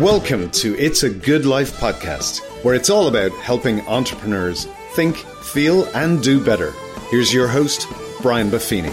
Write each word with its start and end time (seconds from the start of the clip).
Welcome 0.00 0.50
to 0.52 0.74
It's 0.78 1.02
a 1.02 1.10
Good 1.10 1.44
Life 1.44 1.78
podcast, 1.78 2.40
where 2.64 2.74
it's 2.74 2.88
all 2.88 3.08
about 3.08 3.30
helping 3.32 3.86
entrepreneurs 3.86 4.64
think, 4.94 5.16
feel, 5.16 5.84
and 5.94 6.22
do 6.22 6.42
better. 6.42 6.72
Here's 7.10 7.30
your 7.30 7.46
host, 7.46 7.86
Brian 8.22 8.48
Buffini. 8.48 8.88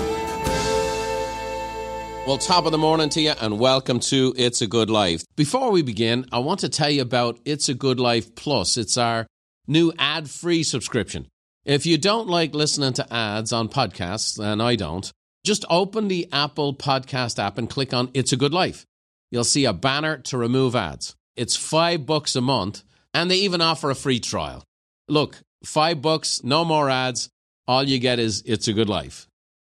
Well, 2.27 2.37
top 2.37 2.65
of 2.65 2.73
the 2.73 2.77
morning 2.77 3.07
to 3.11 3.21
you, 3.21 3.31
and 3.39 3.57
welcome 3.57 4.01
to 4.01 4.33
It's 4.35 4.61
a 4.61 4.67
Good 4.67 4.89
Life. 4.89 5.23
Before 5.37 5.71
we 5.71 5.83
begin, 5.83 6.25
I 6.33 6.39
want 6.39 6.59
to 6.59 6.69
tell 6.69 6.89
you 6.89 7.01
about 7.01 7.39
It's 7.45 7.69
a 7.69 7.73
Good 7.73 8.01
Life 8.01 8.35
Plus. 8.35 8.75
It's 8.75 8.97
our 8.97 9.25
new 9.67 9.93
ad 9.97 10.29
free 10.29 10.63
subscription. 10.63 11.27
If 11.63 11.85
you 11.85 11.97
don't 11.97 12.27
like 12.27 12.53
listening 12.53 12.91
to 12.95 13.13
ads 13.13 13.53
on 13.53 13.69
podcasts, 13.69 14.37
and 14.37 14.61
I 14.61 14.75
don't, 14.75 15.09
just 15.45 15.63
open 15.69 16.09
the 16.09 16.27
Apple 16.33 16.73
Podcast 16.75 17.39
app 17.39 17.57
and 17.57 17.69
click 17.69 17.93
on 17.93 18.11
It's 18.13 18.33
a 18.33 18.37
Good 18.37 18.53
Life 18.53 18.85
you'll 19.31 19.43
see 19.43 19.65
a 19.65 19.73
banner 19.73 20.17
to 20.17 20.37
remove 20.37 20.75
ads. 20.75 21.15
It's 21.35 21.55
five 21.55 22.05
bucks 22.05 22.35
a 22.35 22.41
month, 22.41 22.83
and 23.13 23.29
they 23.29 23.37
even 23.37 23.61
offer 23.61 23.89
a 23.89 23.95
free 23.95 24.19
trial. 24.19 24.63
Look, 25.07 25.37
five 25.63 26.01
bucks, 26.01 26.43
no 26.43 26.65
more 26.65 26.89
ads. 26.89 27.29
All 27.67 27.83
you 27.83 27.99
get 27.99 28.19
is 28.19 28.43
It's 28.45 28.67
a 28.67 28.73
Good 28.73 28.89
Life. 28.89 29.27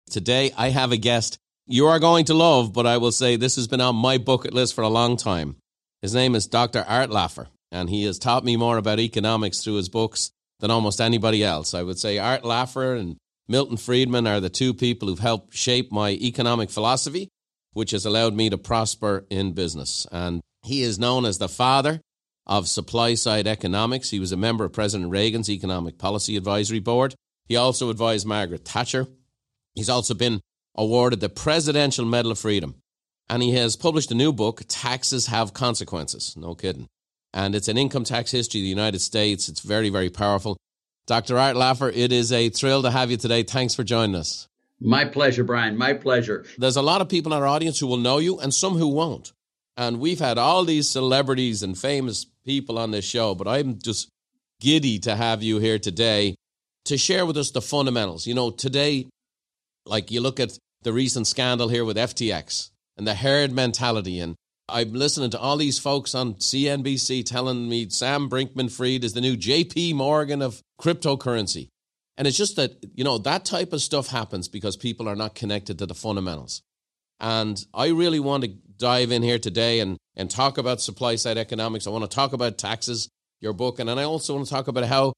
Today, 0.09 0.51
I 0.57 0.69
have 0.69 0.91
a 0.91 0.97
guest 0.97 1.37
you 1.67 1.87
are 1.87 1.99
going 1.99 2.25
to 2.25 2.33
love, 2.33 2.73
but 2.73 2.85
I 2.85 2.97
will 2.97 3.11
say 3.11 3.35
this 3.35 3.55
has 3.55 3.67
been 3.67 3.81
on 3.81 3.95
my 3.95 4.17
bucket 4.17 4.53
list 4.53 4.73
for 4.73 4.81
a 4.81 4.89
long 4.89 5.15
time. 5.15 5.55
His 6.01 6.13
name 6.13 6.35
is 6.35 6.47
Dr. 6.47 6.83
Art 6.85 7.09
Laffer, 7.09 7.47
and 7.71 7.89
he 7.89 8.03
has 8.03 8.19
taught 8.19 8.43
me 8.43 8.57
more 8.57 8.77
about 8.77 8.99
economics 8.99 9.63
through 9.63 9.75
his 9.75 9.87
books 9.87 10.31
than 10.59 10.71
almost 10.71 10.99
anybody 10.99 11.43
else. 11.43 11.73
I 11.73 11.83
would 11.83 11.99
say 11.99 12.17
Art 12.17 12.43
Laffer 12.43 12.99
and 12.99 13.17
Milton 13.47 13.77
Friedman 13.77 14.27
are 14.27 14.39
the 14.39 14.49
two 14.49 14.73
people 14.73 15.07
who've 15.07 15.19
helped 15.19 15.55
shape 15.55 15.91
my 15.91 16.11
economic 16.11 16.69
philosophy 16.69 17.29
which 17.73 17.91
has 17.91 18.05
allowed 18.05 18.33
me 18.33 18.49
to 18.49 18.57
prosper 18.57 19.25
in 19.29 19.53
business. 19.53 20.05
And 20.11 20.41
he 20.63 20.83
is 20.83 20.99
known 20.99 21.25
as 21.25 21.37
the 21.37 21.49
father 21.49 22.01
of 22.45 22.67
supply 22.67 23.13
side 23.15 23.47
economics. 23.47 24.09
He 24.09 24.19
was 24.19 24.31
a 24.31 24.37
member 24.37 24.65
of 24.65 24.73
President 24.73 25.09
Reagan's 25.09 25.49
Economic 25.49 25.97
Policy 25.97 26.37
Advisory 26.37 26.79
Board. 26.79 27.15
He 27.47 27.55
also 27.55 27.89
advised 27.89 28.27
Margaret 28.27 28.65
Thatcher. 28.65 29.07
He's 29.75 29.89
also 29.89 30.13
been 30.13 30.41
awarded 30.75 31.19
the 31.19 31.29
Presidential 31.29 32.05
Medal 32.05 32.31
of 32.31 32.39
Freedom. 32.39 32.75
And 33.29 33.41
he 33.41 33.53
has 33.53 33.77
published 33.77 34.11
a 34.11 34.15
new 34.15 34.33
book, 34.33 34.63
Taxes 34.67 35.27
Have 35.27 35.53
Consequences. 35.53 36.35
No 36.35 36.53
kidding. 36.55 36.87
And 37.33 37.55
it's 37.55 37.69
an 37.69 37.77
income 37.77 38.03
tax 38.03 38.31
history 38.31 38.59
of 38.59 38.63
the 38.63 38.69
United 38.69 38.99
States. 38.99 39.47
It's 39.47 39.61
very, 39.61 39.89
very 39.89 40.09
powerful. 40.09 40.57
Dr. 41.07 41.37
Art 41.37 41.55
Laffer, 41.55 41.91
it 41.95 42.11
is 42.11 42.31
a 42.31 42.49
thrill 42.49 42.83
to 42.83 42.91
have 42.91 43.09
you 43.09 43.17
today. 43.17 43.43
Thanks 43.43 43.73
for 43.73 43.83
joining 43.83 44.15
us. 44.15 44.47
My 44.81 45.05
pleasure, 45.05 45.43
Brian. 45.43 45.77
My 45.77 45.93
pleasure. 45.93 46.43
There's 46.57 46.75
a 46.75 46.81
lot 46.81 47.01
of 47.01 47.07
people 47.07 47.33
in 47.33 47.39
our 47.39 47.47
audience 47.47 47.79
who 47.79 47.87
will 47.87 47.97
know 47.97 48.17
you 48.17 48.39
and 48.39 48.51
some 48.51 48.73
who 48.73 48.87
won't. 48.87 49.31
And 49.77 49.99
we've 49.99 50.19
had 50.19 50.37
all 50.37 50.65
these 50.65 50.89
celebrities 50.89 51.63
and 51.63 51.77
famous 51.77 52.25
people 52.45 52.79
on 52.79 52.91
this 52.91 53.05
show, 53.05 53.35
but 53.35 53.47
I'm 53.47 53.77
just 53.77 54.09
giddy 54.59 54.99
to 54.99 55.15
have 55.15 55.43
you 55.43 55.59
here 55.59 55.79
today 55.79 56.35
to 56.85 56.97
share 56.97 57.25
with 57.25 57.37
us 57.37 57.51
the 57.51 57.61
fundamentals. 57.61 58.25
You 58.25 58.33
know, 58.33 58.49
today, 58.49 59.07
like 59.85 60.11
you 60.11 60.19
look 60.19 60.39
at 60.39 60.57
the 60.81 60.91
recent 60.91 61.27
scandal 61.27 61.69
here 61.69 61.85
with 61.85 61.97
FTX 61.97 62.71
and 62.97 63.07
the 63.07 63.15
herd 63.15 63.51
mentality, 63.51 64.19
and 64.19 64.35
I'm 64.67 64.93
listening 64.93 65.29
to 65.31 65.39
all 65.39 65.57
these 65.57 65.79
folks 65.79 66.15
on 66.15 66.35
CNBC 66.35 67.25
telling 67.25 67.69
me 67.69 67.89
Sam 67.89 68.29
Bankman-Fried 68.29 69.03
is 69.03 69.13
the 69.13 69.21
new 69.21 69.35
JP 69.35 69.95
Morgan 69.95 70.41
of 70.41 70.61
cryptocurrency. 70.79 71.67
And 72.21 72.27
it's 72.27 72.37
just 72.37 72.55
that, 72.57 72.75
you 72.93 73.03
know, 73.03 73.17
that 73.17 73.45
type 73.45 73.73
of 73.73 73.81
stuff 73.81 74.05
happens 74.05 74.47
because 74.47 74.77
people 74.77 75.09
are 75.09 75.15
not 75.15 75.33
connected 75.33 75.79
to 75.79 75.87
the 75.87 75.95
fundamentals. 75.95 76.61
And 77.19 77.59
I 77.73 77.87
really 77.87 78.19
want 78.19 78.43
to 78.43 78.49
dive 78.77 79.11
in 79.11 79.23
here 79.23 79.39
today 79.39 79.79
and, 79.79 79.97
and 80.15 80.29
talk 80.29 80.59
about 80.59 80.81
supply 80.81 81.15
side 81.15 81.39
economics. 81.39 81.87
I 81.87 81.89
want 81.89 82.03
to 82.03 82.15
talk 82.15 82.33
about 82.33 82.59
taxes, 82.59 83.09
your 83.39 83.53
book, 83.53 83.79
and 83.79 83.89
then 83.89 83.97
I 83.97 84.03
also 84.03 84.35
want 84.35 84.45
to 84.45 84.53
talk 84.53 84.67
about 84.67 84.83
how 84.83 85.13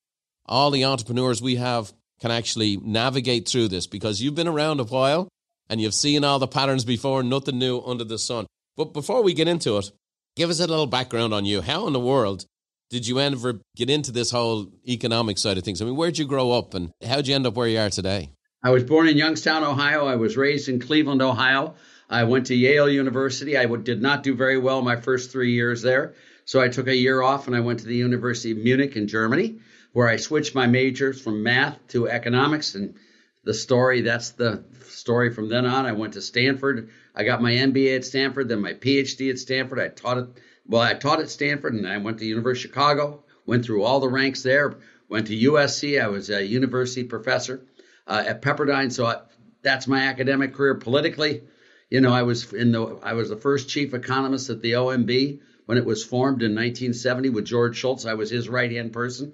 all 0.45 0.71
the 0.71 0.85
entrepreneurs 0.85 1.41
we 1.41 1.57
have 1.57 1.91
can 2.21 2.31
actually 2.31 2.77
navigate 2.77 3.49
through 3.49 3.67
this 3.67 3.85
because 3.85 4.21
you've 4.21 4.35
been 4.35 4.47
around 4.47 4.79
a 4.79 4.85
while 4.85 5.27
and 5.69 5.81
you've 5.81 5.93
seen 5.93 6.23
all 6.23 6.39
the 6.39 6.47
patterns 6.47 6.85
before, 6.85 7.21
nothing 7.21 7.59
new 7.59 7.81
under 7.81 8.05
the 8.05 8.17
sun. 8.17 8.47
But 8.77 8.93
before 8.93 9.23
we 9.23 9.33
get 9.33 9.49
into 9.49 9.77
it, 9.77 9.91
give 10.37 10.49
us 10.49 10.61
a 10.61 10.67
little 10.67 10.87
background 10.87 11.33
on 11.33 11.43
you. 11.43 11.59
How 11.59 11.85
in 11.85 11.91
the 11.91 11.99
world 11.99 12.45
did 12.89 13.07
you 13.07 13.19
ever 13.19 13.59
get 13.75 13.89
into 13.89 14.11
this 14.11 14.31
whole 14.31 14.67
economic 14.87 15.37
side 15.37 15.57
of 15.57 15.63
things? 15.63 15.81
I 15.81 15.85
mean, 15.85 15.95
where'd 15.95 16.17
you 16.17 16.25
grow 16.25 16.51
up 16.51 16.73
and 16.73 16.91
how'd 17.05 17.27
you 17.27 17.35
end 17.35 17.47
up 17.47 17.55
where 17.55 17.67
you 17.67 17.79
are 17.79 17.89
today? 17.89 18.31
I 18.63 18.69
was 18.69 18.83
born 18.83 19.07
in 19.07 19.17
Youngstown, 19.17 19.63
Ohio. 19.63 20.05
I 20.05 20.15
was 20.15 20.37
raised 20.37 20.69
in 20.69 20.79
Cleveland, 20.79 21.21
Ohio. 21.21 21.75
I 22.09 22.23
went 22.25 22.47
to 22.47 22.55
Yale 22.55 22.89
University. 22.89 23.57
I 23.57 23.65
did 23.65 24.01
not 24.01 24.23
do 24.23 24.35
very 24.35 24.57
well 24.57 24.81
my 24.81 24.95
first 24.95 25.31
three 25.31 25.53
years 25.53 25.81
there. 25.81 26.13
So 26.45 26.61
I 26.61 26.69
took 26.69 26.87
a 26.87 26.95
year 26.95 27.21
off 27.21 27.47
and 27.47 27.55
I 27.55 27.61
went 27.61 27.79
to 27.79 27.85
the 27.85 27.95
University 27.95 28.51
of 28.51 28.57
Munich 28.57 28.95
in 28.95 29.07
Germany, 29.07 29.59
where 29.93 30.07
I 30.07 30.17
switched 30.17 30.55
my 30.55 30.67
majors 30.67 31.21
from 31.21 31.43
math 31.43 31.79
to 31.89 32.07
economics. 32.07 32.75
And 32.75 32.95
the 33.43 33.53
story, 33.53 34.01
that's 34.01 34.31
the 34.31 34.63
story 34.87 35.33
from 35.33 35.49
then 35.49 35.65
on. 35.65 35.85
I 35.85 35.93
went 35.93 36.13
to 36.13 36.21
Stanford. 36.21 36.89
I 37.15 37.23
got 37.23 37.41
my 37.41 37.51
MBA 37.51 37.97
at 37.97 38.05
Stanford, 38.05 38.49
then 38.49 38.61
my 38.61 38.73
PhD 38.73 39.29
at 39.29 39.39
Stanford. 39.39 39.79
I 39.79 39.87
taught 39.89 40.17
it 40.17 40.27
well, 40.67 40.81
I 40.81 40.93
taught 40.93 41.19
at 41.19 41.29
Stanford 41.29 41.73
and 41.73 41.87
I 41.87 41.97
went 41.97 42.19
to 42.19 42.25
University 42.25 42.67
of 42.67 42.71
Chicago, 42.71 43.23
went 43.45 43.65
through 43.65 43.83
all 43.83 43.99
the 43.99 44.09
ranks 44.09 44.43
there, 44.43 44.77
went 45.09 45.27
to 45.27 45.37
USC. 45.51 46.01
I 46.01 46.07
was 46.07 46.29
a 46.29 46.45
university 46.45 47.03
professor 47.03 47.65
uh, 48.07 48.23
at 48.25 48.41
Pepperdine. 48.41 48.91
So 48.91 49.05
I, 49.05 49.21
that's 49.61 49.87
my 49.87 50.07
academic 50.07 50.53
career 50.53 50.75
politically. 50.75 51.43
You 51.89 52.01
know, 52.01 52.11
I 52.11 52.23
was 52.23 52.53
in 52.53 52.71
the 52.71 52.99
I 53.03 53.13
was 53.13 53.29
the 53.29 53.37
first 53.37 53.69
chief 53.69 53.93
economist 53.93 54.49
at 54.49 54.61
the 54.61 54.73
OMB 54.73 55.39
when 55.65 55.77
it 55.77 55.85
was 55.85 56.03
formed 56.03 56.41
in 56.41 56.51
1970 56.51 57.29
with 57.29 57.45
George 57.45 57.77
Shultz. 57.77 58.05
I 58.05 58.15
was 58.15 58.29
his 58.29 58.49
right 58.49 58.71
hand 58.71 58.93
person. 58.93 59.33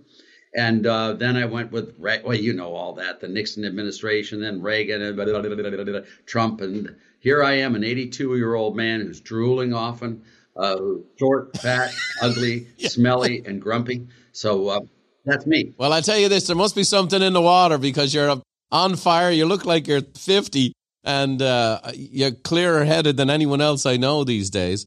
And 0.55 0.85
uh, 0.87 1.13
then 1.13 1.37
I 1.37 1.45
went 1.45 1.71
with, 1.71 1.95
well, 1.99 2.33
you 2.33 2.53
know 2.53 2.73
all 2.73 2.93
that, 2.93 3.19
the 3.19 3.27
Nixon 3.27 3.65
administration, 3.65 4.41
then 4.41 4.63
Reagan, 4.63 5.01
and 5.01 5.15
blah, 5.15 5.25
blah, 5.25 5.41
blah, 5.41 5.99
Trump. 6.25 6.61
And 6.61 6.95
here 7.19 7.43
I 7.43 7.53
am, 7.59 7.75
an 7.75 7.83
82 7.83 8.35
year 8.35 8.55
old 8.55 8.75
man 8.75 9.01
who's 9.01 9.21
drooling 9.21 9.73
often, 9.73 10.23
uh, 10.59 10.77
short, 11.17 11.57
fat, 11.57 11.91
ugly, 12.21 12.67
yeah. 12.77 12.89
smelly, 12.89 13.43
and 13.45 13.61
grumpy. 13.61 14.07
So 14.31 14.67
uh, 14.67 14.79
that's 15.25 15.45
me. 15.45 15.73
Well, 15.77 15.93
I 15.93 16.01
tell 16.01 16.17
you 16.17 16.29
this: 16.29 16.47
there 16.47 16.55
must 16.55 16.75
be 16.75 16.83
something 16.83 17.21
in 17.21 17.33
the 17.33 17.41
water 17.41 17.77
because 17.77 18.13
you're 18.13 18.41
on 18.71 18.95
fire. 18.95 19.31
You 19.31 19.45
look 19.45 19.65
like 19.65 19.87
you're 19.87 20.01
50, 20.01 20.73
and 21.03 21.41
uh, 21.41 21.79
you're 21.95 22.31
clearer 22.31 22.83
headed 22.83 23.17
than 23.17 23.29
anyone 23.29 23.61
else 23.61 23.85
I 23.85 23.97
know 23.97 24.23
these 24.23 24.49
days. 24.49 24.85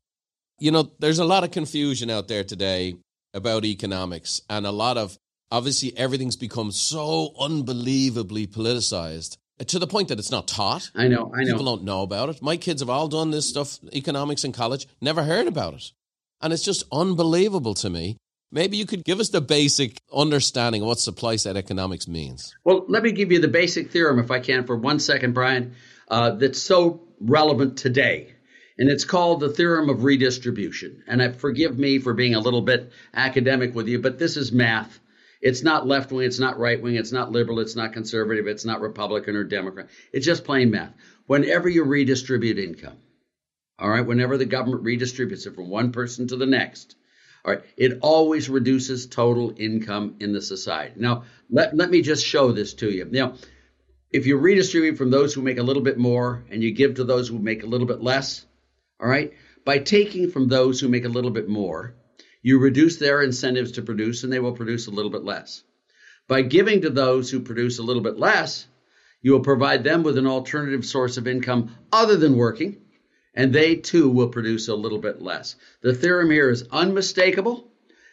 You 0.60 0.71
know, 0.71 0.93
there's 0.99 1.19
a 1.19 1.25
lot 1.25 1.43
of 1.43 1.50
confusion 1.50 2.10
out 2.10 2.28
there 2.28 2.44
today 2.44 2.94
about 3.34 3.65
economics, 3.65 4.43
and 4.49 4.66
a 4.66 4.71
lot 4.71 4.99
of 4.99 5.16
obviously 5.50 5.97
everything's 5.97 6.37
become 6.37 6.71
so 6.71 7.34
unbelievably 7.39 8.47
politicized 8.47 9.37
to 9.59 9.79
the 9.79 9.87
point 9.87 10.09
that 10.09 10.19
it's 10.19 10.31
not 10.31 10.49
taught. 10.49 10.91
I 10.95 11.09
know, 11.09 11.33
I 11.35 11.45
know. 11.45 11.53
People 11.53 11.65
don't 11.65 11.85
know 11.85 12.03
about 12.03 12.29
it. 12.29 12.43
My 12.43 12.57
kids 12.57 12.83
have 12.83 12.91
all 12.91 13.09
done 13.09 13.31
this 13.31 13.49
stuff, 13.49 13.79
economics 13.93 14.45
in 14.45 14.53
college, 14.53 14.87
never 15.01 15.23
heard 15.23 15.47
about 15.47 15.75
it. 15.75 15.93
And 16.41 16.53
it's 16.53 16.65
just 16.65 16.85
unbelievable 16.91 17.75
to 17.75 17.91
me. 17.91 18.17
Maybe 18.51 18.77
you 18.77 18.85
could 18.85 19.05
give 19.05 19.19
us 19.19 19.31
the 19.31 19.41
basic 19.41 19.99
understanding 20.13 20.83
of 20.83 20.89
what 20.89 20.99
supply 20.99 21.37
side 21.37 21.57
economics 21.57 22.07
means. 22.07 22.55
Well, 22.65 22.85
let 22.87 23.03
me 23.03 23.13
give 23.13 23.33
you 23.33 23.41
the 23.41 23.49
basic 23.49 23.91
theorem, 23.91 24.19
if 24.19 24.31
I 24.31 24.41
can, 24.41 24.67
for 24.67 24.77
one 24.77 24.99
second, 24.99 25.33
Brian, 25.33 25.75
uh, 26.09 26.33
that's 26.33 26.61
so 26.61 27.09
relevant 27.19 27.79
today. 27.79 28.34
And 28.79 28.91
it's 28.91 29.05
called 29.05 29.41
the 29.41 29.49
theorem 29.49 29.89
of 29.89 30.05
redistribution. 30.05 31.03
And 31.07 31.23
I, 31.23 31.33
forgive 31.33 31.79
me 31.79 31.99
for 31.99 32.15
being 32.15 32.34
a 32.34 32.41
little 32.41 32.63
bit 32.63 32.93
academic 33.15 33.75
with 33.75 33.89
you, 33.89 34.01
but 34.01 34.19
this 34.19 34.37
is 34.37 34.53
math. 34.53 34.99
It's 35.42 35.64
not 35.64 35.88
left 35.88 36.12
wing, 36.12 36.25
it's 36.25 36.38
not 36.38 36.58
right 36.58 36.80
wing, 36.80 36.94
it's 36.94 37.10
not 37.10 37.32
liberal, 37.32 37.58
it's 37.58 37.75
not 37.75 37.92
conservative, 37.92 38.47
it's 38.47 38.64
not 38.64 38.80
Republican 38.80 39.34
or 39.34 39.42
Democrat. 39.42 39.88
It's 40.12 40.25
just 40.25 40.44
plain 40.44 40.70
math. 40.70 40.94
Whenever 41.26 41.69
you 41.69 41.82
redistribute 41.82 42.60
income, 42.60 42.98
all 43.76 43.91
right, 43.91 44.06
whenever 44.06 44.38
the 44.38 44.47
government 44.47 44.84
redistributes 44.84 45.47
it 45.47 45.56
from 45.56 45.69
one 45.69 45.91
person 45.91 46.28
to 46.28 46.36
the 46.36 46.47
next, 46.47 46.94
all 47.44 47.54
right, 47.54 47.65
it 47.77 47.98
always 48.03 48.48
reduces 48.48 49.06
total 49.06 49.53
income 49.56 50.15
in 50.21 50.33
the 50.33 50.41
society. 50.41 50.94
Now, 50.97 51.24
let, 51.50 51.77
let 51.77 51.91
me 51.91 52.03
just 52.03 52.24
show 52.24 52.53
this 52.53 52.74
to 52.74 52.88
you. 52.88 53.09
Now, 53.10 53.34
if 54.12 54.27
you 54.27 54.36
redistribute 54.36 54.97
from 54.97 55.10
those 55.10 55.34
who 55.34 55.42
make 55.42 55.59
a 55.59 55.65
little 55.65 55.83
bit 55.83 55.98
more 55.98 56.45
and 56.50 56.62
you 56.62 56.71
give 56.71 56.95
to 56.95 57.04
those 57.04 57.27
who 57.27 57.41
make 57.41 57.65
a 57.65 57.66
little 57.66 57.88
bit 57.88 58.00
less, 58.00 58.47
all 59.00 59.09
right, 59.09 59.33
by 59.65 59.78
taking 59.78 60.30
from 60.30 60.47
those 60.47 60.78
who 60.78 60.88
make 60.88 61.04
a 61.04 61.09
little 61.09 61.33
bit 61.33 61.48
more, 61.48 61.97
you 62.42 62.59
reduce 62.59 62.97
their 62.97 63.22
incentives 63.22 63.72
to 63.72 63.83
produce, 63.83 64.24
and 64.24 64.33
they 64.33 64.41
will 64.41 64.53
produce 64.53 64.89
a 64.89 64.91
little 64.91 65.10
bit 65.10 65.24
less. 65.24 65.62
By 66.28 66.42
giving 66.42 66.83
to 66.83 66.91
those 66.91 67.30
who 67.30 67.41
produce 67.41 67.78
a 67.78 67.83
little 67.83 68.03
bit 68.03 68.18
less, 68.18 68.66
you 69.22 69.33
will 69.33 69.41
provide 69.41 69.84
them 69.84 70.03
with 70.03 70.18
an 70.18 70.27
alternative 70.27 70.84
source 70.84 71.16
of 71.16 71.28
income 71.28 71.77
other 71.92 72.16
than 72.16 72.36
working, 72.36 72.78
and 73.34 73.53
they 73.53 73.77
too 73.77 74.10
will 74.10 74.28
produce 74.28 74.68
a 74.68 74.74
little 74.74 74.98
bit 74.98 75.22
less. 75.22 75.56
The 75.80 75.94
theorem 75.94 76.30
here 76.30 76.50
is 76.50 76.65
unmistakable. 76.71 77.68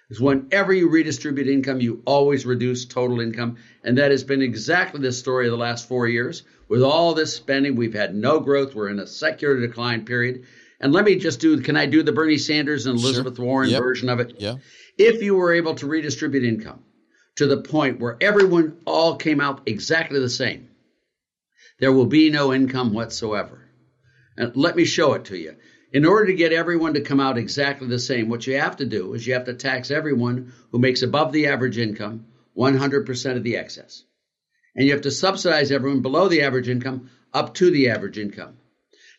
Is 0.10 0.20
whenever 0.20 0.74
you 0.74 0.90
redistribute 0.90 1.48
income, 1.48 1.82
you 1.82 2.02
always 2.04 2.44
reduce 2.44 2.86
total 2.86 3.20
income. 3.20 3.58
And 3.84 4.00
that 4.00 4.10
has 4.10 4.24
been 4.24 4.42
exactly 4.42 5.00
the 5.02 5.12
story 5.12 5.46
of 5.46 5.52
the 5.52 5.58
last 5.58 5.88
four 5.88 6.08
years. 6.08 6.42
With 6.68 6.82
all 6.82 7.14
this 7.14 7.36
spending, 7.36 7.76
we've 7.76 7.94
had 7.94 8.16
no 8.16 8.40
growth. 8.40 8.74
We're 8.74 8.90
in 8.90 9.00
a 9.00 9.06
secular 9.06 9.60
decline 9.60 10.06
period. 10.06 10.46
And 10.80 10.94
let 10.94 11.06
me 11.06 11.16
just 11.16 11.40
do 11.40 11.60
can 11.62 11.76
I 11.76 11.86
do 11.86 12.04
the 12.04 12.12
Bernie 12.12 12.38
Sanders 12.38 12.86
and 12.86 12.98
Elizabeth 12.98 13.36
sure. 13.36 13.46
Warren 13.46 13.70
yep. 13.70 13.82
version 13.82 14.10
of 14.10 14.20
it? 14.20 14.36
Yeah. 14.40 14.56
If 14.98 15.22
you 15.22 15.36
were 15.36 15.54
able 15.54 15.76
to 15.76 15.88
redistribute 15.88 16.44
income 16.44 16.84
to 17.36 17.48
the 17.48 17.62
point 17.62 18.00
where 18.00 18.18
everyone 18.22 18.78
all 18.86 19.16
came 19.16 19.42
out 19.42 19.64
exactly 19.66 20.20
the 20.20 20.30
same, 20.30 20.70
there 21.80 21.92
will 21.92 22.06
be 22.06 22.30
no 22.30 22.54
income 22.54 22.94
whatsoever. 22.94 23.70
And 24.38 24.56
let 24.56 24.76
me 24.76 24.86
show 24.86 25.14
it 25.14 25.26
to 25.26 25.38
you. 25.38 25.56
In 25.92 26.06
order 26.06 26.28
to 26.28 26.34
get 26.34 26.54
everyone 26.54 26.94
to 26.94 27.02
come 27.02 27.20
out 27.20 27.38
exactly 27.38 27.88
the 27.88 28.00
same, 28.00 28.30
what 28.30 28.46
you 28.46 28.60
have 28.60 28.78
to 28.78 28.86
do 28.86 29.14
is 29.14 29.26
you 29.26 29.34
have 29.34 29.46
to 29.46 29.54
tax 29.54 29.90
everyone 29.90 30.54
who 30.72 30.80
makes 30.80 31.02
above 31.02 31.32
the 31.32 31.48
average 31.48 31.78
income 31.78 32.26
100% 32.56 33.36
of 33.36 33.44
the 33.44 33.58
excess. 33.58 34.04
And 34.76 34.86
you 34.86 34.94
have 34.94 35.02
to 35.02 35.12
subsidize 35.12 35.72
everyone 35.72 36.02
below 36.02 36.28
the 36.28 36.44
average 36.44 36.70
income 36.70 37.10
up 37.34 37.56
to 37.56 37.72
the 37.72 37.90
average 37.90 38.18
income. 38.18 38.58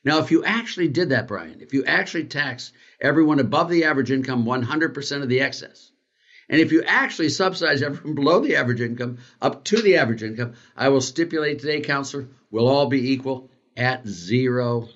Now, 0.04 0.18
if 0.18 0.30
you 0.30 0.44
actually 0.44 0.88
did 0.88 1.10
that, 1.10 1.28
Brian, 1.28 1.60
if 1.60 1.74
you 1.74 1.84
actually 1.84 2.24
taxed 2.24 2.72
everyone 3.00 3.38
above 3.38 3.68
the 3.68 3.84
average 3.84 4.10
income 4.10 4.44
100% 4.44 5.22
of 5.22 5.28
the 5.28 5.40
excess, 5.40 5.90
and 6.48 6.60
if 6.60 6.72
you 6.72 6.82
actually 6.82 7.28
subsidize 7.28 7.82
everyone 7.82 8.14
below 8.16 8.40
the 8.40 8.56
average 8.56 8.80
income 8.80 9.18
up 9.40 9.64
to 9.64 9.80
the 9.80 9.96
average 9.98 10.22
income, 10.22 10.54
I 10.76 10.88
will 10.88 11.00
stipulate 11.00 11.60
today, 11.60 11.80
counselor, 11.80 12.28
we'll 12.50 12.68
all 12.68 12.86
be 12.86 13.12
equal 13.12 13.50
at 13.76 14.06
zero. 14.06 14.88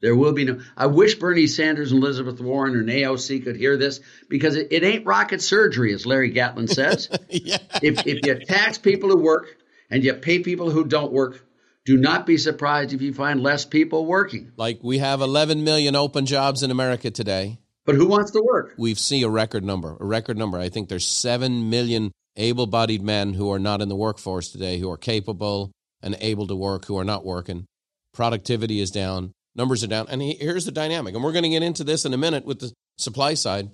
There 0.00 0.16
will 0.16 0.32
be 0.32 0.44
no. 0.44 0.60
I 0.76 0.86
wish 0.86 1.16
Bernie 1.16 1.46
Sanders 1.46 1.92
and 1.92 2.02
Elizabeth 2.02 2.40
Warren 2.40 2.76
and 2.76 2.88
AOC 2.88 3.44
could 3.44 3.56
hear 3.56 3.76
this 3.76 4.00
because 4.28 4.56
it, 4.56 4.68
it 4.72 4.82
ain't 4.82 5.06
rocket 5.06 5.40
surgery, 5.40 5.94
as 5.94 6.06
Larry 6.06 6.30
Gatlin 6.30 6.66
says. 6.66 7.08
yeah. 7.28 7.58
if, 7.82 8.04
if 8.04 8.26
you 8.26 8.44
tax 8.44 8.78
people 8.78 9.10
who 9.10 9.18
work 9.18 9.56
and 9.90 10.02
you 10.02 10.12
pay 10.14 10.40
people 10.40 10.70
who 10.70 10.84
don't 10.84 11.12
work, 11.12 11.44
do 11.84 11.96
not 11.96 12.26
be 12.26 12.38
surprised 12.38 12.92
if 12.92 13.02
you 13.02 13.12
find 13.12 13.42
less 13.42 13.64
people 13.64 14.06
working. 14.06 14.52
Like 14.56 14.80
we 14.82 14.98
have 14.98 15.20
11 15.20 15.64
million 15.64 15.96
open 15.96 16.26
jobs 16.26 16.62
in 16.62 16.70
America 16.70 17.10
today. 17.10 17.58
But 17.84 17.96
who 17.96 18.06
wants 18.06 18.30
to 18.32 18.42
work? 18.42 18.74
We've 18.78 18.98
seen 18.98 19.24
a 19.24 19.28
record 19.28 19.64
number, 19.64 19.96
a 19.98 20.04
record 20.04 20.38
number. 20.38 20.58
I 20.58 20.68
think 20.68 20.88
there's 20.88 21.06
7 21.06 21.68
million 21.68 22.12
able 22.36 22.66
bodied 22.66 23.02
men 23.02 23.34
who 23.34 23.50
are 23.50 23.58
not 23.58 23.82
in 23.82 23.88
the 23.88 23.96
workforce 23.96 24.50
today, 24.50 24.78
who 24.78 24.90
are 24.90 24.96
capable 24.96 25.72
and 26.00 26.16
able 26.20 26.46
to 26.46 26.54
work, 26.54 26.84
who 26.84 26.96
are 26.98 27.04
not 27.04 27.24
working. 27.24 27.66
Productivity 28.14 28.80
is 28.80 28.90
down, 28.90 29.32
numbers 29.56 29.82
are 29.82 29.88
down. 29.88 30.06
And 30.08 30.22
here's 30.22 30.64
the 30.64 30.72
dynamic. 30.72 31.14
And 31.14 31.24
we're 31.24 31.32
going 31.32 31.42
to 31.42 31.48
get 31.48 31.62
into 31.62 31.82
this 31.82 32.04
in 32.04 32.14
a 32.14 32.18
minute 32.18 32.44
with 32.44 32.60
the 32.60 32.72
supply 32.98 33.34
side. 33.34 33.70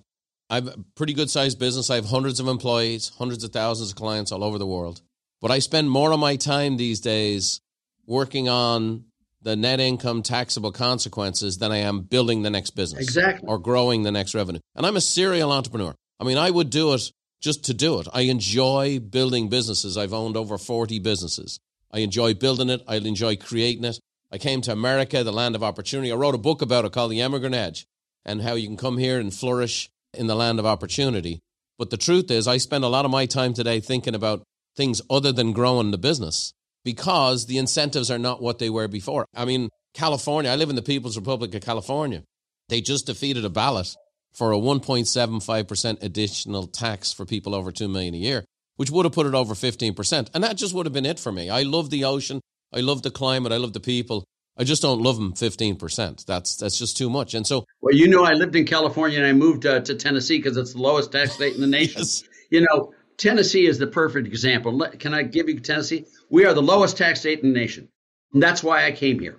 I 0.48 0.56
have 0.56 0.68
a 0.68 0.84
pretty 0.96 1.12
good 1.12 1.28
sized 1.28 1.58
business. 1.58 1.90
I 1.90 1.96
have 1.96 2.06
hundreds 2.06 2.40
of 2.40 2.48
employees, 2.48 3.12
hundreds 3.18 3.44
of 3.44 3.52
thousands 3.52 3.90
of 3.90 3.96
clients 3.96 4.32
all 4.32 4.42
over 4.42 4.56
the 4.56 4.66
world. 4.66 5.02
But 5.42 5.50
I 5.50 5.58
spend 5.58 5.90
more 5.90 6.12
of 6.12 6.18
my 6.18 6.36
time 6.36 6.78
these 6.78 7.00
days 7.00 7.60
working 8.08 8.48
on 8.48 9.04
the 9.42 9.54
net 9.54 9.78
income 9.78 10.22
taxable 10.22 10.72
consequences 10.72 11.58
than 11.58 11.70
I 11.70 11.78
am 11.78 12.00
building 12.00 12.42
the 12.42 12.50
next 12.50 12.70
business. 12.70 13.02
Exactly. 13.02 13.46
Or 13.46 13.58
growing 13.58 14.02
the 14.02 14.10
next 14.10 14.34
revenue. 14.34 14.60
And 14.74 14.84
I'm 14.84 14.96
a 14.96 15.00
serial 15.00 15.52
entrepreneur. 15.52 15.94
I 16.18 16.24
mean, 16.24 16.38
I 16.38 16.50
would 16.50 16.70
do 16.70 16.94
it 16.94 17.12
just 17.40 17.64
to 17.66 17.74
do 17.74 18.00
it. 18.00 18.08
I 18.12 18.22
enjoy 18.22 18.98
building 18.98 19.48
businesses. 19.48 19.96
I've 19.96 20.14
owned 20.14 20.36
over 20.36 20.58
40 20.58 20.98
businesses. 20.98 21.60
I 21.92 22.00
enjoy 22.00 22.34
building 22.34 22.68
it. 22.68 22.82
I 22.88 22.96
enjoy 22.96 23.36
creating 23.36 23.84
it. 23.84 24.00
I 24.32 24.38
came 24.38 24.60
to 24.62 24.72
America, 24.72 25.22
the 25.22 25.32
land 25.32 25.54
of 25.54 25.62
opportunity. 25.62 26.10
I 26.10 26.16
wrote 26.16 26.34
a 26.34 26.38
book 26.38 26.60
about 26.60 26.84
it 26.84 26.92
called 26.92 27.12
The 27.12 27.20
Emigrant 27.20 27.54
Edge 27.54 27.86
and 28.24 28.42
how 28.42 28.54
you 28.54 28.66
can 28.66 28.76
come 28.76 28.98
here 28.98 29.20
and 29.20 29.32
flourish 29.32 29.88
in 30.12 30.26
the 30.26 30.34
land 30.34 30.58
of 30.58 30.66
opportunity. 30.66 31.40
But 31.78 31.90
the 31.90 31.96
truth 31.96 32.30
is, 32.30 32.48
I 32.48 32.56
spend 32.56 32.84
a 32.84 32.88
lot 32.88 33.04
of 33.04 33.10
my 33.10 33.26
time 33.26 33.54
today 33.54 33.80
thinking 33.80 34.14
about 34.14 34.42
things 34.76 35.00
other 35.08 35.32
than 35.32 35.52
growing 35.52 35.92
the 35.92 35.98
business 35.98 36.52
because 36.84 37.46
the 37.46 37.58
incentives 37.58 38.10
are 38.10 38.18
not 38.18 38.42
what 38.42 38.58
they 38.58 38.70
were 38.70 38.88
before. 38.88 39.26
I 39.34 39.44
mean, 39.44 39.68
California, 39.94 40.50
I 40.50 40.56
live 40.56 40.70
in 40.70 40.76
the 40.76 40.82
People's 40.82 41.16
Republic 41.16 41.54
of 41.54 41.62
California. 41.62 42.22
They 42.68 42.80
just 42.80 43.06
defeated 43.06 43.44
a 43.44 43.50
ballot 43.50 43.94
for 44.34 44.52
a 44.52 44.56
1.75% 44.56 46.02
additional 46.02 46.66
tax 46.66 47.12
for 47.12 47.24
people 47.24 47.54
over 47.54 47.72
2 47.72 47.88
million 47.88 48.14
a 48.14 48.18
year, 48.18 48.44
which 48.76 48.90
would 48.90 49.04
have 49.04 49.12
put 49.12 49.26
it 49.26 49.34
over 49.34 49.54
15%. 49.54 50.28
And 50.34 50.44
that 50.44 50.56
just 50.56 50.74
would 50.74 50.86
have 50.86 50.92
been 50.92 51.06
it 51.06 51.18
for 51.18 51.32
me. 51.32 51.50
I 51.50 51.62
love 51.62 51.90
the 51.90 52.04
ocean. 52.04 52.40
I 52.72 52.80
love 52.80 53.02
the 53.02 53.10
climate. 53.10 53.52
I 53.52 53.56
love 53.56 53.72
the 53.72 53.80
people. 53.80 54.24
I 54.58 54.64
just 54.64 54.82
don't 54.82 55.00
love 55.00 55.16
them 55.16 55.32
15%. 55.32 56.24
That's 56.26 56.56
that's 56.56 56.78
just 56.78 56.96
too 56.96 57.08
much. 57.08 57.34
And 57.34 57.46
so 57.46 57.64
Well, 57.80 57.94
you 57.94 58.08
know 58.08 58.24
I 58.24 58.32
lived 58.32 58.56
in 58.56 58.66
California 58.66 59.18
and 59.18 59.26
I 59.26 59.32
moved 59.32 59.64
uh, 59.64 59.80
to 59.80 59.94
Tennessee 59.94 60.38
because 60.38 60.56
it's 60.56 60.72
the 60.72 60.82
lowest 60.82 61.12
tax 61.12 61.32
state 61.32 61.54
in 61.54 61.60
the 61.60 61.68
nation. 61.68 62.00
yes. 62.00 62.24
You 62.50 62.62
know, 62.62 62.92
Tennessee 63.18 63.66
is 63.66 63.78
the 63.78 63.86
perfect 63.88 64.28
example. 64.28 64.86
Can 64.98 65.12
I 65.12 65.24
give 65.24 65.48
you 65.48 65.58
Tennessee? 65.58 66.06
We 66.30 66.46
are 66.46 66.54
the 66.54 66.62
lowest 66.62 66.96
tax 66.96 67.20
state 67.20 67.40
in 67.40 67.52
the 67.52 67.58
nation. 67.58 67.88
And 68.32 68.40
that's 68.40 68.62
why 68.62 68.86
I 68.86 68.92
came 68.92 69.18
here. 69.18 69.36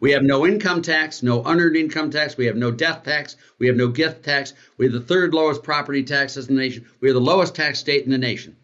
We 0.00 0.12
have 0.12 0.22
no 0.22 0.46
income 0.46 0.80
tax, 0.80 1.22
no 1.22 1.42
unearned 1.42 1.76
income 1.76 2.10
tax. 2.10 2.36
We 2.38 2.46
have 2.46 2.56
no 2.56 2.70
death 2.70 3.02
tax. 3.04 3.36
We 3.58 3.66
have 3.66 3.76
no 3.76 3.88
gift 3.88 4.24
tax. 4.24 4.54
We 4.78 4.86
have 4.86 4.94
the 4.94 5.00
third 5.00 5.34
lowest 5.34 5.62
property 5.62 6.04
taxes 6.04 6.48
in 6.48 6.54
the 6.54 6.62
nation. 6.62 6.86
We 7.00 7.10
are 7.10 7.14
the 7.14 7.20
lowest 7.20 7.54
tax 7.54 7.80
state 7.80 8.04
in 8.04 8.10
the 8.10 8.18
nation. 8.18 8.56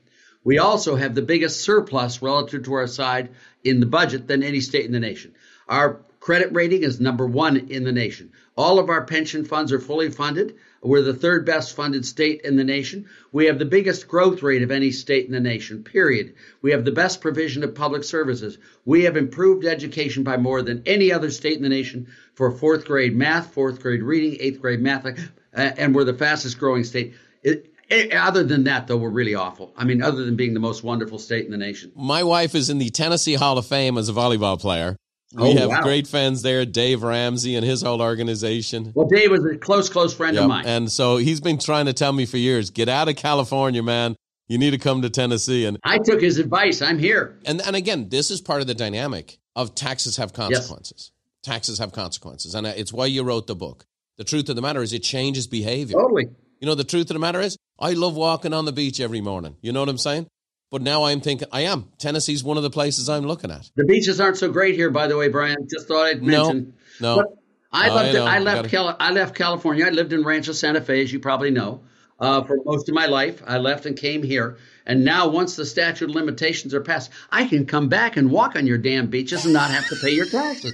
We 0.45 0.59
also 0.59 0.97
have 0.97 1.15
the 1.15 1.23
biggest 1.23 1.61
surplus 1.61 2.23
relative 2.23 2.65
to 2.65 2.75
our 2.75 2.87
side 2.87 3.31
in 3.65 3.81
the 3.81 3.87
budget 3.87 4.29
than 4.29 4.43
any 4.43 4.61
state 4.61 4.87
in 4.87 4.93
the 4.93 5.01
nation. 5.01 5.35
Our 5.69 6.01
credit 6.21 6.53
rating 6.53 6.85
is 6.85 7.01
number 7.01 7.27
one 7.27 7.57
in 7.69 7.85
the 7.85 7.93
nation. 7.93 8.33
All 8.57 8.79
of 8.79 8.89
our 8.89 9.05
pension 9.05 9.45
funds 9.45 9.73
are 9.73 9.81
fully 9.81 10.11
funded. 10.11 10.55
We're 10.85 11.03
the 11.03 11.15
third 11.15 11.47
best 11.47 11.75
funded 11.75 12.05
state 12.05 12.43
in 12.43 12.57
the 12.57 12.65
nation. 12.65 13.07
We 13.33 13.47
have 13.47 13.59
the 13.59 13.65
biggest 13.65 14.07
growth 14.07 14.43
rate 14.43 14.63
of 14.63 14.71
any 14.71 14.91
state 14.91 15.27
in 15.27 15.33
the 15.33 15.41
nation, 15.41 15.83
period. 15.83 16.35
We 16.61 16.73
have 16.73 16.85
the 16.85 16.93
best 16.93 17.23
provision 17.23 17.65
of 17.65 17.75
public 17.75 18.05
services. 18.05 18.59
We 18.85 19.05
have 19.05 19.17
improved 19.17 19.65
education 19.65 20.25
by 20.25 20.37
more 20.37 20.61
than 20.61 20.83
any 20.85 21.11
other 21.11 21.31
state 21.31 21.57
in 21.57 21.63
the 21.63 21.71
nation 21.71 22.09
for 22.35 22.51
fourth 22.51 22.85
grade 22.85 23.17
math, 23.17 23.55
fourth 23.55 23.81
grade 23.81 24.03
reading, 24.03 24.37
eighth 24.41 24.61
grade 24.61 24.81
math, 24.81 25.07
uh, 25.07 25.11
and 25.55 25.95
we're 25.95 26.05
the 26.05 26.15
fastest 26.15 26.59
growing 26.59 26.85
state. 26.85 27.15
It, 27.43 27.71
other 28.13 28.45
than 28.45 28.65
that, 28.65 28.87
though, 28.87 28.97
we're 28.97 29.11
really 29.11 29.35
awful. 29.35 29.73
I 29.77 29.85
mean, 29.85 30.03
other 30.03 30.25
than 30.25 30.37
being 30.37 30.55
the 30.55 30.61
most 30.61 30.83
wonderful 30.83 31.19
state 31.19 31.45
in 31.45 31.51
the 31.51 31.59
nation. 31.59 31.93
My 31.95 32.23
wife 32.23 32.55
is 32.55 32.71
in 32.71 32.79
the 32.79 32.91
Tennessee 32.91 33.35
Hall 33.35 33.59
of 33.59 33.67
Fame 33.67 33.99
as 33.99 34.09
a 34.09 34.13
volleyball 34.13 34.61
player. 34.61 34.97
We 35.35 35.49
oh, 35.49 35.57
have 35.57 35.69
wow. 35.69 35.83
great 35.83 36.07
fans 36.07 36.43
there, 36.43 36.65
Dave 36.65 37.03
Ramsey 37.03 37.57
and 37.57 37.65
his 37.65 37.83
whole 37.83 38.01
organization. 38.01 38.93
Well, 38.95 39.09
Dave 39.09 39.31
was 39.31 39.45
a 39.45 39.57
close, 39.57 39.89
close 39.89 40.15
friend 40.15 40.39
of 40.39 40.49
mine. 40.49 40.65
And 40.67 40.91
so 40.91 41.17
he's 41.17 41.41
been 41.41 41.59
trying 41.59 41.87
to 41.87 41.93
tell 41.93 42.13
me 42.13 42.25
for 42.25 42.37
years, 42.37 42.71
get 42.71 42.89
out 42.89 43.09
of 43.09 43.17
California, 43.17 43.83
man. 43.83 44.17
You 44.47 44.59
need 44.59 44.71
to 44.71 44.79
come 44.79 45.03
to 45.03 45.11
Tennessee. 45.11 45.65
And 45.65 45.79
I 45.83 45.99
took 45.99 46.21
his 46.21 46.39
advice. 46.39 46.83
I'm 46.83 46.99
here. 46.99 47.39
And 47.47 47.61
and 47.63 47.75
again, 47.75 48.09
this 48.11 48.31
is 48.31 48.41
part 48.41 48.61
of 48.61 48.67
the 48.67 48.75
dynamic 48.75 49.39
of 49.57 49.75
taxes 49.75 50.17
have 50.19 50.33
consequences. 50.33 51.11
Yes. 51.13 51.55
Taxes 51.55 51.79
have 51.79 51.93
consequences. 51.93 52.55
And 52.55 52.67
uh, 52.67 52.73
it's 52.77 52.93
why 52.93 53.07
you 53.07 53.23
wrote 53.23 53.47
the 53.47 53.57
book. 53.57 53.87
The 54.19 54.25
truth 54.25 54.49
of 54.49 54.57
the 54.57 54.63
matter 54.63 54.83
is 54.83 54.93
it 54.93 55.03
changes 55.03 55.47
behavior. 55.47 55.97
Totally. 55.99 56.29
You 56.61 56.67
know, 56.67 56.75
the 56.75 56.85
truth 56.85 57.11
of 57.11 57.15
the 57.15 57.19
matter 57.19 57.41
is 57.41 57.57
I 57.79 57.93
love 57.93 58.15
walking 58.15 58.53
on 58.53 58.65
the 58.65 58.73
beach 58.73 59.01
every 59.01 59.21
morning. 59.21 59.57
You 59.61 59.73
know 59.73 59.81
what 59.81 59.89
I'm 59.89 59.99
saying? 59.99 60.29
But 60.75 60.83
now 60.83 61.05
I'm 61.05 61.21
thinking, 61.21 61.47
I 61.53 61.61
am. 61.61 61.89
Tennessee's 61.99 62.43
one 62.43 62.57
of 62.57 62.65
the 62.65 62.69
places 62.69 63.09
I'm 63.09 63.29
looking 63.29 63.53
at. 63.53 63.71
The 63.77 63.85
beaches 63.85 64.21
aren't 64.21 64.39
so 64.39 64.51
great 64.51 64.75
here, 64.75 64.91
by 64.91 65.07
the 65.07 65.17
way, 65.17 65.29
Brian. 65.29 65.69
Just 65.71 65.87
thought 65.87 66.05
I'd 66.05 66.21
mention. 66.21 66.75
No, 66.99 67.15
no. 67.15 67.23
But 67.23 67.39
I, 67.71 67.89
left, 67.91 68.17
I, 68.17 68.37
I 68.37 68.39
left, 68.41 68.71
Cali- 68.71 68.97
I 68.99 69.11
left 69.13 69.37
California. 69.37 69.87
I 69.87 69.91
lived 69.91 70.13
in 70.13 70.25
Rancho 70.25 70.51
Santa 70.51 70.81
Fe, 70.81 71.01
as 71.05 71.13
you 71.13 71.21
probably 71.21 71.53
know, 71.53 71.83
uh, 72.19 72.43
for 72.43 72.59
most 72.65 72.89
of 72.89 72.95
my 72.97 73.07
life. 73.07 73.41
I 73.47 73.59
left 73.59 73.87
and 73.87 73.97
came 73.97 74.25
here. 74.25 74.57
And 74.85 75.05
now, 75.05 75.29
once 75.29 75.55
the 75.55 75.65
statute 75.65 76.11
of 76.11 76.17
limitations 76.17 76.75
are 76.75 76.81
passed, 76.81 77.13
I 77.31 77.47
can 77.47 77.67
come 77.67 77.89
back 77.89 78.17
and 78.17 78.33
walk 78.33 78.57
on 78.57 78.67
your 78.67 78.79
damn 78.79 79.07
beaches 79.07 79.45
and 79.45 79.55
not 79.55 79.71
have 79.71 79.87
to 79.91 79.97
pay 80.03 80.11
your 80.11 80.27
taxes. 80.27 80.73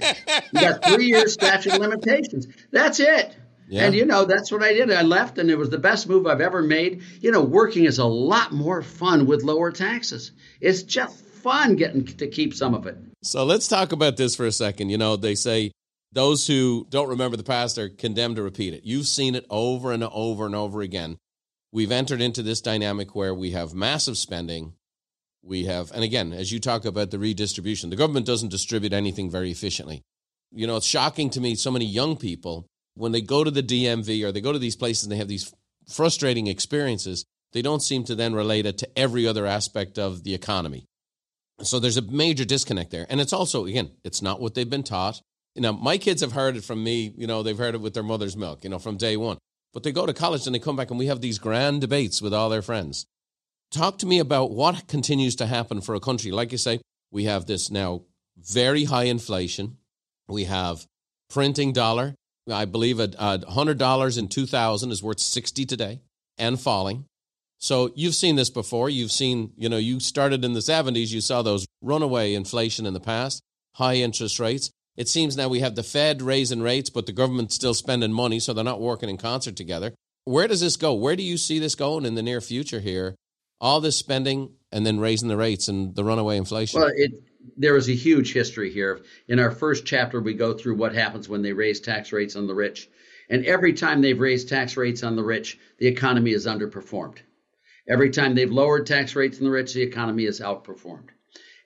you 0.51 0.61
got 0.61 0.83
three 0.83 1.05
years 1.05 1.33
statute 1.33 1.73
of 1.73 1.79
limitations. 1.79 2.47
That's 2.71 2.99
it. 2.99 3.35
Yeah. 3.71 3.85
And 3.85 3.95
you 3.95 4.05
know, 4.05 4.25
that's 4.25 4.51
what 4.51 4.61
I 4.61 4.73
did. 4.73 4.91
I 4.91 5.01
left 5.01 5.37
and 5.37 5.49
it 5.49 5.57
was 5.57 5.69
the 5.69 5.77
best 5.77 6.09
move 6.09 6.27
I've 6.27 6.41
ever 6.41 6.61
made. 6.61 7.03
You 7.21 7.31
know, 7.31 7.41
working 7.41 7.85
is 7.85 7.99
a 7.99 8.05
lot 8.05 8.51
more 8.51 8.81
fun 8.81 9.25
with 9.25 9.43
lower 9.43 9.71
taxes. 9.71 10.33
It's 10.59 10.83
just 10.83 11.23
fun 11.23 11.77
getting 11.77 12.05
to 12.05 12.27
keep 12.27 12.53
some 12.53 12.73
of 12.73 12.85
it. 12.85 12.97
So 13.23 13.45
let's 13.45 13.69
talk 13.69 13.93
about 13.93 14.17
this 14.17 14.35
for 14.35 14.45
a 14.45 14.51
second. 14.51 14.89
You 14.89 14.97
know, 14.97 15.15
they 15.15 15.35
say 15.35 15.71
those 16.11 16.45
who 16.45 16.85
don't 16.89 17.07
remember 17.07 17.37
the 17.37 17.43
past 17.43 17.77
are 17.77 17.87
condemned 17.87 18.35
to 18.35 18.43
repeat 18.43 18.73
it. 18.73 18.83
You've 18.83 19.07
seen 19.07 19.35
it 19.35 19.45
over 19.49 19.93
and 19.93 20.03
over 20.03 20.45
and 20.45 20.53
over 20.53 20.81
again. 20.81 21.17
We've 21.71 21.93
entered 21.93 22.19
into 22.19 22.43
this 22.43 22.59
dynamic 22.59 23.15
where 23.15 23.33
we 23.33 23.51
have 23.51 23.73
massive 23.73 24.17
spending. 24.17 24.73
We 25.43 25.63
have, 25.65 25.91
and 25.93 26.03
again, 26.03 26.33
as 26.33 26.51
you 26.51 26.59
talk 26.59 26.83
about 26.83 27.11
the 27.11 27.19
redistribution, 27.19 27.89
the 27.89 27.95
government 27.95 28.25
doesn't 28.25 28.49
distribute 28.49 28.91
anything 28.91 29.31
very 29.31 29.49
efficiently. 29.49 30.01
You 30.51 30.67
know, 30.67 30.75
it's 30.75 30.85
shocking 30.85 31.29
to 31.29 31.39
me 31.39 31.55
so 31.55 31.71
many 31.71 31.85
young 31.85 32.17
people 32.17 32.67
when 32.95 33.11
they 33.11 33.21
go 33.21 33.43
to 33.43 33.51
the 33.51 33.63
DMV 33.63 34.23
or 34.23 34.31
they 34.31 34.41
go 34.41 34.51
to 34.51 34.59
these 34.59 34.75
places 34.75 35.03
and 35.03 35.11
they 35.11 35.17
have 35.17 35.27
these 35.27 35.53
frustrating 35.87 36.47
experiences, 36.47 37.25
they 37.53 37.61
don't 37.61 37.81
seem 37.81 38.03
to 38.05 38.15
then 38.15 38.33
relate 38.33 38.65
it 38.65 38.77
to 38.79 38.89
every 38.97 39.27
other 39.27 39.45
aspect 39.45 39.99
of 39.99 40.23
the 40.23 40.33
economy. 40.33 40.85
So 41.61 41.79
there's 41.79 41.97
a 41.97 42.01
major 42.01 42.45
disconnect 42.45 42.91
there. 42.91 43.05
And 43.09 43.21
it's 43.21 43.33
also, 43.33 43.65
again, 43.65 43.91
it's 44.03 44.21
not 44.21 44.41
what 44.41 44.55
they've 44.55 44.69
been 44.69 44.83
taught. 44.83 45.21
You 45.55 45.61
know, 45.61 45.73
my 45.73 45.97
kids 45.97 46.21
have 46.21 46.31
heard 46.31 46.55
it 46.55 46.63
from 46.63 46.83
me, 46.83 47.13
you 47.15 47.27
know, 47.27 47.43
they've 47.43 47.57
heard 47.57 47.75
it 47.75 47.81
with 47.81 47.93
their 47.93 48.03
mother's 48.03 48.37
milk, 48.37 48.63
you 48.63 48.69
know, 48.69 48.79
from 48.79 48.97
day 48.97 49.17
one. 49.17 49.37
But 49.73 49.83
they 49.83 49.91
go 49.91 50.05
to 50.05 50.13
college 50.13 50.45
and 50.45 50.55
they 50.55 50.59
come 50.59 50.75
back 50.75 50.89
and 50.89 50.99
we 50.99 51.07
have 51.07 51.21
these 51.21 51.39
grand 51.39 51.81
debates 51.81 52.21
with 52.21 52.33
all 52.33 52.49
their 52.49 52.61
friends. 52.61 53.05
Talk 53.69 53.97
to 53.99 54.05
me 54.05 54.19
about 54.19 54.51
what 54.51 54.87
continues 54.87 55.35
to 55.37 55.45
happen 55.45 55.81
for 55.81 55.95
a 55.95 55.99
country. 55.99 56.31
Like 56.31 56.51
you 56.51 56.57
say, 56.57 56.79
we 57.09 57.25
have 57.25 57.45
this 57.45 57.69
now 57.69 58.01
very 58.37 58.85
high 58.85 59.03
inflation. 59.03 59.77
We 60.27 60.45
have 60.45 60.85
printing 61.29 61.73
dollar 61.73 62.15
I 62.49 62.65
believe 62.65 62.99
a, 62.99 63.09
a 63.17 63.51
hundred 63.51 63.77
dollars 63.77 64.17
in 64.17 64.27
2000 64.27 64.91
is 64.91 65.03
worth 65.03 65.19
60 65.19 65.65
today 65.65 66.01
and 66.37 66.59
falling. 66.59 67.05
So 67.59 67.91
you've 67.95 68.15
seen 68.15 68.35
this 68.35 68.49
before. 68.49 68.89
You've 68.89 69.11
seen, 69.11 69.53
you 69.55 69.69
know, 69.69 69.77
you 69.77 69.99
started 69.99 70.43
in 70.43 70.53
the 70.53 70.61
70s, 70.61 71.11
you 71.11 71.21
saw 71.21 71.43
those 71.43 71.67
runaway 71.81 72.33
inflation 72.33 72.87
in 72.87 72.93
the 72.93 72.99
past, 72.99 73.43
high 73.75 73.95
interest 73.95 74.39
rates. 74.39 74.71
It 74.97 75.07
seems 75.07 75.37
now 75.37 75.47
we 75.47 75.59
have 75.59 75.75
the 75.75 75.83
Fed 75.83 76.21
raising 76.21 76.61
rates, 76.61 76.89
but 76.89 77.05
the 77.05 77.11
government's 77.11 77.55
still 77.55 77.75
spending 77.75 78.11
money, 78.11 78.39
so 78.39 78.53
they're 78.53 78.63
not 78.63 78.81
working 78.81 79.09
in 79.09 79.17
concert 79.17 79.55
together. 79.55 79.93
Where 80.25 80.47
does 80.47 80.61
this 80.61 80.75
go? 80.75 80.93
Where 80.93 81.15
do 81.15 81.23
you 81.23 81.37
see 81.37 81.59
this 81.59 81.75
going 81.75 82.05
in 82.05 82.15
the 82.15 82.23
near 82.23 82.41
future 82.41 82.79
here? 82.79 83.15
All 83.59 83.79
this 83.79 83.95
spending 83.95 84.53
and 84.71 84.85
then 84.85 84.99
raising 84.99 85.27
the 85.27 85.37
rates 85.37 85.67
and 85.67 85.95
the 85.95 86.03
runaway 86.03 86.37
inflation. 86.37 86.81
Well, 86.81 86.91
it, 86.93 87.11
there 87.57 87.75
is 87.75 87.89
a 87.89 87.95
huge 87.95 88.33
history 88.33 88.71
here. 88.71 89.01
In 89.27 89.39
our 89.39 89.51
first 89.51 89.85
chapter, 89.85 90.19
we 90.19 90.33
go 90.33 90.53
through 90.53 90.75
what 90.75 90.93
happens 90.95 91.27
when 91.27 91.41
they 91.41 91.53
raise 91.53 91.79
tax 91.79 92.11
rates 92.11 92.35
on 92.35 92.47
the 92.47 92.55
rich. 92.55 92.89
And 93.29 93.45
every 93.45 93.73
time 93.73 94.01
they've 94.01 94.19
raised 94.19 94.49
tax 94.49 94.75
rates 94.77 95.03
on 95.03 95.15
the 95.15 95.23
rich, 95.23 95.57
the 95.77 95.87
economy 95.87 96.31
is 96.31 96.45
underperformed. 96.45 97.17
Every 97.87 98.09
time 98.09 98.35
they've 98.35 98.51
lowered 98.51 98.85
tax 98.85 99.15
rates 99.15 99.39
on 99.39 99.45
the 99.45 99.51
rich, 99.51 99.73
the 99.73 99.81
economy 99.81 100.25
has 100.25 100.39
outperformed. 100.39 101.09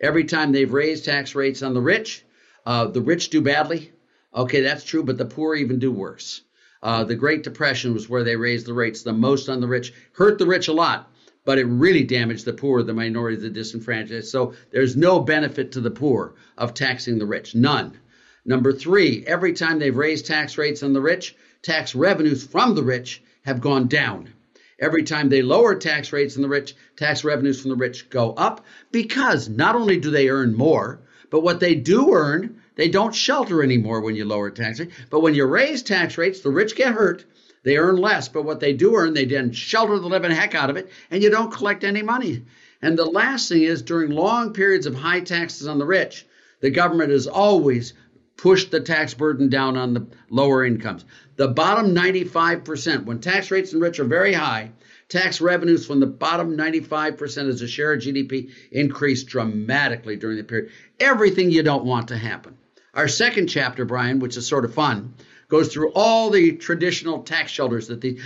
Every 0.01 0.25
time 0.25 0.51
they've 0.51 0.71
raised 0.71 1.05
tax 1.05 1.35
rates 1.35 1.61
on 1.63 1.73
the 1.73 1.81
rich, 1.81 2.23
uh, 2.65 2.87
the 2.87 3.01
rich 3.01 3.29
do 3.29 3.41
badly. 3.41 3.91
Okay, 4.33 4.61
that's 4.61 4.83
true, 4.83 5.03
but 5.03 5.17
the 5.17 5.25
poor 5.25 5.55
even 5.55 5.79
do 5.79 5.91
worse. 5.91 6.41
Uh, 6.83 7.03
the 7.03 7.15
Great 7.15 7.43
Depression 7.43 7.93
was 7.93 8.09
where 8.09 8.23
they 8.23 8.35
raised 8.35 8.67
the 8.67 8.73
rates 8.73 9.01
the 9.01 9.13
most 9.13 9.49
on 9.49 9.61
the 9.61 9.67
rich, 9.67 9.93
hurt 10.13 10.37
the 10.37 10.45
rich 10.45 10.67
a 10.67 10.73
lot, 10.73 11.11
but 11.45 11.59
it 11.59 11.65
really 11.65 12.03
damaged 12.03 12.45
the 12.45 12.53
poor, 12.53 12.83
the 12.83 12.93
minority, 12.93 13.37
the 13.37 13.49
disenfranchised. 13.49 14.27
So 14.27 14.53
there's 14.71 14.97
no 14.97 15.19
benefit 15.19 15.71
to 15.73 15.81
the 15.81 15.91
poor 15.91 16.33
of 16.57 16.73
taxing 16.73 17.19
the 17.19 17.25
rich, 17.25 17.55
none. 17.55 17.97
Number 18.43 18.73
three, 18.73 19.23
every 19.25 19.53
time 19.53 19.79
they've 19.79 19.95
raised 19.95 20.25
tax 20.25 20.57
rates 20.57 20.83
on 20.83 20.93
the 20.93 21.01
rich, 21.01 21.35
tax 21.61 21.95
revenues 21.95 22.45
from 22.45 22.75
the 22.75 22.83
rich 22.83 23.21
have 23.43 23.61
gone 23.61 23.87
down. 23.87 24.33
Every 24.79 25.03
time 25.03 25.29
they 25.29 25.41
lower 25.41 25.75
tax 25.75 26.11
rates 26.11 26.35
on 26.35 26.41
the 26.41 26.49
rich, 26.49 26.75
tax 26.97 27.23
revenues 27.23 27.61
from 27.61 27.69
the 27.69 27.77
rich 27.77 28.09
go 28.09 28.33
up 28.33 28.65
because 28.91 29.47
not 29.47 29.75
only 29.75 29.97
do 29.97 30.11
they 30.11 30.29
earn 30.29 30.53
more, 30.53 30.99
but 31.29 31.43
what 31.43 31.59
they 31.59 31.75
do 31.75 32.13
earn, 32.13 32.61
they 32.75 32.89
don't 32.89 33.15
shelter 33.15 33.63
anymore 33.63 34.01
when 34.01 34.15
you 34.15 34.25
lower 34.25 34.49
tax 34.49 34.79
rates. 34.79 34.93
But 35.09 35.21
when 35.21 35.33
you 35.33 35.45
raise 35.45 35.81
tax 35.81 36.17
rates, 36.17 36.41
the 36.41 36.49
rich 36.49 36.75
get 36.75 36.93
hurt. 36.93 37.23
They 37.65 37.77
earn 37.77 37.97
less, 37.97 38.29
but 38.29 38.45
what 38.45 38.59
they 38.59 38.73
do 38.73 38.95
earn, 38.95 39.15
they 39.15 39.25
then 39.25 39.51
shelter 39.51 39.97
the 39.97 40.07
living 40.07 40.29
heck 40.29 40.53
out 40.53 40.69
of 40.69 40.77
it, 40.77 40.91
and 41.09 41.23
you 41.23 41.31
don't 41.31 41.51
collect 41.51 41.83
any 41.83 42.03
money. 42.03 42.45
And 42.79 42.95
the 42.95 43.05
last 43.05 43.49
thing 43.49 43.63
is 43.63 43.81
during 43.81 44.11
long 44.11 44.53
periods 44.53 44.85
of 44.85 44.93
high 44.93 45.21
taxes 45.21 45.67
on 45.67 45.79
the 45.79 45.85
rich, 45.85 46.27
the 46.59 46.69
government 46.69 47.09
has 47.09 47.25
always 47.25 47.93
pushed 48.37 48.69
the 48.69 48.79
tax 48.79 49.15
burden 49.15 49.49
down 49.49 49.77
on 49.77 49.95
the 49.95 50.05
lower 50.29 50.63
incomes. 50.63 51.05
The 51.37 51.47
bottom 51.47 51.95
95%, 51.95 53.05
when 53.05 53.19
tax 53.19 53.49
rates 53.49 53.73
and 53.73 53.81
rich 53.81 53.99
are 53.99 54.05
very 54.05 54.33
high, 54.33 54.71
tax 55.09 55.41
revenues 55.41 55.87
from 55.87 55.99
the 55.99 56.05
bottom 56.05 56.55
95% 56.55 57.49
as 57.49 57.63
a 57.63 57.67
share 57.67 57.93
of 57.93 58.01
GDP 58.01 58.51
increased 58.71 59.25
dramatically 59.25 60.17
during 60.17 60.37
the 60.37 60.43
period. 60.43 60.71
Everything 60.99 61.49
you 61.49 61.63
don't 61.63 61.85
want 61.85 62.09
to 62.09 62.17
happen. 62.17 62.57
Our 62.93 63.07
second 63.07 63.47
chapter, 63.47 63.85
Brian, 63.85 64.19
which 64.19 64.37
is 64.37 64.47
sort 64.47 64.65
of 64.65 64.73
fun, 64.75 65.15
goes 65.47 65.71
through 65.71 65.91
all 65.93 66.29
the 66.29 66.53
traditional 66.53 67.23
tax 67.23 67.51
shelters 67.51 67.87
that 67.87 68.01
the 68.01 68.19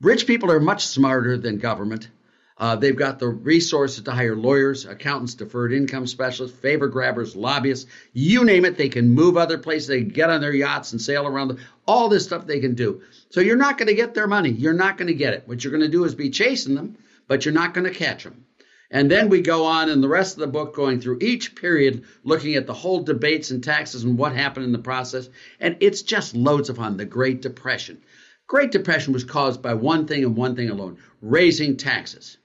rich 0.00 0.26
people 0.26 0.50
are 0.50 0.60
much 0.60 0.86
smarter 0.86 1.36
than 1.36 1.58
government. 1.58 2.08
Uh, 2.58 2.76
they've 2.76 2.96
got 2.96 3.18
the 3.18 3.26
resources 3.26 4.04
to 4.04 4.12
hire 4.12 4.36
lawyers, 4.36 4.84
accountants, 4.86 5.34
deferred 5.34 5.72
income 5.72 6.06
specialists, 6.06 6.56
favor 6.56 6.86
grabbers, 6.86 7.34
lobbyists, 7.34 7.90
you 8.12 8.44
name 8.44 8.64
it. 8.64 8.76
They 8.76 8.88
can 8.88 9.10
move 9.10 9.36
other 9.36 9.58
places. 9.58 9.88
They 9.88 10.02
get 10.02 10.30
on 10.30 10.40
their 10.40 10.52
yachts 10.52 10.92
and 10.92 11.00
sail 11.00 11.26
around. 11.26 11.48
The, 11.48 11.58
all 11.86 12.08
this 12.08 12.24
stuff 12.24 12.46
they 12.46 12.60
can 12.60 12.74
do. 12.74 13.02
So 13.30 13.40
you're 13.40 13.56
not 13.56 13.78
going 13.78 13.88
to 13.88 13.94
get 13.94 14.14
their 14.14 14.28
money. 14.28 14.50
You're 14.50 14.74
not 14.74 14.96
going 14.96 15.08
to 15.08 15.14
get 15.14 15.34
it. 15.34 15.42
What 15.46 15.64
you're 15.64 15.72
going 15.72 15.82
to 15.82 15.88
do 15.88 16.04
is 16.04 16.14
be 16.14 16.30
chasing 16.30 16.74
them, 16.74 16.96
but 17.26 17.44
you're 17.44 17.54
not 17.54 17.74
going 17.74 17.90
to 17.90 17.98
catch 17.98 18.22
them. 18.22 18.44
And 18.92 19.10
then 19.10 19.30
we 19.30 19.40
go 19.40 19.64
on 19.64 19.88
in 19.88 20.02
the 20.02 20.08
rest 20.08 20.34
of 20.34 20.40
the 20.40 20.46
book, 20.46 20.74
going 20.74 21.00
through 21.00 21.18
each 21.22 21.56
period, 21.56 22.04
looking 22.24 22.56
at 22.56 22.66
the 22.66 22.74
whole 22.74 23.02
debates 23.02 23.50
and 23.50 23.64
taxes 23.64 24.04
and 24.04 24.18
what 24.18 24.34
happened 24.34 24.66
in 24.66 24.72
the 24.72 24.78
process. 24.78 25.30
And 25.58 25.78
it's 25.80 26.02
just 26.02 26.36
loads 26.36 26.68
of 26.68 26.76
fun. 26.76 26.98
The 26.98 27.06
Great 27.06 27.40
Depression. 27.40 28.02
Great 28.46 28.70
Depression 28.70 29.14
was 29.14 29.24
caused 29.24 29.62
by 29.62 29.72
one 29.72 30.06
thing 30.06 30.22
and 30.22 30.36
one 30.36 30.54
thing 30.56 30.68
alone 30.68 30.98
raising 31.22 31.78
taxes. 31.78 32.36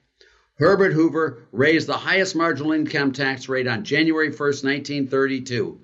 Herbert 0.58 0.94
Hoover 0.94 1.46
raised 1.52 1.86
the 1.86 1.92
highest 1.92 2.34
marginal 2.34 2.72
income 2.72 3.12
tax 3.12 3.46
rate 3.48 3.68
on 3.68 3.84
January 3.84 4.30
1st, 4.30 4.64
1932, 4.64 5.78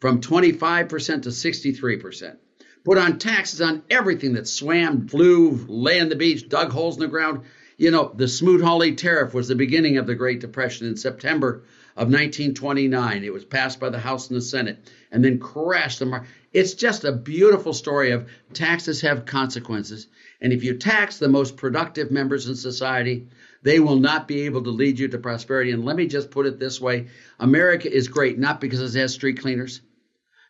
from 0.00 0.20
25% 0.20 1.22
to 1.22 1.28
63%. 1.30 2.36
Put 2.84 2.98
on 2.98 3.18
taxes 3.18 3.60
on 3.62 3.82
everything 3.90 4.34
that 4.34 4.46
swam, 4.46 5.08
flew, 5.08 5.64
lay 5.66 5.98
on 5.98 6.10
the 6.10 6.16
beach, 6.16 6.48
dug 6.48 6.70
holes 6.70 6.96
in 6.96 7.00
the 7.00 7.08
ground. 7.08 7.40
You 7.80 7.90
know, 7.90 8.12
the 8.14 8.28
Smoot-Hawley 8.28 8.94
tariff 8.94 9.32
was 9.32 9.48
the 9.48 9.54
beginning 9.54 9.96
of 9.96 10.06
the 10.06 10.14
Great 10.14 10.40
Depression 10.40 10.86
in 10.86 10.98
September 10.98 11.62
of 11.96 12.08
1929. 12.08 13.24
It 13.24 13.32
was 13.32 13.46
passed 13.46 13.80
by 13.80 13.88
the 13.88 13.98
House 13.98 14.28
and 14.28 14.36
the 14.36 14.42
Senate 14.42 14.92
and 15.10 15.24
then 15.24 15.38
crashed 15.38 15.98
the 15.98 16.04
market. 16.04 16.28
It's 16.52 16.74
just 16.74 17.04
a 17.04 17.12
beautiful 17.12 17.72
story 17.72 18.10
of 18.10 18.28
taxes 18.52 19.00
have 19.00 19.24
consequences. 19.24 20.08
And 20.42 20.52
if 20.52 20.62
you 20.62 20.76
tax 20.76 21.16
the 21.16 21.28
most 21.28 21.56
productive 21.56 22.10
members 22.10 22.48
in 22.48 22.54
society, 22.54 23.28
they 23.62 23.80
will 23.80 23.96
not 23.96 24.28
be 24.28 24.42
able 24.42 24.62
to 24.64 24.70
lead 24.70 24.98
you 24.98 25.08
to 25.08 25.16
prosperity. 25.16 25.70
And 25.70 25.82
let 25.82 25.96
me 25.96 26.06
just 26.06 26.30
put 26.30 26.44
it 26.44 26.58
this 26.58 26.82
way 26.82 27.06
America 27.38 27.90
is 27.90 28.08
great 28.08 28.38
not 28.38 28.60
because 28.60 28.94
it 28.94 29.00
has 29.00 29.14
street 29.14 29.40
cleaners, 29.40 29.80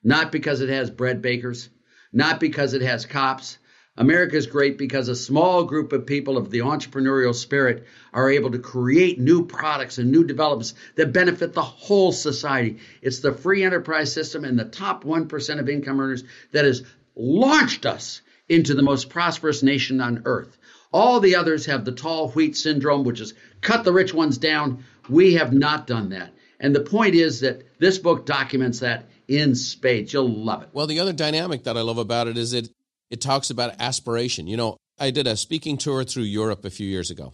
not 0.02 0.32
because 0.32 0.62
it 0.62 0.68
has 0.68 0.90
bread 0.90 1.22
bakers, 1.22 1.68
not 2.12 2.40
because 2.40 2.75
it 2.75 2.82
has 2.82 3.06
cops. 3.06 3.58
America 3.97 4.37
is 4.37 4.47
great 4.47 4.78
because 4.78 5.09
a 5.09 5.16
small 5.16 5.64
group 5.64 5.92
of 5.92 6.06
people 6.06 6.37
of 6.37 6.50
the 6.50 6.61
entrepreneurial 6.61 7.35
spirit 7.35 7.87
are 8.12 8.30
able 8.30 8.50
to 8.52 8.59
create 8.59 9.18
new 9.18 9.44
products 9.44 9.99
and 9.99 10.11
new 10.11 10.25
developments 10.25 10.75
that 10.94 11.12
benefit 11.12 11.52
the 11.52 11.62
whole 11.62 12.12
society. 12.12 12.78
It's 13.02 13.18
the 13.18 13.32
free 13.32 13.64
enterprise 13.64 14.12
system 14.12 14.44
and 14.44 14.59
the 14.59 14.64
top 14.64 15.04
1% 15.04 15.59
of 15.59 15.68
income 15.68 16.00
earners 16.00 16.25
that 16.52 16.64
has 16.64 16.85
launched 17.16 17.85
us 17.85 18.23
into 18.49 18.75
the 18.75 18.82
most 18.82 19.11
prosperous 19.11 19.62
nation 19.62 20.00
on 20.00 20.23
earth. 20.25 20.56
All 20.92 21.20
the 21.20 21.37
others 21.37 21.66
have 21.66 21.85
the 21.85 21.92
tall 21.92 22.30
wheat 22.30 22.56
syndrome, 22.56 23.04
which 23.04 23.20
is 23.20 23.35
cut 23.61 23.85
the 23.85 23.92
rich 23.92 24.14
ones 24.14 24.38
down. 24.38 24.85
We 25.09 25.35
have 25.35 25.52
not 25.52 25.87
done 25.87 26.11
that. 26.11 26.32
And 26.59 26.75
the 26.75 26.80
point 26.80 27.14
is 27.14 27.40
that 27.40 27.62
this 27.78 27.99
book 27.99 28.26
documents 28.26 28.80
that 28.80 29.06
in 29.28 29.54
spades. 29.54 30.12
You'll 30.12 30.28
love 30.28 30.62
it. 30.62 30.70
Well, 30.73 30.88
the 30.88 30.99
other 30.99 31.12
dynamic 31.12 31.64
that 31.64 31.76
I 31.76 31.82
love 31.82 31.99
about 31.99 32.26
it 32.26 32.37
is 32.37 32.52
it 32.52 32.68
it 33.10 33.20
talks 33.20 33.50
about 33.50 33.80
aspiration. 33.80 34.46
You 34.46 34.56
know, 34.56 34.76
I 34.98 35.10
did 35.10 35.26
a 35.26 35.36
speaking 35.36 35.78
tour 35.78 36.04
through 36.04 36.24
Europe 36.24 36.64
a 36.64 36.70
few 36.70 36.86
years 36.86 37.10
ago. 37.10 37.32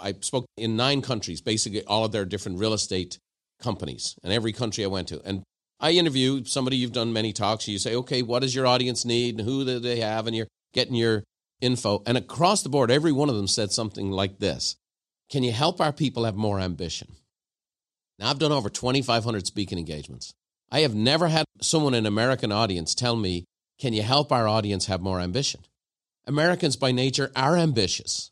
I 0.00 0.14
spoke 0.20 0.46
in 0.56 0.76
nine 0.76 1.02
countries, 1.02 1.40
basically 1.40 1.84
all 1.84 2.04
of 2.04 2.12
their 2.12 2.24
different 2.24 2.58
real 2.58 2.72
estate 2.72 3.18
companies, 3.60 4.16
and 4.22 4.32
every 4.32 4.52
country 4.52 4.84
I 4.84 4.88
went 4.88 5.08
to. 5.08 5.20
And 5.24 5.42
I 5.80 5.92
interview 5.92 6.44
somebody 6.44 6.76
you've 6.76 6.92
done 6.92 7.12
many 7.12 7.32
talks. 7.32 7.68
You 7.68 7.78
say, 7.78 7.94
okay, 7.96 8.22
what 8.22 8.40
does 8.40 8.54
your 8.54 8.66
audience 8.66 9.04
need, 9.04 9.38
and 9.38 9.46
who 9.46 9.64
do 9.64 9.78
they 9.78 10.00
have, 10.00 10.26
and 10.26 10.34
you're 10.34 10.48
getting 10.72 10.94
your 10.94 11.24
info. 11.62 12.02
And 12.04 12.18
across 12.18 12.62
the 12.62 12.68
board, 12.68 12.90
every 12.90 13.12
one 13.12 13.30
of 13.30 13.36
them 13.36 13.46
said 13.46 13.72
something 13.72 14.10
like 14.10 14.38
this 14.38 14.76
Can 15.30 15.42
you 15.42 15.52
help 15.52 15.80
our 15.80 15.92
people 15.92 16.24
have 16.24 16.34
more 16.34 16.60
ambition? 16.60 17.14
Now, 18.18 18.28
I've 18.28 18.38
done 18.38 18.52
over 18.52 18.68
2,500 18.68 19.46
speaking 19.46 19.78
engagements. 19.78 20.32
I 20.70 20.80
have 20.80 20.94
never 20.94 21.28
had 21.28 21.44
someone 21.60 21.94
in 21.94 22.00
an 22.00 22.06
American 22.06 22.52
audience 22.52 22.94
tell 22.94 23.16
me, 23.16 23.44
Can 23.82 23.92
you 23.92 24.02
help 24.02 24.30
our 24.30 24.46
audience 24.46 24.86
have 24.86 25.00
more 25.00 25.18
ambition? 25.18 25.62
Americans 26.28 26.76
by 26.76 26.92
nature 26.92 27.32
are 27.34 27.56
ambitious. 27.56 28.30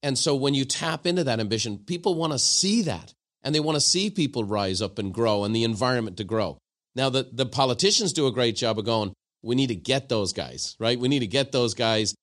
And 0.00 0.16
so 0.16 0.36
when 0.36 0.54
you 0.54 0.64
tap 0.64 1.08
into 1.08 1.24
that 1.24 1.40
ambition, 1.40 1.78
people 1.78 2.14
want 2.14 2.32
to 2.34 2.38
see 2.38 2.82
that. 2.82 3.12
And 3.42 3.52
they 3.52 3.58
want 3.58 3.74
to 3.74 3.80
see 3.80 4.10
people 4.10 4.44
rise 4.44 4.80
up 4.80 5.00
and 5.00 5.12
grow 5.12 5.42
and 5.42 5.56
the 5.56 5.64
environment 5.64 6.18
to 6.18 6.24
grow. 6.24 6.56
Now, 6.94 7.10
the, 7.10 7.28
the 7.32 7.46
politicians 7.46 8.12
do 8.12 8.28
a 8.28 8.32
great 8.32 8.54
job 8.54 8.78
of 8.78 8.84
going, 8.84 9.12
we 9.42 9.56
need 9.56 9.70
to 9.70 9.74
get 9.74 10.08
those 10.08 10.32
guys, 10.32 10.76
right? 10.78 11.00
We 11.00 11.08
need 11.08 11.18
to 11.18 11.26
get 11.26 11.50
those 11.50 11.74
guys 11.74 12.14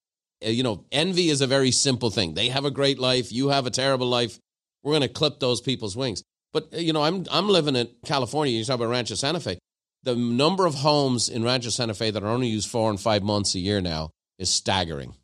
uh, 0.42 0.48
you 0.48 0.64
know, 0.64 0.86
envy 0.90 1.30
is 1.30 1.42
a 1.42 1.48
very 1.48 1.72
simple 1.72 2.10
thing. 2.10 2.34
They 2.34 2.48
have 2.48 2.64
a 2.64 2.72
great 2.72 2.98
life, 2.98 3.30
you 3.30 3.50
have 3.50 3.66
a 3.66 3.72
terrible 3.72 4.08
life. 4.08 4.40
We're 4.84 4.94
going 4.94 5.02
to 5.02 5.10
clip 5.10 5.42
those 5.42 5.60
people's 5.60 5.98
wings. 5.98 6.24
But 6.54 6.74
uh, 6.74 6.78
you 6.78 6.94
know, 6.94 7.04
I'm 7.04 7.26
I'm 7.30 7.50
living 7.50 7.76
in 7.76 7.90
California. 8.06 8.54
You 8.54 8.64
talk 8.64 8.76
about 8.76 8.88
Rancho 8.88 9.16
Santa 9.16 9.42
Fe. 9.42 9.60
The 10.04 10.16
number 10.16 10.66
of 10.66 10.76
homes 10.76 11.28
in 11.30 11.44
Rancho 11.44 11.70
Santa 11.70 11.94
Fe 11.94 12.12
that 12.12 12.24
are 12.24 12.30
only 12.30 12.48
used 12.48 12.70
four 12.70 12.90
and 12.90 13.00
five 13.00 13.22
months 13.22 13.56
a 13.56 13.60
year 13.60 13.82
now 13.82 14.12
is 14.38 14.50
staggering. 14.50 15.16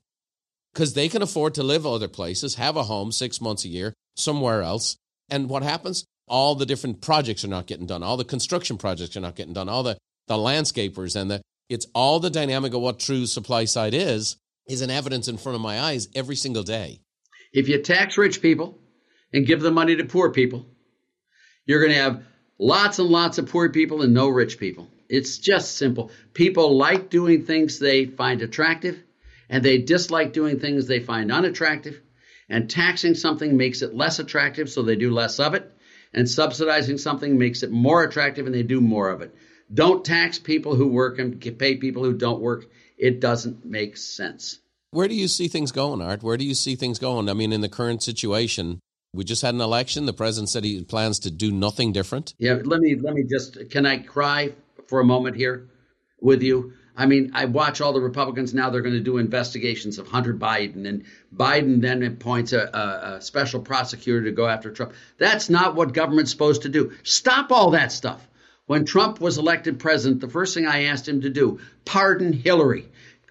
Because 0.73 0.93
they 0.93 1.07
can 1.07 1.21
afford 1.21 1.53
to 1.55 1.63
live 1.63 1.85
other 1.85 2.09
places, 2.09 2.55
have 2.55 2.75
a 2.75 2.83
home 2.83 3.11
six 3.11 3.39
months 3.39 3.63
a 3.63 3.69
year 3.69 3.93
somewhere 4.17 4.61
else. 4.61 4.97
And 5.29 5.49
what 5.49 5.63
happens? 5.63 6.05
All 6.27 6.55
the 6.55 6.65
different 6.65 7.01
projects 7.01 7.45
are 7.45 7.49
not 7.49 7.67
getting 7.67 7.85
done. 7.85 8.03
All 8.03 8.17
the 8.17 8.25
construction 8.25 8.77
projects 8.77 9.15
are 9.15 9.21
not 9.21 9.35
getting 9.35 9.53
done. 9.53 9.69
All 9.69 9.83
the, 9.83 9.97
the 10.27 10.35
landscapers 10.35 11.15
and 11.15 11.31
the 11.31 11.41
it's 11.69 11.87
all 11.95 12.19
the 12.19 12.29
dynamic 12.29 12.73
of 12.73 12.81
what 12.81 12.99
true 12.99 13.25
supply 13.25 13.65
side 13.65 13.93
is 13.93 14.37
is 14.67 14.81
an 14.81 14.91
evidence 14.91 15.27
in 15.27 15.37
front 15.37 15.55
of 15.55 15.61
my 15.61 15.79
eyes 15.79 16.07
every 16.13 16.35
single 16.35 16.63
day. 16.63 16.99
If 17.53 17.67
you 17.69 17.81
tax 17.81 18.17
rich 18.17 18.41
people 18.41 18.77
and 19.33 19.45
give 19.45 19.61
the 19.61 19.71
money 19.71 19.95
to 19.95 20.05
poor 20.05 20.31
people, 20.31 20.65
you're 21.65 21.79
going 21.79 21.93
to 21.93 22.01
have 22.01 22.23
lots 22.57 22.99
and 22.99 23.09
lots 23.09 23.37
of 23.37 23.49
poor 23.49 23.69
people 23.69 24.01
and 24.01 24.13
no 24.13 24.27
rich 24.27 24.57
people. 24.57 24.87
It's 25.07 25.37
just 25.37 25.77
simple. 25.77 26.11
People 26.33 26.77
like 26.77 27.09
doing 27.09 27.45
things 27.45 27.79
they 27.79 28.05
find 28.05 28.41
attractive, 28.41 29.01
and 29.49 29.63
they 29.63 29.77
dislike 29.77 30.33
doing 30.33 30.59
things 30.59 30.87
they 30.87 30.99
find 30.99 31.31
unattractive. 31.31 32.01
And 32.49 32.69
taxing 32.69 33.15
something 33.15 33.57
makes 33.57 33.81
it 33.81 33.95
less 33.95 34.19
attractive, 34.19 34.69
so 34.69 34.81
they 34.81 34.95
do 34.95 35.11
less 35.11 35.39
of 35.39 35.53
it. 35.53 35.71
And 36.13 36.29
subsidizing 36.29 36.97
something 36.97 37.37
makes 37.37 37.63
it 37.63 37.71
more 37.71 38.03
attractive, 38.03 38.45
and 38.45 38.55
they 38.55 38.63
do 38.63 38.81
more 38.81 39.09
of 39.09 39.21
it. 39.21 39.35
Don't 39.73 40.05
tax 40.05 40.39
people 40.39 40.75
who 40.75 40.87
work 40.87 41.19
and 41.19 41.39
pay 41.57 41.75
people 41.75 42.03
who 42.03 42.13
don't 42.13 42.41
work. 42.41 42.65
It 42.97 43.19
doesn't 43.19 43.65
make 43.65 43.97
sense. 43.97 44.59
Where 44.91 45.07
do 45.07 45.15
you 45.15 45.27
see 45.27 45.47
things 45.47 45.71
going, 45.71 46.01
Art? 46.01 46.23
Where 46.23 46.37
do 46.37 46.45
you 46.45 46.53
see 46.53 46.75
things 46.75 46.99
going? 46.99 47.29
I 47.29 47.33
mean, 47.33 47.51
in 47.51 47.61
the 47.61 47.67
current 47.67 48.01
situation, 48.01 48.79
we 49.15 49.23
just 49.23 49.41
had 49.41 49.53
an 49.53 49.61
election. 49.61 50.05
The 50.05 50.13
president 50.13 50.49
said 50.49 50.63
he 50.63 50.83
plans 50.83 51.19
to 51.19 51.31
do 51.31 51.51
nothing 51.51 51.91
different. 51.93 52.33
Yeah, 52.37 52.59
let 52.63 52.81
me 52.81 52.95
let 52.95 53.13
me 53.13 53.23
just 53.23 53.69
can 53.71 53.85
I 53.85 53.99
cry 53.99 54.53
for 54.87 54.99
a 54.99 55.05
moment 55.05 55.35
here 55.35 55.69
with 56.19 56.43
you? 56.43 56.73
I 56.97 57.07
mean, 57.07 57.31
I 57.33 57.45
watch 57.45 57.81
all 57.81 57.91
the 57.91 57.99
Republicans 57.99 58.53
now. 58.53 58.69
They're 58.69 58.81
going 58.81 58.95
to 58.95 59.01
do 59.01 59.17
investigations 59.17 59.99
of 59.99 60.07
Hunter 60.07 60.33
Biden, 60.33 60.87
and 60.87 61.03
Biden 61.35 61.81
then 61.81 62.03
appoints 62.03 62.53
a, 62.53 62.61
a, 62.61 63.15
a, 63.15 63.21
special 63.21 63.59
prosecutor 63.59 64.23
to 64.23 64.31
go 64.31 64.47
after 64.47 64.71
Trump. 64.71 64.93
That's 65.17 65.49
not 65.49 65.75
what 65.75 65.93
government's 65.93 66.31
supposed 66.31 66.61
to 66.61 66.69
do. 66.69 66.93
Stop 67.03 67.51
all 67.51 67.71
that 67.71 67.91
stuff. 67.91 68.25
When 68.65 68.85
Trump 68.85 69.19
was 69.19 69.37
elected 69.37 69.77
president, 69.77 70.21
the 70.21 70.29
first 70.29 70.53
thing 70.53 70.65
I 70.65 70.85
asked 70.85 71.07
him 71.07 71.21
to 71.21 71.29
do, 71.29 71.59
pardon 71.83 72.31
Hillary. 72.31 72.87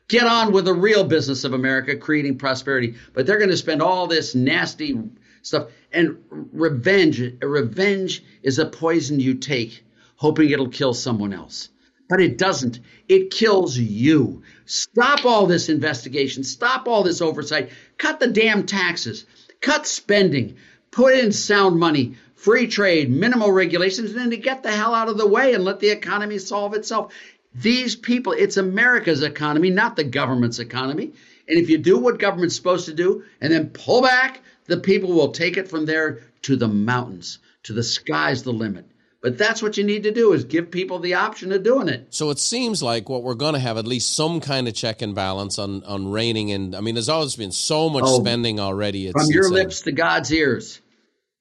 Get 0.09 0.26
on 0.26 0.53
with 0.53 0.67
the 0.67 0.75
real 0.75 1.05
business 1.05 1.45
of 1.45 1.55
America, 1.55 1.97
creating 1.97 2.37
prosperity. 2.37 2.97
But 3.14 3.26
they're 3.26 3.38
going 3.38 3.50
to 3.50 3.57
spend 3.57 3.81
all 3.81 4.07
this 4.07 4.35
nasty 4.35 5.00
stuff. 5.45 5.69
And 5.93 6.19
revenge, 6.31 7.21
revenge 7.41 8.25
is 8.43 8.59
a 8.59 8.67
poison 8.67 9.21
you 9.21 9.35
take, 9.35 9.85
hoping 10.17 10.51
it'll 10.51 10.69
kill 10.69 10.95
someone 10.95 11.33
else 11.33 11.69
but 12.09 12.21
it 12.21 12.39
doesn't. 12.39 12.81
It 13.09 13.31
kills 13.31 13.77
you. 13.77 14.43
Stop 14.67 15.25
all 15.25 15.47
this 15.47 15.69
investigation. 15.69 16.45
Stop 16.45 16.87
all 16.87 17.03
this 17.03 17.21
oversight. 17.21 17.71
Cut 17.99 18.21
the 18.21 18.29
damn 18.29 18.67
taxes. 18.67 19.27
Cut 19.61 19.87
spending. 19.87 20.57
Put 20.91 21.15
in 21.15 21.33
sound 21.33 21.79
money, 21.79 22.15
free 22.35 22.67
trade, 22.67 23.11
minimal 23.11 23.51
regulations, 23.51 24.11
and 24.11 24.21
then 24.21 24.31
to 24.31 24.37
get 24.37 24.63
the 24.63 24.71
hell 24.71 24.95
out 24.95 25.09
of 25.09 25.19
the 25.19 25.27
way 25.27 25.55
and 25.55 25.65
let 25.65 25.81
the 25.81 25.91
economy 25.91 26.39
solve 26.39 26.75
itself. 26.75 27.13
These 27.55 27.97
people, 27.97 28.33
it's 28.33 28.57
America's 28.57 29.23
economy, 29.23 29.71
not 29.71 29.97
the 29.97 30.05
government's 30.05 30.59
economy. 30.59 31.15
And 31.49 31.59
if 31.59 31.69
you 31.69 31.79
do 31.79 31.99
what 31.99 32.19
government's 32.19 32.57
supposed 32.57 32.87
to 32.87 32.95
do 32.95 33.25
and 33.41 33.53
then 33.53 33.71
pull 33.71 34.03
back, 34.03 34.41
the 34.67 34.79
people 34.79 35.13
will 35.13 35.33
take 35.33 35.57
it 35.57 35.69
from 35.69 35.87
there 35.87 36.21
to 36.43 36.57
the 36.57 36.69
mountains, 36.69 37.39
to 37.65 37.73
the 37.73 37.83
sky's 37.83 38.43
the 38.43 38.53
limit. 38.53 38.87
But 39.21 39.39
that's 39.39 39.63
what 39.63 39.79
you 39.79 39.85
need 39.85 40.03
to 40.03 40.11
do 40.11 40.35
is 40.35 40.45
give 40.45 40.71
people 40.71 40.99
the 40.99 41.15
option 41.15 41.51
of 41.53 41.63
doing 41.63 41.89
it. 41.89 42.09
So 42.11 42.29
it 42.29 42.39
seems 42.39 42.83
like 42.83 43.09
what 43.09 43.23
we're 43.23 43.35
going 43.35 43.55
to 43.55 43.59
have 43.59 43.79
at 43.79 43.87
least 43.87 44.15
some 44.15 44.39
kind 44.39 44.69
of 44.69 44.75
check 44.75 45.01
and 45.01 45.15
balance 45.15 45.59
on 45.59 45.83
on 45.85 46.09
reining 46.09 46.51
in. 46.51 46.75
I 46.75 46.83
mean, 46.83 46.95
there's 46.95 47.09
always 47.09 47.35
been 47.35 47.51
so 47.51 47.89
much 47.89 48.05
oh, 48.07 48.21
spending 48.21 48.61
already. 48.61 49.07
It's, 49.07 49.13
from 49.19 49.33
your 49.33 49.49
lips 49.49 49.81
to 49.83 49.93
God's 49.93 50.31
ears. 50.31 50.79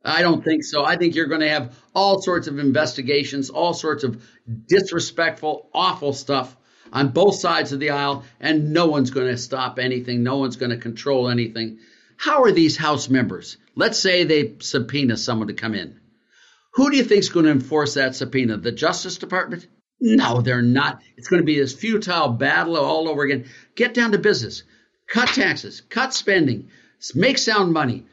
I 0.06 0.22
don't 0.22 0.44
think 0.44 0.64
so. 0.64 0.86
I 0.86 0.96
think 0.96 1.16
you're 1.16 1.28
going 1.28 1.42
to 1.42 1.50
have 1.50 1.78
all 1.94 2.22
sorts 2.22 2.48
of 2.48 2.58
investigations, 2.58 3.50
all 3.50 3.74
sorts 3.74 4.06
of 4.06 4.26
disrespectful, 4.68 5.70
awful 5.74 6.14
stuff 6.14 6.56
on 6.94 7.10
both 7.10 7.36
sides 7.36 7.74
of 7.74 7.80
the 7.82 7.90
aisle, 7.90 8.24
and 8.40 8.72
no 8.72 8.86
one's 8.86 9.12
going 9.12 9.28
to 9.28 9.38
stop 9.38 9.80
anything. 9.80 10.24
No 10.24 10.38
one's 10.38 10.56
going 10.56 10.70
to 10.70 10.78
control 10.78 11.28
anything. 11.28 11.80
How 12.16 12.44
are 12.44 12.52
these 12.52 12.78
House 12.78 13.10
members? 13.10 13.58
Let's 13.76 14.00
say 14.00 14.24
they 14.24 14.54
subpoena 14.60 15.18
someone 15.18 15.48
to 15.48 15.54
come 15.54 15.74
in. 15.74 16.00
Who 16.76 16.90
do 16.90 16.98
you 16.98 17.04
think 17.04 17.20
is 17.20 17.30
going 17.30 17.48
to 17.48 17.52
enforce 17.52 17.96
that 17.96 18.16
subpoena? 18.16 18.58
The 18.58 18.72
Justice 18.72 19.18
Department? 19.18 19.68
No, 20.00 20.42
they're 20.42 20.62
not. 20.62 21.02
It's 21.18 21.28
going 21.28 21.42
to 21.42 21.46
be 21.46 21.58
this 21.60 21.74
futile 21.74 22.30
battle 22.30 22.78
all 22.78 23.10
over 23.10 23.24
again. 23.24 23.46
Get 23.76 23.94
down 23.94 24.12
to 24.12 24.18
business. 24.18 24.64
Cut 25.08 25.30
taxes, 25.30 25.82
cut 25.82 26.14
spending, 26.14 26.70
make 27.14 27.38
sound 27.38 27.74
money, 27.74 28.06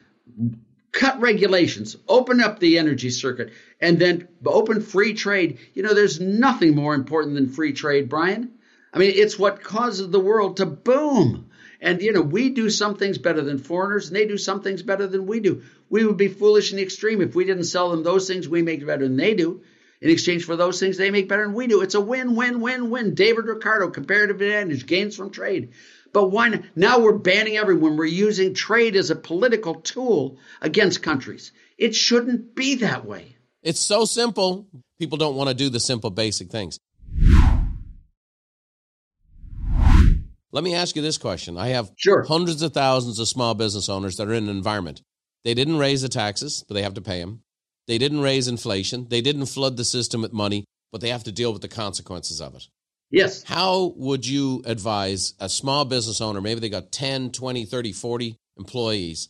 cut 0.93 1.21
regulations, 1.21 1.97
open 2.09 2.41
up 2.41 2.59
the 2.59 2.79
energy 2.79 3.11
circuit, 3.11 3.53
and 3.81 3.99
then 3.99 4.29
open 4.45 4.83
free 4.83 5.15
trade. 5.15 5.59
You 5.73 5.83
know, 5.83 5.95
there's 5.95 6.21
nothing 6.21 6.75
more 6.75 6.95
important 6.95 7.37
than 7.37 7.49
free 7.49 7.73
trade, 7.73 8.09
Brian. 8.09 8.53
I 8.93 8.99
mean, 8.99 9.13
it's 9.15 9.39
what 9.39 9.63
causes 9.63 10.11
the 10.11 10.21
world 10.21 10.57
to 10.59 10.67
boom. 10.67 11.51
And, 11.81 12.03
you 12.03 12.13
know, 12.13 12.21
we 12.23 12.51
do 12.51 12.69
some 12.69 12.97
things 12.97 13.19
better 13.19 13.41
than 13.43 13.59
foreigners, 13.59 14.09
and 14.09 14.17
they 14.17 14.27
do 14.27 14.37
some 14.37 14.63
things 14.63 14.83
better 14.83 15.07
than 15.07 15.27
we 15.27 15.41
do. 15.41 15.63
We 15.89 16.05
would 16.05 16.19
be 16.19 16.29
foolish 16.29 16.71
in 16.71 16.77
the 16.77 16.83
extreme 16.83 17.23
if 17.23 17.35
we 17.35 17.45
didn't 17.45 17.65
sell 17.65 17.91
them 17.91 18.03
those 18.03 18.29
things 18.29 18.49
we 18.49 18.63
make 18.63 18.85
better 18.85 19.07
than 19.07 19.17
they 19.17 19.35
do. 19.35 19.63
In 20.03 20.11
exchange 20.11 20.45
for 20.45 20.57
those 20.57 20.81
things 20.81 20.97
they 20.97 21.11
make 21.11 21.29
better 21.29 21.45
than 21.45 21.55
we 21.55 21.67
do. 21.67 21.83
It's 21.83 21.95
a 21.95 22.01
win, 22.01 22.35
win, 22.35 22.61
win, 22.61 22.91
win. 22.91 23.15
David 23.15 23.47
Ricardo, 23.47 23.91
comparative 23.91 24.41
advantage, 24.41 24.87
gains 24.87 25.15
from 25.15 25.31
trade. 25.31 25.73
But? 26.13 26.31
Now 26.75 27.01
we're 27.01 27.19
banning 27.19 27.57
everyone. 27.57 27.97
We're 27.97 28.07
using 28.07 28.55
trade 28.55 28.97
as 28.97 29.11
a 29.11 29.17
political 29.17 29.77
tool 29.77 30.39
against 30.61 31.03
countries. 31.03 31.53
It 31.79 31.95
shouldn't 31.95 32.55
be 32.55 32.77
that 32.77 33.05
way. 33.05 33.37
It's 33.63 33.81
so 33.81 34.05
simple. 34.05 34.67
People 34.99 35.19
don't 35.19 35.37
want 35.37 35.49
to 35.49 35.55
do 35.55 35.69
the 35.69 35.81
simple, 35.81 36.11
basic 36.11 36.51
things. 36.51 36.79
Let 40.53 40.65
me 40.65 40.75
ask 40.75 40.97
you 40.97 41.03
this 41.03 41.19
question. 41.19 41.57
I 41.57 41.69
have 41.69 41.93
sure. 41.97 42.25
hundreds 42.25 42.63
of 42.63 42.73
thousands 42.73 43.21
of 43.21 43.29
small 43.29 43.55
business 43.55 43.89
owners 43.89 44.17
that 44.17 44.29
are 44.29 44.35
in 44.35 44.49
an 44.49 44.57
environment. 44.57 45.01
They 45.45 45.55
didn't 45.55 45.79
raise 45.79 46.03
the 46.03 46.09
taxes, 46.09 46.65
but 46.67 46.75
they 46.75 46.83
have 46.83 46.95
to 46.95 47.01
pay 47.01 47.21
them. 47.21 47.43
They 47.87 47.99
didn't 47.99 48.21
raise 48.21 48.49
inflation. 48.49 49.07
They 49.09 49.21
didn't 49.21 49.47
flood 49.47 49.77
the 49.77 49.85
system 49.85 50.23
with 50.23 50.33
money, 50.33 50.65
but 50.91 51.01
they 51.01 51.11
have 51.11 51.25
to 51.25 51.33
deal 51.33 51.53
with 51.53 51.63
the 51.63 51.69
consequences 51.69 52.41
of 52.41 52.55
it. 52.57 52.67
Yes. 53.11 53.45
How 53.45 53.93
would 53.97 54.27
you 54.27 54.63
advise 54.67 55.35
a 55.39 55.49
small 55.49 55.85
business 55.85 56.21
owner, 56.21 56.41
maybe 56.41 56.61
they 56.61 56.69
got 56.69 56.93
10, 56.93 57.31
20, 57.31 57.65
30, 57.65 57.93
40 57.93 58.37
employees, 58.59 59.29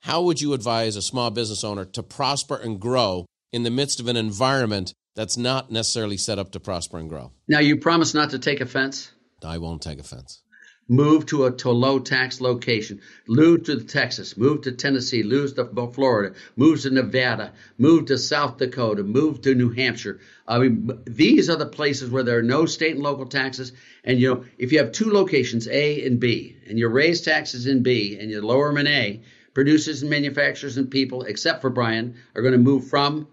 how 0.00 0.22
would 0.22 0.40
you 0.40 0.52
advise 0.52 0.96
a 0.96 1.02
small 1.02 1.30
business 1.30 1.64
owner 1.64 1.84
to 1.84 2.02
prosper 2.02 2.56
and 2.56 2.80
grow 2.80 3.26
in 3.52 3.62
the 3.62 3.70
midst 3.70 3.98
of 3.98 4.08
an 4.08 4.16
environment 4.16 4.92
that's 5.14 5.36
not 5.36 5.70
necessarily 5.70 6.16
set 6.16 6.38
up 6.38 6.52
to 6.52 6.60
prosper 6.60 6.98
and 6.98 7.08
grow? 7.08 7.32
Now, 7.48 7.60
you 7.60 7.78
promise 7.78 8.14
not 8.14 8.30
to 8.30 8.38
take 8.38 8.60
offense? 8.60 9.10
I 9.44 9.58
won't 9.58 9.82
take 9.82 9.98
offense 9.98 10.42
move 10.88 11.26
to 11.26 11.44
a 11.44 11.50
to 11.50 11.70
low 11.70 11.98
tax 11.98 12.40
location, 12.40 13.00
move 13.26 13.64
to 13.64 13.80
Texas, 13.82 14.36
move 14.36 14.62
to 14.62 14.72
Tennessee, 14.72 15.22
move 15.22 15.54
to 15.54 15.90
Florida, 15.92 16.34
move 16.54 16.80
to 16.82 16.90
Nevada, 16.90 17.52
move 17.76 18.06
to 18.06 18.18
South 18.18 18.58
Dakota, 18.58 19.02
move 19.02 19.42
to 19.42 19.54
New 19.54 19.70
Hampshire. 19.70 20.20
I 20.46 20.58
mean, 20.58 20.90
these 21.04 21.50
are 21.50 21.56
the 21.56 21.66
places 21.66 22.10
where 22.10 22.22
there 22.22 22.38
are 22.38 22.42
no 22.42 22.66
state 22.66 22.94
and 22.94 23.02
local 23.02 23.26
taxes. 23.26 23.72
And 24.04 24.20
you 24.20 24.34
know, 24.34 24.44
if 24.58 24.72
you 24.72 24.78
have 24.78 24.92
two 24.92 25.10
locations, 25.10 25.66
A 25.66 26.04
and 26.06 26.20
B, 26.20 26.56
and 26.68 26.78
you 26.78 26.88
raise 26.88 27.22
taxes 27.22 27.66
in 27.66 27.82
B 27.82 28.16
and 28.20 28.30
you 28.30 28.40
lower 28.40 28.68
them 28.68 28.78
in 28.78 28.86
A, 28.86 29.22
producers 29.54 30.02
and 30.02 30.10
manufacturers 30.10 30.76
and 30.76 30.90
people, 30.90 31.22
except 31.22 31.62
for 31.62 31.70
Brian, 31.70 32.14
are 32.34 32.42
going 32.42 32.52
to 32.52 32.58
move 32.58 32.88
from 32.88 33.26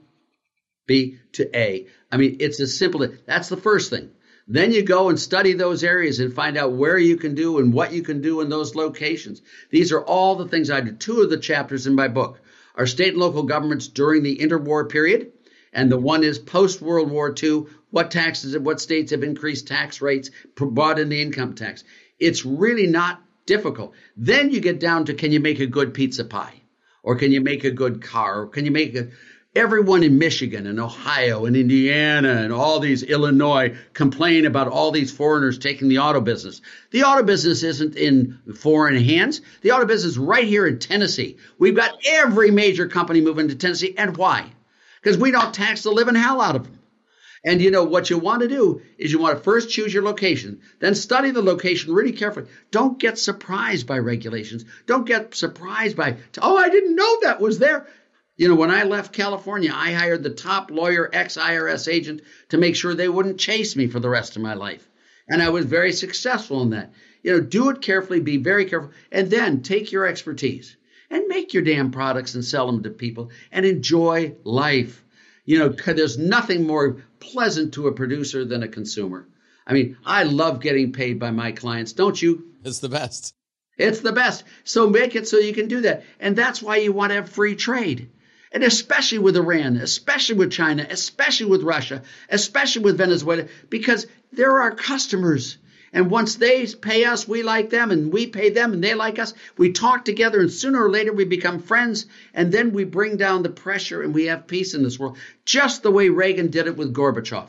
B 0.87 1.19
to 1.33 1.55
A. 1.55 1.87
I 2.11 2.17
mean, 2.17 2.37
it's 2.39 2.59
as 2.59 2.77
simple 2.77 3.07
that's 3.25 3.49
the 3.49 3.57
first 3.57 3.89
thing. 3.89 4.09
Then 4.47 4.71
you 4.71 4.83
go 4.83 5.09
and 5.09 5.19
study 5.19 5.53
those 5.53 5.83
areas 5.83 6.19
and 6.19 6.33
find 6.33 6.57
out 6.57 6.73
where 6.73 6.97
you 6.97 7.15
can 7.15 7.33
do 7.33 7.59
and 7.59 7.73
what 7.73 7.93
you 7.93 8.01
can 8.01 8.21
do 8.21 8.41
in 8.41 8.49
those 8.49 8.75
locations. 8.75 9.41
These 9.69 9.91
are 9.91 10.03
all 10.03 10.35
the 10.35 10.47
things 10.47 10.69
I 10.69 10.81
do. 10.81 10.91
Two 10.91 11.21
of 11.21 11.29
the 11.29 11.37
chapters 11.37 11.87
in 11.87 11.95
my 11.95 12.09
book 12.09 12.41
are 12.75 12.85
state 12.85 13.13
and 13.13 13.17
local 13.17 13.43
governments 13.43 13.87
during 13.87 14.23
the 14.23 14.37
interwar 14.37 14.89
period, 14.89 15.31
and 15.71 15.91
the 15.91 15.97
one 15.97 16.23
is 16.23 16.39
post 16.39 16.81
World 16.81 17.09
War 17.09 17.33
II. 17.41 17.65
What 17.89 18.09
taxes, 18.09 18.55
and 18.55 18.65
what 18.65 18.81
states 18.81 19.11
have 19.11 19.21
increased 19.21 19.67
tax 19.67 20.01
rates, 20.01 20.31
brought 20.55 20.97
in 20.97 21.09
the 21.09 21.21
income 21.21 21.53
tax. 21.53 21.83
It's 22.19 22.43
really 22.43 22.87
not 22.87 23.21
difficult. 23.45 23.93
Then 24.17 24.51
you 24.51 24.59
get 24.59 24.79
down 24.79 25.05
to 25.05 25.13
can 25.13 25.31
you 25.31 25.39
make 25.39 25.59
a 25.59 25.67
good 25.67 25.93
pizza 25.93 26.25
pie? 26.25 26.63
Or 27.03 27.17
can 27.17 27.31
you 27.31 27.41
make 27.41 27.65
a 27.65 27.71
good 27.71 28.01
car? 28.01 28.41
Or 28.41 28.47
can 28.47 28.65
you 28.65 28.71
make 28.71 28.95
a 28.95 29.09
Everyone 29.55 30.01
in 30.01 30.17
Michigan 30.17 30.65
and 30.65 30.79
Ohio 30.79 31.45
and 31.45 31.55
Indiana 31.55 32.41
and 32.41 32.51
all 32.51 32.79
these 32.79 33.03
Illinois 33.03 33.77
complain 33.93 34.47
about 34.47 34.67
all 34.67 34.89
these 34.89 35.11
foreigners 35.11 35.59
taking 35.59 35.89
the 35.89 35.99
auto 35.99 36.21
business. 36.21 36.59
The 36.89 37.03
auto 37.03 37.21
business 37.21 37.61
isn't 37.61 37.95
in 37.95 38.39
foreign 38.55 38.97
hands. 39.03 39.41
The 39.61 39.73
auto 39.73 39.85
business 39.85 40.13
is 40.13 40.17
right 40.17 40.47
here 40.47 40.65
in 40.65 40.79
Tennessee. 40.79 41.37
We've 41.59 41.75
got 41.75 41.99
every 42.03 42.49
major 42.49 42.87
company 42.87 43.21
moving 43.21 43.49
to 43.49 43.55
Tennessee. 43.55 43.93
And 43.95 44.17
why? 44.17 44.51
Because 44.99 45.19
we 45.19 45.29
don't 45.29 45.53
tax 45.53 45.83
the 45.83 45.91
living 45.91 46.15
hell 46.15 46.41
out 46.41 46.55
of 46.55 46.63
them. 46.63 46.79
And 47.45 47.61
you 47.61 47.69
know 47.69 47.83
what 47.83 48.09
you 48.09 48.17
want 48.17 48.41
to 48.41 48.47
do 48.47 48.81
is 48.97 49.11
you 49.11 49.19
want 49.19 49.37
to 49.37 49.43
first 49.43 49.69
choose 49.69 49.93
your 49.93 50.03
location, 50.03 50.61
then 50.79 50.95
study 50.95 51.29
the 51.29 51.43
location 51.43 51.93
really 51.93 52.13
carefully. 52.13 52.47
Don't 52.71 52.97
get 52.97 53.19
surprised 53.19 53.85
by 53.85 53.99
regulations. 53.99 54.65
Don't 54.87 55.05
get 55.05 55.35
surprised 55.35 55.95
by, 55.95 56.17
oh, 56.41 56.57
I 56.57 56.69
didn't 56.69 56.95
know 56.95 57.19
that 57.21 57.41
was 57.41 57.59
there. 57.59 57.85
You 58.35 58.47
know, 58.47 58.55
when 58.55 58.71
I 58.71 58.83
left 58.83 59.13
California, 59.13 59.71
I 59.71 59.91
hired 59.91 60.23
the 60.23 60.31
top 60.31 60.71
lawyer, 60.71 61.07
ex 61.13 61.37
IRS 61.37 61.91
agent, 61.91 62.21
to 62.49 62.57
make 62.57 62.75
sure 62.75 62.95
they 62.95 63.07
wouldn't 63.07 63.39
chase 63.39 63.75
me 63.75 63.85
for 63.87 63.99
the 63.99 64.09
rest 64.09 64.35
of 64.35 64.41
my 64.41 64.55
life. 64.55 64.89
And 65.29 65.39
I 65.41 65.49
was 65.49 65.65
very 65.65 65.93
successful 65.93 66.63
in 66.63 66.71
that. 66.71 66.93
You 67.21 67.33
know, 67.33 67.41
do 67.41 67.69
it 67.69 67.81
carefully, 67.81 68.21
be 68.21 68.37
very 68.37 68.65
careful, 68.65 68.91
and 69.11 69.29
then 69.29 69.61
take 69.61 69.91
your 69.91 70.07
expertise 70.07 70.75
and 71.11 71.27
make 71.27 71.53
your 71.53 71.61
damn 71.61 71.91
products 71.91 72.33
and 72.33 72.43
sell 72.43 72.65
them 72.65 72.81
to 72.83 72.89
people 72.89 73.29
and 73.51 73.67
enjoy 73.67 74.33
life. 74.43 75.03
You 75.45 75.59
know, 75.59 75.69
there's 75.69 76.17
nothing 76.17 76.65
more 76.65 77.03
pleasant 77.19 77.75
to 77.75 77.87
a 77.87 77.93
producer 77.93 78.45
than 78.45 78.63
a 78.63 78.67
consumer. 78.67 79.27
I 79.67 79.73
mean, 79.73 79.97
I 80.03 80.23
love 80.23 80.59
getting 80.59 80.91
paid 80.91 81.19
by 81.19 81.29
my 81.29 81.51
clients, 81.51 81.93
don't 81.93 82.19
you? 82.19 82.45
It's 82.63 82.79
the 82.79 82.89
best. 82.89 83.35
It's 83.77 83.99
the 83.99 84.11
best. 84.11 84.43
So 84.63 84.89
make 84.89 85.15
it 85.15 85.27
so 85.27 85.37
you 85.37 85.53
can 85.53 85.67
do 85.67 85.81
that. 85.81 86.03
And 86.19 86.35
that's 86.35 86.63
why 86.63 86.77
you 86.77 86.91
want 86.91 87.11
to 87.11 87.15
have 87.15 87.29
free 87.29 87.55
trade. 87.55 88.09
And 88.53 88.63
especially 88.63 89.17
with 89.17 89.35
Iran, 89.35 89.77
especially 89.77 90.35
with 90.35 90.51
China, 90.51 90.85
especially 90.89 91.47
with 91.47 91.63
Russia, 91.63 92.03
especially 92.29 92.83
with 92.83 92.97
Venezuela, 92.97 93.45
because 93.69 94.05
they're 94.31 94.61
our 94.61 94.75
customers. 94.75 95.57
And 95.91 96.09
once 96.09 96.35
they 96.35 96.65
pay 96.67 97.05
us, 97.05 97.27
we 97.27 97.43
like 97.43 97.69
them, 97.69 97.91
and 97.91 98.11
we 98.11 98.25
pay 98.25 98.49
them, 98.49 98.73
and 98.73 98.83
they 98.83 98.95
like 98.95 99.19
us. 99.19 99.33
We 99.57 99.71
talk 99.71 100.05
together, 100.05 100.39
and 100.39 100.51
sooner 100.51 100.83
or 100.83 100.89
later 100.89 101.13
we 101.13 101.25
become 101.25 101.59
friends, 101.59 102.07
and 102.33 102.51
then 102.51 102.73
we 102.73 102.83
bring 102.83 103.17
down 103.17 103.43
the 103.43 103.49
pressure 103.49 104.01
and 104.01 104.13
we 104.13 104.25
have 104.25 104.47
peace 104.47 104.73
in 104.73 104.83
this 104.83 104.99
world, 104.99 105.17
just 105.45 105.83
the 105.83 105.91
way 105.91 106.09
Reagan 106.09 106.49
did 106.49 106.65
it 106.67 106.77
with 106.77 106.93
Gorbachev. 106.93 107.47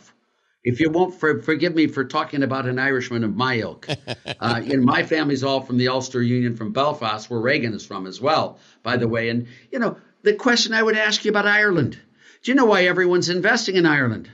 If 0.62 0.80
you 0.80 0.90
won't 0.90 1.14
for, 1.14 1.42
forgive 1.42 1.74
me 1.74 1.86
for 1.86 2.04
talking 2.04 2.42
about 2.42 2.66
an 2.66 2.78
Irishman 2.78 3.24
of 3.24 3.36
my 3.36 3.58
ilk, 3.58 3.86
uh, 4.40 4.62
you 4.64 4.78
know, 4.78 4.84
my 4.84 5.02
family's 5.02 5.44
all 5.44 5.60
from 5.60 5.76
the 5.76 5.88
Ulster 5.88 6.22
Union 6.22 6.56
from 6.56 6.72
Belfast, 6.72 7.28
where 7.28 7.40
Reagan 7.40 7.74
is 7.74 7.84
from 7.84 8.06
as 8.06 8.20
well, 8.20 8.58
by 8.82 8.96
the 8.96 9.08
way. 9.08 9.28
And 9.28 9.46
you 9.70 9.78
know, 9.78 9.98
the 10.24 10.34
question 10.34 10.72
I 10.72 10.82
would 10.82 10.96
ask 10.96 11.24
you 11.24 11.30
about 11.30 11.46
Ireland: 11.46 11.98
Do 12.42 12.50
you 12.50 12.54
know 12.56 12.64
why 12.64 12.84
everyone's 12.84 13.28
investing 13.28 13.76
in 13.76 13.86
Ireland? 13.86 14.28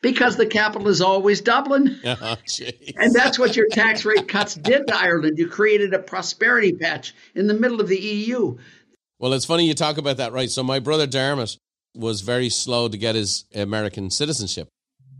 Because 0.00 0.36
the 0.36 0.46
capital 0.46 0.88
is 0.88 1.02
always 1.02 1.42
Dublin. 1.42 2.00
Oh, 2.06 2.36
and 2.96 3.14
that's 3.14 3.38
what 3.38 3.54
your 3.54 3.68
tax 3.70 4.06
rate 4.06 4.26
cuts 4.26 4.54
did 4.54 4.86
to 4.86 4.96
Ireland. 4.96 5.38
You 5.38 5.46
created 5.46 5.92
a 5.92 5.98
prosperity 5.98 6.72
patch 6.72 7.14
in 7.34 7.46
the 7.46 7.54
middle 7.54 7.80
of 7.80 7.88
the 7.88 7.98
EU. 7.98 8.56
Well, 9.18 9.34
it's 9.34 9.44
funny 9.44 9.66
you 9.66 9.74
talk 9.74 9.98
about 9.98 10.16
that, 10.16 10.32
right? 10.32 10.50
So 10.50 10.62
my 10.62 10.78
brother 10.78 11.06
Dermot 11.06 11.56
was 11.94 12.22
very 12.22 12.48
slow 12.48 12.88
to 12.88 12.96
get 12.96 13.14
his 13.14 13.44
American 13.54 14.10
citizenship. 14.10 14.68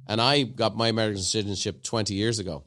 And 0.08 0.20
I 0.20 0.42
got 0.42 0.76
my 0.76 0.88
American 0.88 1.22
citizenship 1.22 1.82
20 1.82 2.14
years 2.14 2.38
ago. 2.38 2.64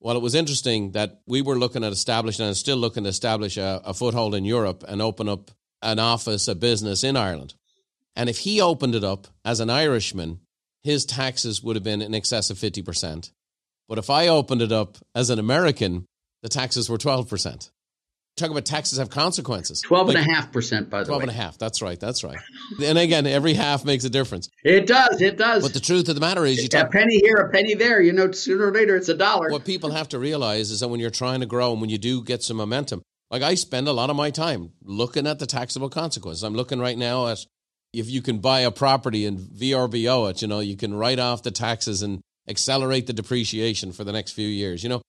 Well, 0.00 0.16
it 0.16 0.22
was 0.22 0.36
interesting 0.36 0.92
that 0.92 1.20
we 1.26 1.42
were 1.42 1.58
looking 1.58 1.82
at 1.82 1.92
establishing 1.92 2.46
and 2.46 2.56
still 2.56 2.76
looking 2.76 3.02
to 3.02 3.10
establish 3.10 3.56
a, 3.56 3.80
a 3.84 3.92
foothold 3.92 4.34
in 4.34 4.44
Europe 4.44 4.84
and 4.86 5.02
open 5.02 5.28
up 5.28 5.50
an 5.82 5.98
office, 5.98 6.48
a 6.48 6.54
business 6.54 7.04
in 7.04 7.16
Ireland. 7.16 7.54
And 8.16 8.28
if 8.28 8.38
he 8.38 8.60
opened 8.60 8.94
it 8.94 9.04
up 9.04 9.28
as 9.44 9.60
an 9.60 9.70
Irishman, 9.70 10.40
his 10.82 11.04
taxes 11.04 11.62
would 11.62 11.76
have 11.76 11.84
been 11.84 12.02
in 12.02 12.14
excess 12.14 12.50
of 12.50 12.58
50%. 12.58 13.30
But 13.88 13.98
if 13.98 14.10
I 14.10 14.28
opened 14.28 14.62
it 14.62 14.72
up 14.72 14.98
as 15.14 15.30
an 15.30 15.38
American, 15.38 16.06
the 16.42 16.48
taxes 16.48 16.88
were 16.88 16.98
12% 16.98 17.70
talk 18.38 18.50
about 18.50 18.64
taxes 18.64 18.98
have 18.98 19.10
consequences. 19.10 19.80
Twelve 19.82 20.08
like, 20.08 20.16
a 20.16 20.22
half 20.22 20.52
percent, 20.52 20.88
by 20.88 21.00
the 21.00 21.06
12 21.06 21.20
way. 21.20 21.24
12 21.26 21.28
and 21.28 21.30
a 21.30 21.42
half. 21.42 21.58
That's 21.58 21.82
right. 21.82 21.98
That's 21.98 22.24
right. 22.24 22.38
and 22.82 22.96
again, 22.96 23.26
every 23.26 23.54
half 23.54 23.84
makes 23.84 24.04
a 24.04 24.10
difference. 24.10 24.48
It 24.64 24.86
does. 24.86 25.20
It 25.20 25.36
does. 25.36 25.62
But 25.62 25.74
the 25.74 25.80
truth 25.80 26.08
of 26.08 26.14
the 26.14 26.20
matter 26.20 26.44
is, 26.46 26.62
you 26.62 26.68
talk, 26.68 26.86
a 26.86 26.90
penny 26.90 27.18
here, 27.18 27.36
a 27.36 27.50
penny 27.50 27.74
there. 27.74 28.00
You 28.00 28.12
know, 28.12 28.30
sooner 28.30 28.66
or 28.66 28.72
later, 28.72 28.96
it's 28.96 29.08
a 29.08 29.14
dollar. 29.14 29.50
What 29.50 29.64
people 29.64 29.90
have 29.90 30.08
to 30.10 30.18
realize 30.18 30.70
is 30.70 30.80
that 30.80 30.88
when 30.88 31.00
you're 31.00 31.10
trying 31.10 31.40
to 31.40 31.46
grow 31.46 31.72
and 31.72 31.80
when 31.80 31.90
you 31.90 31.98
do 31.98 32.22
get 32.22 32.42
some 32.42 32.56
momentum, 32.56 33.02
like 33.30 33.42
I 33.42 33.54
spend 33.54 33.88
a 33.88 33.92
lot 33.92 34.10
of 34.10 34.16
my 34.16 34.30
time 34.30 34.72
looking 34.82 35.26
at 35.26 35.38
the 35.38 35.46
taxable 35.46 35.90
consequences. 35.90 36.42
I'm 36.42 36.54
looking 36.54 36.80
right 36.80 36.96
now 36.96 37.28
at 37.28 37.38
if 37.92 38.08
you 38.08 38.22
can 38.22 38.38
buy 38.38 38.60
a 38.60 38.70
property 38.70 39.26
and 39.26 39.38
VRBO 39.38 40.30
it, 40.30 40.42
you 40.42 40.48
know, 40.48 40.60
you 40.60 40.76
can 40.76 40.94
write 40.94 41.18
off 41.18 41.42
the 41.42 41.50
taxes 41.50 42.02
and 42.02 42.20
accelerate 42.48 43.06
the 43.06 43.12
depreciation 43.12 43.92
for 43.92 44.04
the 44.04 44.12
next 44.12 44.32
few 44.32 44.48
years. 44.48 44.82
You 44.82 44.88
know, 44.88 45.02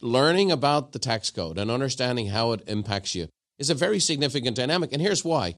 learning 0.00 0.52
about 0.52 0.92
the 0.92 0.98
tax 0.98 1.30
code 1.30 1.58
and 1.58 1.70
understanding 1.70 2.28
how 2.28 2.52
it 2.52 2.62
impacts 2.66 3.14
you 3.14 3.28
is 3.58 3.70
a 3.70 3.74
very 3.74 3.98
significant 3.98 4.56
dynamic. 4.56 4.92
And 4.92 5.00
here's 5.00 5.24
why 5.24 5.56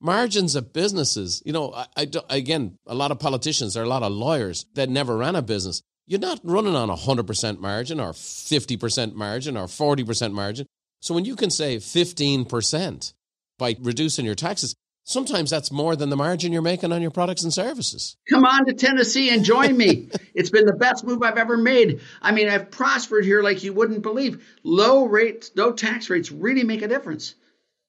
margins 0.00 0.54
of 0.54 0.72
businesses, 0.72 1.42
you 1.46 1.52
know, 1.52 1.72
I, 1.72 1.86
I, 1.96 2.08
again, 2.30 2.76
a 2.86 2.94
lot 2.94 3.10
of 3.10 3.18
politicians, 3.18 3.74
there 3.74 3.82
are 3.82 3.86
a 3.86 3.88
lot 3.88 4.02
of 4.02 4.12
lawyers 4.12 4.66
that 4.74 4.88
never 4.88 5.16
ran 5.16 5.36
a 5.36 5.42
business. 5.42 5.82
You're 6.06 6.20
not 6.20 6.40
running 6.42 6.74
on 6.74 6.90
a 6.90 6.96
100% 6.96 7.58
margin 7.60 8.00
or 8.00 8.12
50% 8.12 9.14
margin 9.14 9.56
or 9.56 9.66
40% 9.66 10.32
margin. 10.32 10.66
So 11.02 11.14
when 11.14 11.24
you 11.24 11.36
can 11.36 11.50
save 11.50 11.80
15% 11.80 13.12
by 13.58 13.76
reducing 13.80 14.24
your 14.24 14.36
taxes, 14.36 14.74
Sometimes 15.04 15.50
that's 15.50 15.72
more 15.72 15.96
than 15.96 16.10
the 16.10 16.16
margin 16.16 16.52
you're 16.52 16.62
making 16.62 16.92
on 16.92 17.02
your 17.02 17.10
products 17.10 17.42
and 17.42 17.52
services. 17.52 18.16
Come 18.30 18.44
on 18.44 18.66
to 18.66 18.72
Tennessee 18.72 19.30
and 19.30 19.44
join 19.44 19.76
me. 19.76 20.08
it's 20.34 20.50
been 20.50 20.64
the 20.64 20.74
best 20.74 21.04
move 21.04 21.24
I've 21.24 21.38
ever 21.38 21.56
made. 21.56 22.00
I 22.20 22.30
mean, 22.30 22.48
I've 22.48 22.70
prospered 22.70 23.24
here 23.24 23.42
like 23.42 23.64
you 23.64 23.72
wouldn't 23.72 24.02
believe. 24.02 24.46
Low 24.62 25.06
rates, 25.06 25.50
low 25.56 25.72
tax 25.72 26.08
rates 26.08 26.30
really 26.30 26.62
make 26.62 26.82
a 26.82 26.88
difference. 26.88 27.34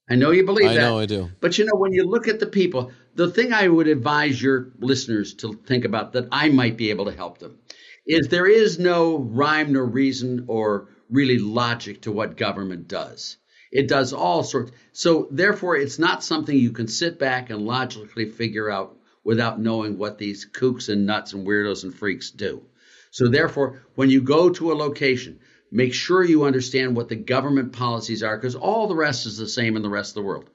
I 0.09 0.15
know 0.15 0.31
you 0.31 0.43
believe 0.43 0.71
I 0.71 0.73
that. 0.73 0.83
I 0.83 0.89
know 0.89 0.99
I 0.99 1.05
do. 1.05 1.29
But 1.39 1.59
you 1.59 1.65
know, 1.65 1.75
when 1.75 1.93
you 1.93 2.03
look 2.03 2.27
at 2.27 2.39
the 2.39 2.47
people, 2.47 2.91
the 3.13 3.29
thing 3.29 3.53
I 3.53 3.67
would 3.67 3.87
advise 3.87 4.41
your 4.41 4.71
listeners 4.79 5.35
to 5.35 5.53
think 5.53 5.85
about 5.85 6.13
that 6.13 6.29
I 6.31 6.49
might 6.49 6.77
be 6.77 6.89
able 6.89 7.05
to 7.05 7.15
help 7.15 7.37
them 7.37 7.59
is 8.07 8.27
there 8.27 8.47
is 8.47 8.79
no 8.79 9.17
rhyme 9.17 9.73
nor 9.73 9.85
reason 9.85 10.45
or 10.47 10.89
really 11.13 11.37
logic 11.37 12.01
to 12.01 12.11
what 12.11 12.35
government 12.35 12.87
does. 12.87 13.37
It 13.71 13.87
does 13.87 14.13
all 14.13 14.43
sorts. 14.43 14.71
So 14.91 15.27
therefore, 15.31 15.77
it's 15.77 15.99
not 15.99 16.23
something 16.23 16.55
you 16.55 16.71
can 16.71 16.87
sit 16.87 17.17
back 17.17 17.49
and 17.49 17.65
logically 17.65 18.29
figure 18.29 18.69
out 18.69 18.97
without 19.23 19.59
knowing 19.59 19.97
what 19.97 20.17
these 20.17 20.45
kooks 20.45 20.89
and 20.89 21.05
nuts 21.05 21.33
and 21.33 21.47
weirdos 21.47 21.83
and 21.83 21.93
freaks 21.93 22.31
do. 22.31 22.63
So 23.11 23.29
therefore, 23.29 23.83
when 23.95 24.09
you 24.09 24.21
go 24.21 24.49
to 24.49 24.71
a 24.71 24.75
location, 24.75 25.39
make 25.71 25.93
sure 25.93 26.23
you 26.23 26.43
understand 26.43 26.95
what 26.95 27.09
the 27.09 27.15
government 27.15 27.73
policies 27.73 28.21
are 28.21 28.35
because 28.37 28.55
all 28.55 28.87
the 28.87 28.95
rest 28.95 29.25
is 29.25 29.37
the 29.37 29.47
same 29.47 29.75
in 29.75 29.81
the 29.81 29.89
rest 29.89 30.11
of 30.11 30.15
the 30.15 30.27
world. 30.27 30.49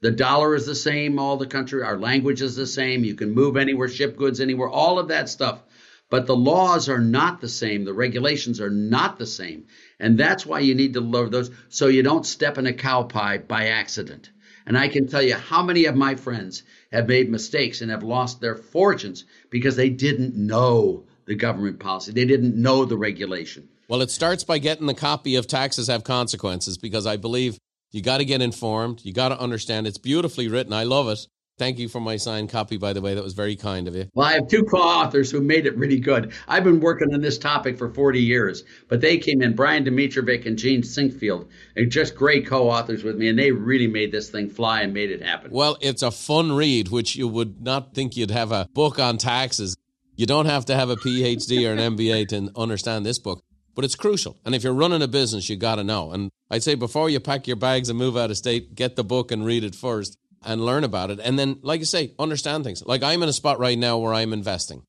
The 0.00 0.10
dollar 0.10 0.54
is 0.54 0.64
the 0.64 0.74
same, 0.74 1.18
all 1.18 1.36
the 1.36 1.46
country, 1.46 1.82
our 1.82 1.98
language 1.98 2.40
is 2.40 2.56
the 2.56 2.66
same. 2.66 3.04
You 3.04 3.14
can 3.14 3.32
move 3.32 3.56
anywhere, 3.56 3.88
ship 3.88 4.16
goods 4.16 4.40
anywhere, 4.40 4.68
all 4.68 4.98
of 4.98 5.08
that 5.08 5.28
stuff. 5.28 5.62
But 6.08 6.26
the 6.26 6.36
laws 6.36 6.88
are 6.88 7.00
not 7.00 7.40
the 7.40 7.48
same. 7.48 7.84
The 7.84 7.94
regulations 7.94 8.60
are 8.60 8.70
not 8.70 9.18
the 9.18 9.26
same. 9.26 9.66
And 10.00 10.18
that's 10.18 10.46
why 10.46 10.60
you 10.60 10.74
need 10.74 10.94
to 10.94 11.00
lower 11.00 11.28
those 11.28 11.50
so 11.68 11.86
you 11.86 12.02
don't 12.02 12.26
step 12.26 12.58
in 12.58 12.66
a 12.66 12.72
cow 12.72 13.04
pie 13.04 13.38
by 13.38 13.68
accident. 13.68 14.30
And 14.66 14.76
I 14.76 14.88
can 14.88 15.06
tell 15.06 15.22
you 15.22 15.34
how 15.34 15.62
many 15.62 15.84
of 15.84 15.94
my 15.94 16.14
friends 16.14 16.62
have 16.90 17.06
made 17.06 17.30
mistakes 17.30 17.80
and 17.80 17.90
have 17.90 18.02
lost 18.02 18.40
their 18.40 18.56
fortunes 18.56 19.24
because 19.50 19.76
they 19.76 19.90
didn't 19.90 20.34
know 20.34 21.04
the 21.26 21.34
government 21.34 21.80
policy. 21.80 22.12
They 22.12 22.24
didn't 22.24 22.60
know 22.60 22.84
the 22.84 22.96
regulation. 22.96 23.68
Well, 23.88 24.02
it 24.02 24.10
starts 24.10 24.44
by 24.44 24.58
getting 24.58 24.86
the 24.86 24.94
copy 24.94 25.36
of 25.36 25.46
Taxes 25.46 25.88
Have 25.88 26.04
Consequences 26.04 26.78
because 26.78 27.06
I 27.06 27.16
believe 27.16 27.58
you 27.90 28.02
got 28.02 28.18
to 28.18 28.24
get 28.24 28.40
informed. 28.40 29.00
You 29.04 29.12
got 29.12 29.30
to 29.30 29.40
understand. 29.40 29.86
It's 29.86 29.98
beautifully 29.98 30.48
written. 30.48 30.72
I 30.72 30.84
love 30.84 31.08
it. 31.08 31.26
Thank 31.60 31.78
you 31.78 31.90
for 31.90 32.00
my 32.00 32.16
signed 32.16 32.48
copy, 32.48 32.78
by 32.78 32.94
the 32.94 33.02
way. 33.02 33.14
That 33.14 33.22
was 33.22 33.34
very 33.34 33.54
kind 33.54 33.86
of 33.86 33.94
you. 33.94 34.08
Well, 34.14 34.26
I 34.26 34.32
have 34.32 34.48
two 34.48 34.62
co 34.62 34.78
authors 34.78 35.30
who 35.30 35.42
made 35.42 35.66
it 35.66 35.76
really 35.76 36.00
good. 36.00 36.32
I've 36.48 36.64
been 36.64 36.80
working 36.80 37.12
on 37.12 37.20
this 37.20 37.36
topic 37.36 37.76
for 37.76 37.92
40 37.92 38.18
years, 38.18 38.64
but 38.88 39.02
they 39.02 39.18
came 39.18 39.42
in, 39.42 39.54
Brian 39.54 39.84
Domitrovic 39.84 40.46
and 40.46 40.56
Jeanne 40.56 40.80
Sinquefield, 40.80 41.48
and 41.76 41.92
just 41.92 42.14
great 42.14 42.46
co 42.46 42.70
authors 42.70 43.04
with 43.04 43.16
me, 43.16 43.28
and 43.28 43.38
they 43.38 43.52
really 43.52 43.88
made 43.88 44.10
this 44.10 44.30
thing 44.30 44.48
fly 44.48 44.80
and 44.80 44.94
made 44.94 45.10
it 45.10 45.20
happen. 45.20 45.50
Well, 45.50 45.76
it's 45.82 46.00
a 46.00 46.10
fun 46.10 46.52
read, 46.52 46.88
which 46.88 47.14
you 47.14 47.28
would 47.28 47.60
not 47.60 47.92
think 47.92 48.16
you'd 48.16 48.30
have 48.30 48.52
a 48.52 48.66
book 48.72 48.98
on 48.98 49.18
taxes. 49.18 49.76
You 50.16 50.24
don't 50.24 50.46
have 50.46 50.64
to 50.64 50.74
have 50.74 50.88
a 50.88 50.96
PhD 50.96 51.68
or 51.68 51.74
an 51.74 51.94
MBA 51.94 52.28
to 52.28 52.50
understand 52.58 53.04
this 53.04 53.18
book, 53.18 53.44
but 53.74 53.84
it's 53.84 53.96
crucial. 53.96 54.38
And 54.46 54.54
if 54.54 54.64
you're 54.64 54.72
running 54.72 55.02
a 55.02 55.08
business, 55.08 55.50
you 55.50 55.56
got 55.56 55.74
to 55.74 55.84
know. 55.84 56.12
And 56.12 56.30
I'd 56.50 56.62
say 56.62 56.74
before 56.74 57.10
you 57.10 57.20
pack 57.20 57.46
your 57.46 57.56
bags 57.56 57.90
and 57.90 57.98
move 57.98 58.16
out 58.16 58.30
of 58.30 58.38
state, 58.38 58.74
get 58.74 58.96
the 58.96 59.04
book 59.04 59.30
and 59.30 59.44
read 59.44 59.62
it 59.62 59.74
first 59.74 60.16
and 60.44 60.64
learn 60.64 60.84
about 60.84 61.10
it. 61.10 61.20
And 61.22 61.38
then, 61.38 61.58
like 61.62 61.80
you 61.80 61.86
say, 61.86 62.12
understand 62.18 62.64
things. 62.64 62.84
Like 62.84 63.02
I'm 63.02 63.22
in 63.22 63.28
a 63.28 63.32
spot 63.32 63.58
right 63.58 63.78
now 63.78 63.98
where 63.98 64.14
I'm 64.14 64.32
investing 64.32 64.82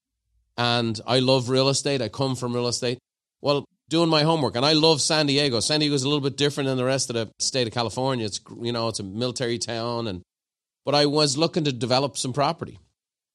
and 0.57 0.99
I 1.05 1.19
love 1.19 1.49
real 1.49 1.69
estate. 1.69 2.01
I 2.01 2.09
come 2.09 2.35
from 2.35 2.53
real 2.53 2.67
estate. 2.67 2.99
Well, 3.41 3.65
doing 3.89 4.09
my 4.09 4.23
homework 4.23 4.55
and 4.55 4.65
I 4.65 4.73
love 4.73 5.01
San 5.01 5.25
Diego. 5.25 5.59
San 5.59 5.79
Diego 5.79 5.95
is 5.95 6.03
a 6.03 6.07
little 6.07 6.21
bit 6.21 6.37
different 6.37 6.67
than 6.67 6.77
the 6.77 6.85
rest 6.85 7.09
of 7.09 7.15
the 7.15 7.29
state 7.39 7.67
of 7.67 7.73
California. 7.73 8.25
It's, 8.25 8.39
you 8.61 8.71
know, 8.71 8.87
it's 8.87 8.99
a 8.99 9.03
military 9.03 9.57
town. 9.57 10.07
And, 10.07 10.21
but 10.85 10.95
I 10.95 11.05
was 11.05 11.37
looking 11.37 11.65
to 11.65 11.71
develop 11.71 12.17
some 12.17 12.33
property 12.33 12.79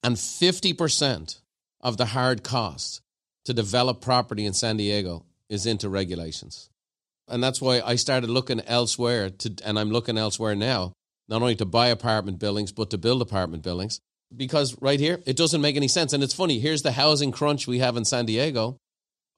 and 0.03 0.17
50% 0.17 1.41
of 1.81 1.97
the 1.97 2.07
hard 2.07 2.43
cost 2.43 3.03
to 3.45 3.53
develop 3.53 4.01
property 4.01 4.47
in 4.47 4.55
San 4.55 4.77
Diego 4.77 5.25
is 5.49 5.67
into 5.67 5.89
regulations. 5.89 6.71
And 7.29 7.43
that's 7.43 7.61
why 7.61 7.81
I 7.85 7.97
started 7.97 8.31
looking 8.31 8.61
elsewhere 8.63 9.31
to, 9.31 9.55
and 9.65 9.79
I'm 9.79 9.91
looking 9.91 10.17
elsewhere 10.17 10.55
now 10.55 10.93
not 11.29 11.43
only 11.43 11.57
to 11.57 11.65
buy 11.65 11.89
apartment 11.89 12.39
buildings, 12.39 12.73
but 12.73 12.91
to 12.91 12.99
build 12.99 13.23
apartment 13.23 13.63
buildings. 13.63 14.01
Because 14.35 14.77
right 14.81 14.99
here, 14.99 15.21
it 15.27 15.37
doesn't 15.37 15.61
make 15.61 15.77
any 15.77 15.89
sense. 15.89 16.13
And 16.13 16.23
it's 16.23 16.35
funny, 16.35 16.59
here's 16.59 16.83
the 16.83 16.93
housing 16.93 17.33
crunch 17.33 17.67
we 17.67 17.79
have 17.79 17.97
in 17.97 18.05
San 18.05 18.27
Diego, 18.27 18.79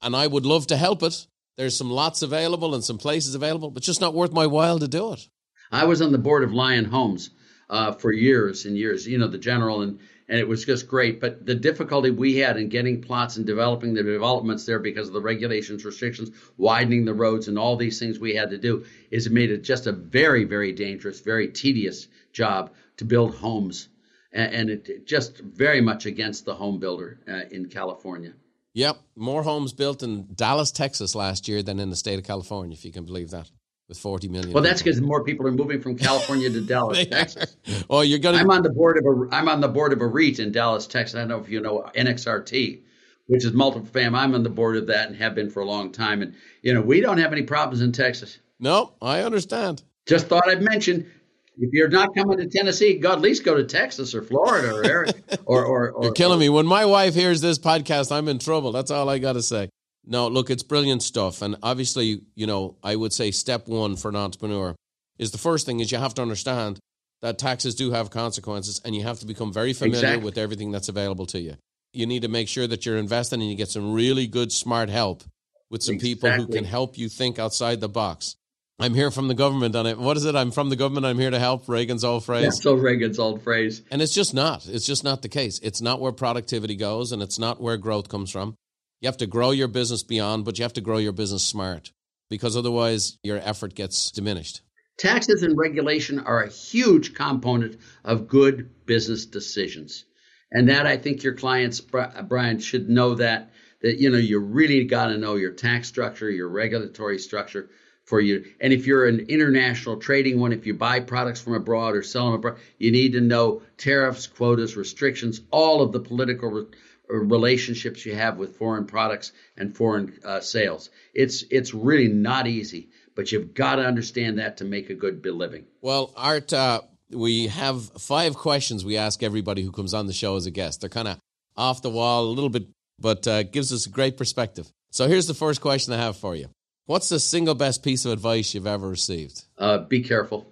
and 0.03 0.17
I 0.17 0.27
would 0.27 0.47
love 0.47 0.67
to 0.69 0.77
help 0.77 1.03
it. 1.03 1.27
There's 1.57 1.77
some 1.77 1.91
lots 1.91 2.23
available 2.23 2.75
and 2.75 2.85
some 2.85 2.99
places 2.99 3.35
available, 3.35 3.71
but 3.71 3.83
just 3.83 4.01
not 4.01 4.15
worth 4.15 4.33
my 4.33 4.47
while 4.47 4.79
to 4.79 4.89
do 4.89 5.13
it. 5.13 5.29
I 5.73 5.85
was 5.85 6.01
on 6.01 6.13
the 6.13 6.19
board 6.19 6.45
of 6.45 6.53
Lyon 6.53 6.87
Homes 6.87 7.31
uh, 7.69 7.93
for 7.93 8.13
years 8.13 8.65
and 8.65 8.77
years, 8.77 9.07
you 9.07 9.19
know, 9.19 9.29
the 9.29 9.39
general, 9.39 9.83
and 9.83 9.99
and 10.29 10.39
it 10.39 10.47
was 10.47 10.65
just 10.65 10.89
great. 10.89 11.21
But 11.21 11.47
the 11.47 11.55
difficulty 11.55 12.11
we 12.11 12.37
had 12.37 12.57
in 12.57 12.69
getting 12.69 13.01
plots 13.01 13.37
and 13.37 13.47
developing 13.47 13.95
the 13.95 14.03
developments 14.03 14.67
there 14.67 14.79
because 14.79 15.09
of 15.09 15.15
the 15.15 15.21
regulations, 15.21 15.85
restrictions, 15.85 16.31
widening 16.57 17.05
the 17.05 17.15
roads, 17.15 17.49
and 17.49 17.59
all 17.59 17.77
these 17.77 17.99
things 17.99 18.19
we 18.19 18.35
had 18.35 18.51
to 18.51 18.59
do 18.59 18.85
is 19.11 19.27
it 19.27 19.33
made 19.33 19.51
it 19.51 19.63
just 19.63 19.87
a 19.87 19.93
very, 19.93 20.45
very 20.45 20.73
dangerous, 20.73 21.21
very 21.21 21.49
tedious 21.49 22.09
job 22.33 22.73
to 22.99 23.05
build 23.05 23.35
homes. 23.35 23.89
and, 24.33 24.69
it 24.69 25.07
just 25.07 25.39
very 25.39 25.81
much 25.81 26.05
against 26.05 26.45
the 26.45 26.55
home 26.55 26.79
builder 26.79 27.19
uh, 27.27 27.41
in 27.51 27.67
California. 27.69 28.35
Yep, 28.75 28.99
more 29.17 29.43
homes 29.43 29.73
built 29.73 30.03
in 30.03 30.29
Dallas, 30.35 30.71
Texas 30.71 31.15
last 31.15 31.49
year 31.49 31.63
than 31.63 31.81
in 31.81 31.91
the 31.91 31.97
state 31.97 32.19
of 32.19 32.25
California, 32.25 32.75
if 32.75 32.85
you 32.85 32.93
can 32.93 33.05
believe 33.05 33.31
that, 33.31 33.51
with 33.89 33.99
40 33.99 34.29
million. 34.29 34.53
Well, 34.53 34.63
that's 34.63 34.83
because 34.83 35.01
more 35.01 35.25
people 35.25 35.47
are 35.47 35.53
moving 35.53 35.81
from 35.81 35.97
California 35.97 36.51
to 36.51 36.61
Dallas, 36.61 37.07
Texas. 37.11 37.57
Oh, 37.89 38.03
you're 38.03 38.19
going 38.19 38.35
to. 38.35 38.41
I'm 38.41 38.51
on 38.51 38.63
the 38.63 38.71
board 38.71 38.99
of 38.99 39.05
a. 39.05 39.35
I'm 39.35 39.49
on 39.49 39.61
the 39.61 39.69
board 39.69 39.93
of 39.93 40.01
a 40.01 40.07
REIT 40.07 40.39
in 40.39 40.53
Dallas, 40.53 40.87
Texas. 40.87 41.17
I 41.17 41.21
don't 41.21 41.29
know 41.29 41.41
if 41.41 41.49
you 41.49 41.61
know 41.61 41.91
NXRT, 41.97 42.83
which 43.27 43.45
is 43.45 43.53
multiple 43.53 43.89
fam. 43.89 44.15
I'm 44.15 44.35
on 44.35 44.43
the 44.43 44.51
board 44.51 44.77
of 44.77 44.89
that 44.89 45.09
and 45.09 45.17
have 45.17 45.35
been 45.35 45.51
for 45.51 45.61
a 45.61 45.67
long 45.67 45.91
time. 45.91 46.23
And 46.23 46.35
you 46.63 46.75
know, 46.75 46.83
we 46.83 47.01
don't 47.01 47.19
have 47.19 47.33
any 47.33 47.43
problems 47.43 47.81
in 47.81 47.93
Texas. 47.93 48.39
No, 48.61 48.93
I 49.01 49.23
understand. 49.23 49.83
Just 50.07 50.27
thought 50.27 50.49
I'd 50.49 50.63
mention 50.63 51.11
if 51.59 51.71
you're 51.73 51.89
not 51.89 52.15
coming 52.15 52.39
to 52.39 52.47
Tennessee, 52.47 52.99
go 52.99 53.13
at 53.13 53.21
least 53.21 53.45
go 53.45 53.57
to 53.57 53.65
Texas 53.65 54.15
or 54.15 54.23
Florida 54.23 54.75
or 54.75 55.07
or, 55.47 55.65
or, 55.65 55.91
or 55.93 56.05
You're 56.05 56.13
killing 56.13 56.39
me. 56.39 56.49
When 56.49 56.67
my 56.67 56.85
wife 56.85 57.15
hears 57.15 57.41
this 57.41 57.59
podcast, 57.59 58.13
I'm 58.13 58.29
in 58.29 58.39
trouble. 58.39 58.73
That's 58.73 58.91
all 58.91 59.09
I 59.09 59.19
got 59.19 59.33
to 59.33 59.43
say. 59.43 59.71
No, 60.11 60.27
look, 60.29 60.49
it's 60.49 60.63
brilliant 60.63 61.03
stuff. 61.03 61.43
And 61.43 61.57
obviously, 61.63 62.23
you 62.35 62.47
know, 62.47 62.77
I 62.83 62.97
would 62.97 63.13
say 63.13 63.31
step 63.31 63.69
one 63.69 63.95
for 63.97 64.09
an 64.09 64.17
entrepreneur 64.17 64.75
is 65.19 65.33
the 65.33 65.39
first 65.39 65.67
thing 65.67 65.81
is 65.81 65.93
you 65.93 65.99
have 65.99 66.15
to 66.15 66.23
understand 66.23 66.79
that 67.21 67.39
taxes 67.39 67.75
do 67.75 67.91
have 67.91 68.11
consequences 68.11 68.81
and 68.85 68.95
you 68.95 69.03
have 69.03 69.19
to 69.21 69.27
become 69.27 69.53
very 69.53 69.73
familiar 69.75 69.99
Exactly. 69.99 70.25
with 70.25 70.39
everything 70.39 70.71
that's 70.71 70.89
available 70.89 71.27
to 71.27 71.41
you. 71.41 71.57
You 71.93 72.07
need 72.07 72.23
to 72.23 72.29
make 72.29 72.49
sure 72.49 72.67
that 72.67 72.87
you're 72.87 72.97
investing 72.97 73.41
and 73.43 73.51
you 73.51 73.57
get 73.57 73.69
some 73.69 73.93
really 73.93 74.27
good, 74.27 74.51
smart 74.51 74.89
help 74.89 75.25
with 75.71 75.83
some 75.83 75.99
people 75.99 76.31
who 76.31 76.47
can 76.47 76.65
help 76.65 76.97
you 76.97 77.09
think 77.09 77.39
outside 77.39 77.81
the 77.81 77.89
box. 77.89 78.37
I'm 78.81 78.95
here 78.95 79.11
from 79.11 79.27
the 79.29 79.35
government 79.35 79.75
on 79.75 79.87
it. 79.87 79.99
What 79.99 80.17
is 80.17 80.25
it? 80.25 80.37
I'm 80.37 80.53
from 80.53 80.71
the 80.71 80.77
government. 80.77 81.05
I'm 81.05 81.19
here 81.19 81.31
to 81.31 81.39
help. 81.39 81.69
Reagan's 81.69 82.05
old 82.05 82.25
phrase. 82.25 82.45
That's 82.45 82.63
so 82.63 82.75
Reagan's 82.75 83.19
old 83.19 83.43
phrase. 83.43 83.83
And 83.91 84.01
it's 84.01 84.15
just 84.15 84.33
not. 84.33 84.67
It's 84.69 84.87
just 84.87 85.03
not 85.03 85.21
the 85.23 85.29
case. 85.29 85.59
It's 85.59 85.83
not 85.83 86.01
where 86.01 86.13
productivity 86.13 86.77
goes 86.77 87.11
and 87.11 87.21
it's 87.21 87.39
not 87.39 87.61
where 87.61 87.77
growth 87.77 88.09
comes 88.09 88.31
from. 88.31 88.55
You 89.01 89.07
have 89.07 89.19
to 89.19 89.27
grow 89.27 89.53
your 89.53 89.69
business 89.69 90.03
beyond, 90.03 90.45
but 90.45 90.59
you 90.59 90.65
have 90.65 90.73
to 90.73 90.81
grow 90.81 90.99
your 90.99 91.13
business 91.13 91.45
smart 91.45 91.93
because 92.29 92.57
otherwise 92.57 93.19
your 93.23 93.39
effort 93.39 93.75
gets 93.75 94.11
diminished. 94.11 94.63
Taxes 94.99 95.45
and 95.45 95.57
regulation 95.57 96.19
are 96.19 96.43
a 96.43 96.51
huge 96.51 97.15
component 97.15 97.77
of 98.05 98.27
good 98.27 98.87
business 98.87 99.27
decisions. 99.27 100.05
And 100.51 100.69
that 100.69 100.87
I 100.87 100.97
think 100.97 101.23
your 101.23 101.35
clients, 101.35 101.81
Brian, 101.81 102.59
should 102.59 102.89
know 102.89 103.15
that, 103.15 103.53
that, 103.83 104.01
you 104.01 104.11
know, 104.11 104.19
you 104.19 104.41
really 104.41 104.85
got 104.85 105.07
to 105.07 105.19
know 105.19 105.37
your 105.37 105.53
tax 105.53 105.87
structure, 105.87 106.29
your 106.29 106.49
regulatory 106.49 107.19
structure 107.19 107.71
for 108.05 108.21
you. 108.21 108.45
And 108.61 108.73
if 108.73 108.87
you're 108.87 109.07
an 109.07 109.27
international 109.29 109.99
trading 109.99 110.41
one, 110.41 110.53
if 110.53 110.67
you 110.67 110.75
buy 110.75 111.01
products 111.01 111.43
from 111.43 111.53
abroad 111.53 111.95
or 111.95 112.03
sell 112.03 112.25
them 112.25 112.35
abroad, 112.35 112.59
you 112.79 112.91
need 112.91 113.13
to 113.13 113.21
know 113.21 113.63
tariffs, 113.77 114.27
quotas, 114.27 114.77
restrictions, 114.77 115.43
all 115.53 115.83
of 115.83 115.93
the 115.93 116.01
political 116.01 116.67
relationships 117.09 118.05
you 118.05 118.15
have 118.15 118.37
with 118.37 118.57
foreign 118.57 118.87
products 118.87 119.33
and 119.57 119.77
foreign 119.77 120.19
uh, 120.25 120.41
sales. 120.41 120.91
It's, 121.15 121.45
it's 121.51 121.75
really 121.75 122.09
not 122.09 122.47
easy, 122.47 122.91
but 123.15 123.33
you've 123.33 123.55
got 123.55 123.77
to 123.77 123.83
understand 123.83 124.39
that 124.39 124.59
to 124.59 124.65
make 124.65 124.91
a 124.91 124.95
good 124.95 125.25
living. 125.25 125.65
Well, 125.81 126.13
Art, 126.17 126.53
uh, 126.53 126.83
we 127.11 127.49
have 127.49 127.83
five 128.01 128.35
questions 128.35 128.85
we 128.85 128.97
ask 128.97 129.23
everybody 129.23 129.63
who 129.63 129.73
comes 129.73 129.95
on 129.95 130.07
the 130.07 130.13
show 130.13 130.37
as 130.37 130.47
a 130.47 130.51
guest. 130.51 130.81
They're 130.81 130.91
kind 130.91 131.09
of 131.09 131.19
off 131.57 131.83
the 131.83 131.91
wall 131.91 132.25
a 132.25 132.33
little 132.33 132.51
bit, 132.51 132.69
but 132.99 133.27
uh, 133.27 133.43
gives 133.43 133.73
us 133.73 133.87
a 133.87 133.91
great 133.91 134.17
perspective. 134.17 134.71
So 134.91 135.09
here's 135.09 135.27
the 135.27 135.35
first 135.35 135.61
question 135.61 135.93
I 135.93 135.99
have 135.99 136.17
for 136.17 136.37
you. 136.37 136.49
What's 136.87 137.11
the 137.11 137.21
single 137.21 137.55
best 137.55 137.83
piece 137.83 138.05
of 138.07 138.13
advice 138.13 138.55
you've 138.55 138.67
ever 138.67 138.89
received? 138.89 139.45
Uh, 139.59 139.79
be 139.79 140.03
careful. 140.03 140.47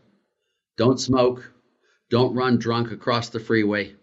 Don't 0.77 1.01
smoke. 1.01 1.51
Don't 2.11 2.35
run 2.35 2.59
drunk 2.59 2.93
across 2.93 3.31
the 3.31 3.41
freeway. 3.41 3.95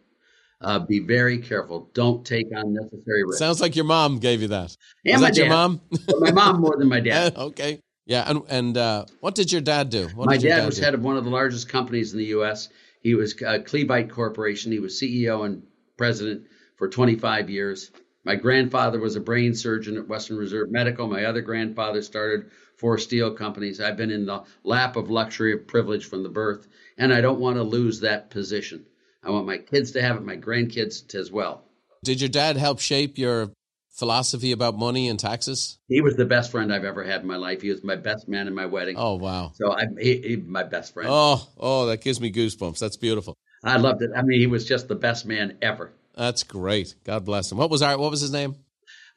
Uh, 0.63 0.79
be 0.79 0.99
very 0.99 1.39
careful. 1.39 1.89
Don't 1.93 2.25
take 2.25 2.47
unnecessary 2.51 3.23
risks. 3.23 3.39
Sounds 3.39 3.61
like 3.61 3.75
your 3.75 3.85
mom 3.85 4.19
gave 4.19 4.41
you 4.41 4.47
that. 4.49 4.75
And 5.05 5.13
Was 5.13 5.21
my 5.21 5.29
that 5.29 5.37
your 5.37 5.49
mom? 5.49 5.81
My 6.19 6.31
mom 6.31 6.61
more 6.61 6.75
than 6.77 6.89
my 6.89 6.99
dad. 6.99 7.35
okay. 7.37 7.79
Yeah, 8.05 8.29
and 8.29 8.41
and 8.49 8.77
uh, 8.77 9.05
what 9.21 9.35
did 9.35 9.51
your 9.51 9.61
dad 9.61 9.89
do? 9.89 10.07
What 10.15 10.25
my 10.27 10.33
did 10.33 10.43
your 10.43 10.57
dad 10.57 10.65
was 10.65 10.77
do? 10.77 10.83
head 10.83 10.93
of 10.93 11.03
one 11.03 11.17
of 11.17 11.23
the 11.23 11.29
largest 11.29 11.69
companies 11.69 12.11
in 12.13 12.19
the 12.19 12.25
U.S. 12.25 12.69
He 13.01 13.15
was 13.15 13.33
uh, 13.33 13.59
Clevite 13.59 14.09
Corporation. 14.09 14.71
He 14.71 14.79
was 14.79 14.99
CEO 14.99 15.45
and 15.45 15.63
president 15.97 16.47
for 16.77 16.89
25 16.89 17.49
years. 17.49 17.91
My 18.25 18.35
grandfather 18.35 18.99
was 18.99 19.15
a 19.17 19.21
brain 19.21 19.53
surgeon 19.53 19.97
at 19.97 20.07
Western 20.07 20.37
Reserve 20.37 20.71
Medical. 20.71 21.07
My 21.07 21.25
other 21.25 21.41
grandfather 21.41 22.01
started 22.01 22.51
four 22.77 22.97
steel 22.97 23.31
companies. 23.31 23.81
I've 23.81 23.97
been 23.97 24.11
in 24.11 24.25
the 24.25 24.43
lap 24.63 24.95
of 24.95 25.09
luxury 25.09 25.53
of 25.53 25.67
privilege 25.67 26.05
from 26.05 26.23
the 26.23 26.29
birth, 26.29 26.67
and 26.97 27.13
I 27.13 27.21
don't 27.21 27.39
want 27.39 27.57
to 27.57 27.63
lose 27.63 27.99
that 27.99 28.29
position. 28.29 28.85
I 29.23 29.31
want 29.31 29.45
my 29.45 29.57
kids 29.57 29.91
to 29.91 30.01
have 30.01 30.17
it, 30.17 30.23
my 30.23 30.37
grandkids 30.37 31.07
to 31.09 31.19
as 31.19 31.31
well. 31.31 31.63
Did 32.03 32.19
your 32.19 32.29
dad 32.29 32.57
help 32.57 32.79
shape 32.79 33.17
your 33.17 33.51
philosophy 33.93 34.51
about 34.51 34.77
money 34.77 35.07
and 35.07 35.19
taxes? 35.19 35.79
He 35.87 36.01
was 36.01 36.15
the 36.15 36.25
best 36.25 36.51
friend 36.51 36.73
I've 36.73 36.83
ever 36.83 37.03
had 37.03 37.21
in 37.21 37.27
my 37.27 37.37
life. 37.37 37.61
He 37.61 37.69
was 37.69 37.83
my 37.83 37.95
best 37.95 38.27
man 38.27 38.47
in 38.47 38.53
my 38.53 38.65
wedding. 38.65 38.95
Oh 38.97 39.15
wow. 39.15 39.53
So 39.55 39.71
I, 39.71 39.85
he, 39.99 40.17
he, 40.17 40.35
my 40.35 40.63
best 40.63 40.93
friend. 40.93 41.09
Oh, 41.11 41.47
oh, 41.57 41.85
that 41.87 42.01
gives 42.01 42.19
me 42.19 42.31
goosebumps. 42.31 42.79
That's 42.79 42.97
beautiful. 42.97 43.35
I 43.63 43.77
loved 43.77 44.01
it. 44.01 44.11
I 44.15 44.23
mean, 44.23 44.41
he 44.41 44.47
was 44.47 44.65
just 44.65 44.89
the 44.89 44.95
best 44.95 45.25
man 45.25 45.57
ever. 45.61 45.93
That's 46.15 46.43
great. 46.43 46.95
God 47.05 47.23
bless 47.23 47.51
him. 47.51 47.57
What 47.57 47.69
was 47.69 47.81
our 47.81 47.97
what 47.97 48.11
was 48.11 48.21
his 48.21 48.31
name? 48.31 48.55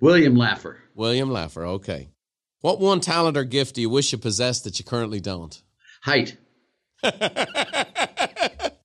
William 0.00 0.36
Laffer. 0.36 0.76
William 0.94 1.30
Laffer. 1.30 1.66
Okay. 1.66 2.10
What 2.60 2.80
one 2.80 3.00
talent 3.00 3.36
or 3.36 3.44
gift 3.44 3.74
do 3.74 3.80
you 3.80 3.90
wish 3.90 4.12
you 4.12 4.18
possessed 4.18 4.64
that 4.64 4.78
you 4.78 4.84
currently 4.84 5.20
don't? 5.20 5.60
Height. 6.02 6.36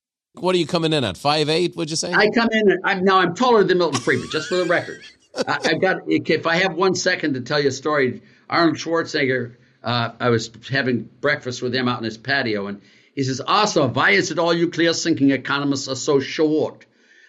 What 0.42 0.56
are 0.56 0.58
you 0.58 0.66
coming 0.66 0.92
in 0.92 1.04
at? 1.04 1.18
Five 1.18 1.50
eight? 1.50 1.76
Would 1.76 1.92
you 1.92 1.96
say? 1.96 2.12
I 2.12 2.28
come 2.30 2.50
in. 2.52 2.80
I'm 2.84 3.04
now. 3.04 3.20
I'm 3.20 3.36
taller 3.36 3.64
than 3.64 3.78
Milton 3.78 4.02
Friedman, 4.02 4.30
just 4.32 4.50
for 4.50 4.56
the 4.56 4.66
record. 4.66 5.04
I, 5.36 5.60
I've 5.66 5.82
got. 5.82 6.02
If 6.08 6.48
I 6.48 6.56
have 6.56 6.74
one 6.74 6.96
second 6.96 7.36
to 7.36 7.42
tell 7.42 7.62
you 7.62 7.70
a 7.70 7.72
story, 7.72 8.24
Arnold 8.50 8.78
Schwarzenegger. 8.78 9.56
Uh, 9.84 10.12
I 10.20 10.30
was 10.30 10.52
having 10.70 11.10
breakfast 11.22 11.62
with 11.62 11.74
him 11.74 11.88
out 11.88 12.00
in 12.00 12.06
his 12.06 12.18
patio, 12.18 12.68
and 12.68 12.82
he 13.14 13.24
says, 13.24 13.40
"Asa, 13.46 13.88
why 13.88 14.12
is 14.12 14.32
it 14.32 14.40
all 14.40 14.52
you 14.54 14.70
clear 14.70 14.94
thinking 14.94 15.30
economists 15.30 15.88
are 15.88 15.96
so 15.96 16.20
short?" 16.20 16.88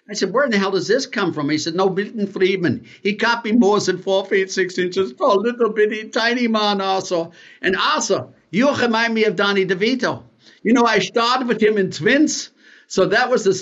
I 0.09 0.14
said, 0.14 0.33
"Where 0.33 0.46
in 0.46 0.51
the 0.51 0.59
hell 0.59 0.70
does 0.70 0.88
this 0.88 1.05
come 1.07 1.35
from?" 1.35 1.51
He 1.51 1.59
said, 1.59 1.75
"No, 1.75 1.90
Milton 1.90 2.27
Friedman. 2.27 2.87
He 3.03 3.16
can't 3.16 3.44
be 3.44 3.53
more 3.53 3.79
than 3.79 3.98
four 3.98 4.25
feet 4.25 4.51
six 4.51 4.79
inches 4.79 5.12
tall, 5.12 5.38
little 5.38 5.70
bitty 5.70 6.09
tiny 6.09 6.48
man, 6.48 6.81
Asa. 6.81 7.31
And 7.61 7.77
Asa, 7.77 8.29
you 8.51 8.75
remind 8.75 9.12
me 9.12 9.25
of 9.25 9.37
Donnie 9.37 9.66
DeVito. 9.66 10.22
You 10.62 10.72
know, 10.72 10.85
I 10.85 11.01
started 11.01 11.46
with 11.46 11.62
him 11.62 11.77
in 11.77 11.90
Twins." 11.90 12.52
So 12.93 13.07
that 13.07 13.31
was 13.31 13.43
the 13.45 13.55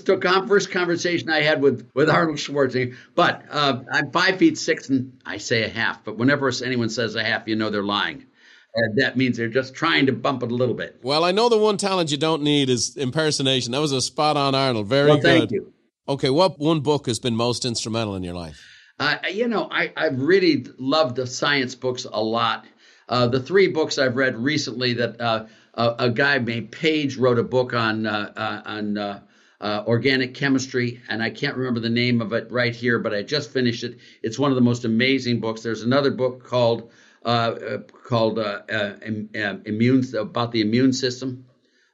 first 0.49 0.73
conversation 0.73 1.31
I 1.31 1.43
had 1.43 1.63
with, 1.63 1.89
with 1.95 2.11
Arnold 2.11 2.39
Schwarzenegger. 2.39 2.97
But 3.15 3.45
uh, 3.49 3.79
I'm 3.93 4.11
five 4.11 4.39
feet 4.39 4.59
six 4.59 4.89
and 4.89 5.21
I 5.25 5.37
say 5.37 5.63
a 5.63 5.69
half. 5.69 6.03
But 6.03 6.19
whenever 6.19 6.51
anyone 6.65 6.89
says 6.89 7.15
a 7.15 7.23
half, 7.23 7.47
you 7.47 7.55
know 7.55 7.71
they're 7.71 7.85
lying. 7.85 8.27
And 8.75 8.99
that 8.99 9.17
means 9.17 9.37
they're 9.37 9.47
just 9.47 9.73
trying 9.73 10.07
to 10.07 10.13
bump 10.13 10.43
it 10.43 10.51
a 10.51 10.55
little 10.57 10.75
bit. 10.75 10.99
well, 11.05 11.23
I 11.23 11.31
know 11.31 11.49
the 11.49 11.59
one 11.59 11.77
talent 11.77 12.11
you 12.11 12.17
don't 12.17 12.43
need 12.43 12.69
is 12.69 12.97
impersonation. 12.97 13.71
That 13.71 13.81
was 13.81 13.93
a 13.93 14.01
spot 14.01 14.37
on 14.37 14.57
Arnold. 14.57 14.89
Very 14.89 15.11
Well, 15.11 15.19
good. 15.19 15.39
thank 15.39 15.53
you. 15.53 15.73
Okay, 16.09 16.31
what 16.31 16.59
one 16.59 16.81
book 16.81 17.07
has 17.07 17.21
been 17.21 17.37
most 17.37 17.65
instrumental 17.65 18.17
in 18.17 18.25
your 18.25 18.35
life? 18.35 18.61
Uh, 18.99 19.19
you 19.33 19.47
know, 19.47 19.69
I, 19.71 19.93
I've 19.97 20.21
really 20.21 20.67
loved 20.77 21.15
the 21.15 21.29
science 21.29 21.77
books 21.77 22.05
a 22.05 22.21
lot. 22.21 22.67
Uh, 23.09 23.29
the 23.29 23.41
three 23.41 23.69
books 23.69 23.97
I've 23.97 24.17
read 24.17 24.37
recently 24.37 24.95
that 24.95 25.21
uh, 25.21 25.47
a, 25.75 25.95
a 25.99 26.11
guy 26.11 26.39
named 26.39 26.73
Page 26.73 27.17
wrote 27.17 27.39
a 27.39 27.43
book 27.43 27.75
on 27.75 28.07
uh, 28.07 28.33
uh, 28.37 28.63
on 28.65 28.99
uh, 28.99 29.21
uh, 29.61 29.85
organic 29.87 30.35
chemistry, 30.35 31.01
and 31.09 31.23
I 31.23 31.31
can't 31.31 31.57
remember 31.57 31.81
the 31.81 31.91
name 31.91 32.21
of 32.21 32.33
it 32.33 32.51
right 32.51 32.75
here, 32.75 32.99
but 32.99 33.15
I 33.15 33.23
just 33.23 33.53
finished 33.53 33.85
it. 33.85 33.99
It's 34.23 34.39
one 34.39 34.51
of 34.51 34.57
the 34.57 34.63
most 34.63 34.85
amazing 34.85 35.41
books. 35.41 35.63
There's 35.63 35.83
another 35.83 36.11
book 36.11 36.45
called 36.45 36.91
called 37.23 38.39
Im- 38.39 39.31
immune 39.65 40.05
about 40.17 40.53
the 40.53 40.63
immune 40.63 40.93
system. 40.93 41.45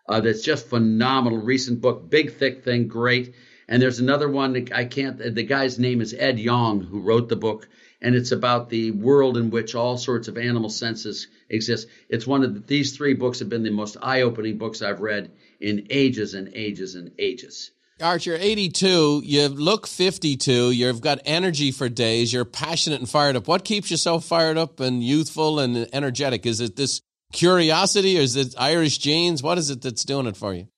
That's 0.09 0.43
just 0.43 0.69
phenomenal. 0.69 1.39
Recent 1.39 1.81
book, 1.81 2.09
big 2.09 2.35
thick 2.35 2.63
thing, 2.63 2.87
great. 2.87 3.35
And 3.69 3.83
there's 3.83 3.99
another 3.99 4.29
one 4.29 4.69
I 4.73 4.85
can't. 4.85 5.19
The 5.19 5.43
guy's 5.43 5.79
name 5.79 6.01
is 6.01 6.15
Ed 6.15 6.39
Yong, 6.39 6.83
who 6.83 7.01
wrote 7.01 7.29
the 7.29 7.35
book, 7.35 7.69
and 8.01 8.15
it's 8.15 8.33
about 8.33 8.69
the 8.69 8.91
world 8.91 9.37
in 9.37 9.51
which 9.51 9.75
all 9.75 9.97
sorts 9.97 10.29
of 10.29 10.37
animal 10.37 10.71
senses 10.71 11.29
exist. 11.49 11.89
It's 12.09 12.27
one 12.27 12.45
of 12.45 12.55
the, 12.55 12.61
these 12.61 12.97
three 12.97 13.15
books 13.15 13.39
have 13.39 13.49
been 13.49 13.63
the 13.63 13.71
most 13.71 13.97
eye-opening 14.03 14.59
books 14.59 14.83
I've 14.83 15.01
read 15.01 15.31
in 15.61 15.87
ages 15.91 16.35
and 16.35 16.51
ages 16.55 16.95
and 16.95 17.13
ages. 17.19 17.71
Art, 18.01 18.27
you're 18.27 18.37
82. 18.37 19.23
You 19.25 19.49
look 19.49 19.87
52. 19.87 20.71
You've 20.71 21.01
got 21.01 21.21
energy 21.25 21.73
for 21.73 21.89
days. 21.89 22.31
You're 22.31 22.45
passionate 22.45 23.01
and 23.01 23.09
fired 23.09 23.37
up. 23.37 23.49
What 23.49 23.65
keeps 23.65 23.91
you 23.91 23.97
so 23.97 24.21
fired 24.21 24.59
up 24.59 24.81
and 24.81 25.03
youthful 25.03 25.61
and 25.61 25.89
energetic? 25.95 26.45
Is 26.45 26.61
it 26.61 26.77
this 26.77 27.01
curiosity 27.33 28.19
or 28.19 28.21
is 28.21 28.37
it 28.37 28.55
Irish 28.59 28.99
genes? 28.99 29.43
What 29.43 29.57
is 29.57 29.71
it 29.71 29.81
that's 29.81 30.05
doing 30.05 30.27
it 30.27 30.37
for 30.37 30.53
you? 30.53 30.69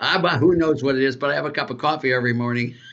Ah, 0.00 0.18
I, 0.18 0.20
but 0.20 0.38
who 0.38 0.54
knows 0.54 0.80
what 0.82 0.94
it 0.94 1.02
is? 1.02 1.16
But 1.16 1.30
I 1.30 1.34
have 1.34 1.44
a 1.44 1.50
cup 1.50 1.70
of 1.70 1.78
coffee 1.78 2.12
every 2.12 2.32
morning. 2.34 2.74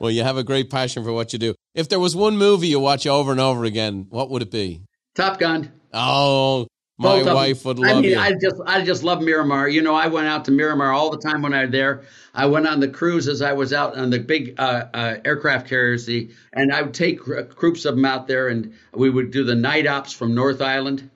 Well, 0.00 0.10
you 0.10 0.22
have 0.24 0.36
a 0.36 0.42
great 0.42 0.70
passion 0.70 1.04
for 1.04 1.12
what 1.12 1.32
you 1.32 1.38
do. 1.38 1.54
If 1.74 1.88
there 1.88 2.00
was 2.00 2.14
one 2.14 2.36
movie 2.36 2.68
you 2.68 2.80
watch 2.80 3.06
over 3.06 3.30
and 3.30 3.40
over 3.40 3.64
again, 3.64 4.06
what 4.10 4.28
would 4.30 4.42
it 4.42 4.50
be? 4.50 4.82
Top 5.14 5.38
Gun. 5.38 5.72
Oh, 5.92 6.66
My 6.98 7.22
wife 7.22 7.64
would 7.64 7.78
love 7.78 7.96
I 7.96 8.00
mean, 8.00 8.10
you. 8.10 8.18
I 8.18 8.32
just, 8.32 8.56
I 8.66 8.84
just 8.84 9.02
love 9.02 9.22
Miramar. 9.22 9.68
You 9.68 9.82
know, 9.82 9.94
I 9.94 10.06
went 10.08 10.26
out 10.26 10.44
to 10.46 10.50
Miramar 10.50 10.92
all 10.92 11.10
the 11.10 11.18
time 11.18 11.42
when 11.42 11.54
I 11.54 11.62
was 11.62 11.70
there. 11.72 12.02
I 12.34 12.46
went 12.46 12.66
on 12.66 12.80
the 12.80 12.88
cruises. 12.88 13.42
I 13.42 13.54
was 13.54 13.72
out 13.72 13.96
on 13.96 14.10
the 14.10 14.18
big 14.18 14.54
uh, 14.58 14.84
uh, 14.92 15.16
aircraft 15.24 15.68
carriers, 15.68 16.06
the, 16.06 16.30
and 16.52 16.72
I 16.72 16.82
would 16.82 16.94
take 16.94 17.20
groups 17.20 17.84
of 17.84 17.96
them 17.96 18.04
out 18.04 18.26
there, 18.26 18.48
and 18.48 18.74
we 18.94 19.10
would 19.10 19.30
do 19.30 19.44
the 19.44 19.54
night 19.54 19.86
ops 19.86 20.12
from 20.12 20.34
North 20.34 20.60
Island. 20.60 21.10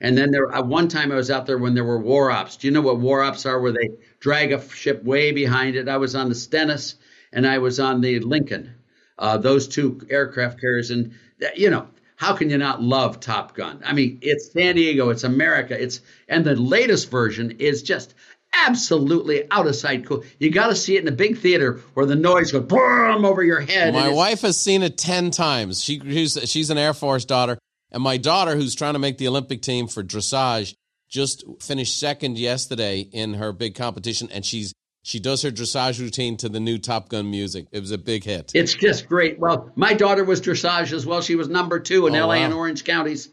And 0.00 0.16
then 0.16 0.30
there, 0.30 0.54
uh, 0.54 0.62
one 0.62 0.88
time 0.88 1.12
I 1.12 1.14
was 1.14 1.30
out 1.30 1.46
there 1.46 1.58
when 1.58 1.74
there 1.74 1.84
were 1.84 1.98
war 1.98 2.30
ops. 2.30 2.56
Do 2.56 2.66
you 2.66 2.72
know 2.72 2.80
what 2.80 2.98
war 2.98 3.22
ops 3.22 3.46
are? 3.46 3.60
Where 3.60 3.72
they 3.72 3.88
drag 4.20 4.52
a 4.52 4.66
ship 4.68 5.02
way 5.04 5.32
behind 5.32 5.76
it. 5.76 5.88
I 5.88 5.96
was 5.96 6.14
on 6.14 6.28
the 6.28 6.34
Stennis, 6.34 6.96
and 7.32 7.46
I 7.46 7.58
was 7.58 7.80
on 7.80 8.00
the 8.00 8.20
Lincoln. 8.20 8.74
Uh, 9.18 9.36
those 9.36 9.68
two 9.68 10.00
aircraft 10.10 10.60
carriers, 10.60 10.90
and 10.90 11.12
you 11.54 11.70
know, 11.70 11.86
how 12.16 12.34
can 12.34 12.50
you 12.50 12.58
not 12.58 12.82
love 12.82 13.20
Top 13.20 13.54
Gun? 13.54 13.82
I 13.84 13.92
mean, 13.92 14.18
it's 14.22 14.52
San 14.52 14.76
Diego, 14.76 15.10
it's 15.10 15.24
America, 15.24 15.80
it's 15.80 16.00
and 16.28 16.44
the 16.44 16.56
latest 16.56 17.10
version 17.10 17.56
is 17.58 17.82
just 17.82 18.14
absolutely 18.54 19.50
out 19.50 19.66
of 19.66 19.74
sight 19.74 20.06
cool. 20.06 20.24
You 20.38 20.50
got 20.50 20.68
to 20.68 20.74
see 20.74 20.96
it 20.96 21.02
in 21.02 21.08
a 21.08 21.16
big 21.16 21.38
theater 21.38 21.80
where 21.94 22.06
the 22.06 22.16
noise 22.16 22.52
goes 22.52 22.64
boom 22.64 23.24
over 23.24 23.42
your 23.42 23.60
head. 23.60 23.94
My 23.94 24.10
wife 24.10 24.42
has 24.42 24.58
seen 24.58 24.82
it 24.82 24.98
ten 24.98 25.30
times. 25.30 25.82
She 25.82 26.00
she's, 26.00 26.38
she's 26.50 26.70
an 26.70 26.78
Air 26.78 26.94
Force 26.94 27.24
daughter, 27.24 27.58
and 27.90 28.02
my 28.02 28.16
daughter, 28.16 28.56
who's 28.56 28.74
trying 28.74 28.94
to 28.94 28.98
make 28.98 29.18
the 29.18 29.28
Olympic 29.28 29.62
team 29.62 29.88
for 29.88 30.02
dressage, 30.02 30.74
just 31.08 31.44
finished 31.60 31.98
second 31.98 32.38
yesterday 32.38 33.00
in 33.00 33.34
her 33.34 33.52
big 33.52 33.74
competition, 33.74 34.28
and 34.32 34.44
she's 34.44 34.72
she 35.02 35.18
does 35.20 35.42
her 35.42 35.50
dressage 35.50 35.98
routine 36.00 36.36
to 36.38 36.48
the 36.48 36.60
new 36.60 36.78
Top 36.78 37.08
Gun 37.08 37.30
music. 37.30 37.66
It 37.72 37.80
was 37.80 37.90
a 37.90 37.98
big 37.98 38.24
hit. 38.24 38.52
It's 38.54 38.74
just 38.74 39.08
great. 39.08 39.38
Well, 39.38 39.70
my 39.76 39.94
daughter 39.94 40.24
was 40.24 40.40
dressage 40.40 40.92
as 40.92 41.04
well. 41.04 41.20
She 41.22 41.34
was 41.36 41.48
number 41.48 41.80
two 41.80 42.06
in 42.06 42.14
Oh, 42.14 42.20
LA 42.20 42.36
wow. 42.36 42.44
and 42.44 42.54
Orange 42.54 42.84
counties 42.84 43.28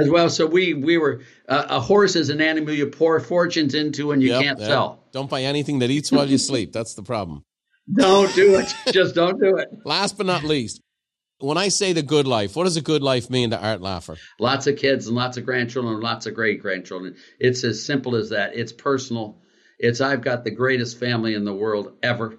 as 0.00 0.08
well. 0.10 0.28
So 0.28 0.46
we 0.46 0.74
we 0.74 0.98
were 0.98 1.22
uh, 1.48 1.66
a 1.70 1.80
horse 1.80 2.16
is 2.16 2.28
an 2.30 2.40
animal 2.40 2.74
you 2.74 2.86
pour 2.88 3.18
fortunes 3.20 3.74
into 3.74 4.12
and 4.12 4.22
you 4.22 4.30
Yep, 4.30 4.42
can't 4.42 4.58
yep. 4.58 4.68
sell. 4.68 5.04
Don't 5.12 5.30
buy 5.30 5.42
anything 5.42 5.78
that 5.80 5.90
eats 5.90 6.10
while 6.12 6.28
you 6.28 6.38
sleep. 6.38 6.72
That's 6.72 6.94
the 6.94 7.02
problem. 7.02 7.44
Don't 7.94 8.34
do 8.34 8.54
it. 8.58 8.74
just 8.92 9.14
don't 9.14 9.38
do 9.38 9.58
it. 9.58 9.68
Last 9.84 10.16
but 10.16 10.24
not 10.24 10.42
least, 10.42 10.80
when 11.38 11.58
I 11.58 11.68
say 11.68 11.92
the 11.92 12.02
good 12.02 12.26
life, 12.26 12.56
what 12.56 12.64
does 12.64 12.78
a 12.78 12.80
good 12.80 13.02
life 13.02 13.28
mean 13.28 13.50
to 13.50 13.58
Art 13.62 13.80
Laffer? 13.82 14.16
Lots 14.40 14.66
of 14.66 14.76
kids 14.78 15.06
and 15.06 15.14
lots 15.14 15.36
of 15.36 15.44
grandchildren 15.44 15.92
and 15.94 16.02
lots 16.02 16.24
of 16.24 16.32
great 16.34 16.62
grandchildren. 16.62 17.16
It's 17.38 17.62
as 17.62 17.84
simple 17.84 18.16
as 18.16 18.30
that. 18.30 18.56
It's 18.56 18.72
personal. 18.72 19.36
It's 19.78 20.00
I've 20.00 20.22
got 20.22 20.44
the 20.44 20.50
greatest 20.50 20.98
family 20.98 21.34
in 21.34 21.44
the 21.44 21.54
world 21.54 21.96
ever, 22.02 22.38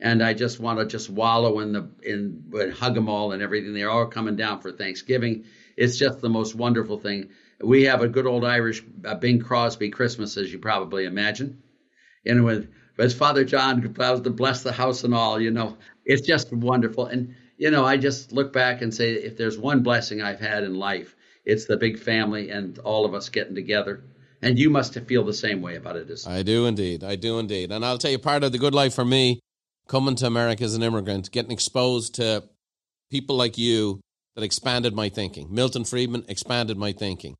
and 0.00 0.22
I 0.22 0.34
just 0.34 0.60
want 0.60 0.78
to 0.78 0.86
just 0.86 1.10
wallow 1.10 1.60
in 1.60 1.72
the 1.72 1.88
in 2.02 2.44
and 2.52 2.72
hug 2.72 2.94
them 2.94 3.08
all 3.08 3.32
and 3.32 3.42
everything. 3.42 3.74
They're 3.74 3.90
all 3.90 4.06
coming 4.06 4.36
down 4.36 4.60
for 4.60 4.72
Thanksgiving. 4.72 5.44
It's 5.76 5.98
just 5.98 6.20
the 6.20 6.28
most 6.28 6.54
wonderful 6.54 6.98
thing. 6.98 7.30
We 7.60 7.84
have 7.84 8.02
a 8.02 8.08
good 8.08 8.26
old 8.26 8.44
Irish 8.44 8.82
uh, 9.04 9.14
Bing 9.14 9.40
Crosby 9.40 9.90
Christmas, 9.90 10.36
as 10.36 10.52
you 10.52 10.58
probably 10.58 11.04
imagine, 11.04 11.62
and 12.26 12.44
with 12.44 12.70
as 12.98 13.14
Father 13.14 13.44
John 13.44 13.80
vows 13.92 14.20
to 14.20 14.30
bless 14.30 14.62
the 14.62 14.72
house 14.72 15.04
and 15.04 15.14
all. 15.14 15.40
You 15.40 15.50
know, 15.50 15.76
it's 16.04 16.26
just 16.26 16.52
wonderful. 16.52 17.06
And 17.06 17.34
you 17.56 17.70
know, 17.70 17.84
I 17.84 17.96
just 17.96 18.32
look 18.32 18.52
back 18.52 18.82
and 18.82 18.92
say, 18.92 19.14
if 19.14 19.36
there's 19.36 19.58
one 19.58 19.82
blessing 19.82 20.20
I've 20.20 20.40
had 20.40 20.64
in 20.64 20.74
life, 20.74 21.14
it's 21.44 21.66
the 21.66 21.76
big 21.76 21.98
family 21.98 22.50
and 22.50 22.78
all 22.80 23.04
of 23.04 23.14
us 23.14 23.28
getting 23.28 23.54
together. 23.54 24.02
And 24.44 24.58
you 24.58 24.68
must 24.68 24.98
feel 25.06 25.24
the 25.24 25.32
same 25.32 25.62
way 25.62 25.76
about 25.76 25.96
it 25.96 26.10
as 26.10 26.26
I 26.26 26.42
do 26.42 26.66
indeed. 26.66 27.02
I 27.02 27.16
do 27.16 27.38
indeed. 27.38 27.72
And 27.72 27.84
I'll 27.84 27.98
tell 27.98 28.10
you, 28.10 28.18
part 28.18 28.44
of 28.44 28.52
the 28.52 28.58
good 28.58 28.74
life 28.74 28.94
for 28.94 29.04
me, 29.04 29.40
coming 29.88 30.14
to 30.16 30.26
America 30.26 30.64
as 30.64 30.74
an 30.74 30.82
immigrant, 30.82 31.30
getting 31.32 31.50
exposed 31.50 32.16
to 32.16 32.44
people 33.10 33.36
like 33.36 33.56
you 33.56 34.00
that 34.34 34.44
expanded 34.44 34.94
my 34.94 35.08
thinking. 35.08 35.48
Milton 35.50 35.84
Friedman 35.84 36.24
expanded 36.28 36.76
my 36.76 36.92
thinking. 36.92 37.36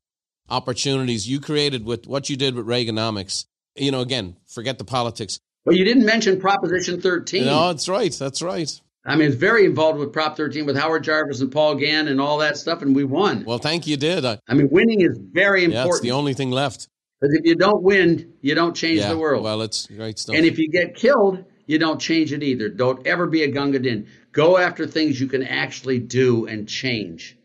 Opportunities 0.49 1.27
you 1.27 1.39
created 1.39 1.85
with 1.85 2.07
what 2.07 2.29
you 2.29 2.37
did 2.37 2.55
with 2.55 2.65
Reaganomics. 2.65 3.45
You 3.75 3.91
know, 3.91 4.01
again, 4.01 4.37
forget 4.47 4.77
the 4.77 4.83
politics. 4.83 5.39
Well, 5.65 5.75
you 5.75 5.83
didn't 5.83 6.05
mention 6.05 6.39
Proposition 6.39 7.01
13. 7.01 7.45
No, 7.45 7.67
that's 7.67 7.89
right. 7.89 8.13
That's 8.13 8.41
right. 8.41 8.69
I 9.05 9.15
mean, 9.15 9.27
it's 9.27 9.35
very 9.35 9.65
involved 9.65 9.99
with 9.99 10.11
Prop 10.11 10.35
13 10.35 10.65
with 10.65 10.75
Howard 10.75 11.03
Jarvis 11.03 11.41
and 11.41 11.51
Paul 11.51 11.75
Gann 11.75 12.07
and 12.07 12.19
all 12.19 12.39
that 12.39 12.57
stuff, 12.57 12.81
and 12.81 12.95
we 12.95 13.03
won. 13.03 13.43
Well, 13.45 13.59
thank 13.59 13.85
you, 13.85 13.97
did. 13.97 14.25
I, 14.25 14.39
I 14.47 14.55
mean, 14.55 14.69
winning 14.71 15.01
is 15.01 15.17
very 15.17 15.63
important. 15.63 16.01
the 16.01 16.11
only 16.11 16.33
thing 16.33 16.49
left. 16.49 16.87
Because 17.19 17.35
if 17.35 17.45
you 17.45 17.55
don't 17.55 17.81
win, 17.81 18.33
you 18.41 18.55
don't 18.55 18.75
change 18.75 18.99
Yeah, 18.99 19.09
the 19.09 19.17
world. 19.17 19.43
well, 19.43 19.61
it's 19.61 19.87
great 19.87 20.19
stuff. 20.19 20.35
and 20.35 20.45
if 20.45 20.57
you 20.59 20.69
get 20.69 20.95
killed, 20.95 21.43
you 21.65 21.79
don't 21.79 21.99
change 21.99 22.33
it 22.33 22.43
either. 22.43 22.69
Don't 22.69 23.05
ever 23.07 23.25
be 23.27 23.43
a 23.43 23.47
Gunga 23.47 23.79
Din. 23.79 24.07
Go 24.31 24.57
after 24.57 24.85
things 24.85 25.19
you 25.19 25.27
can 25.27 25.43
actually 25.43 25.99
do 25.99 26.45
and 26.45 26.67
change. 26.67 27.37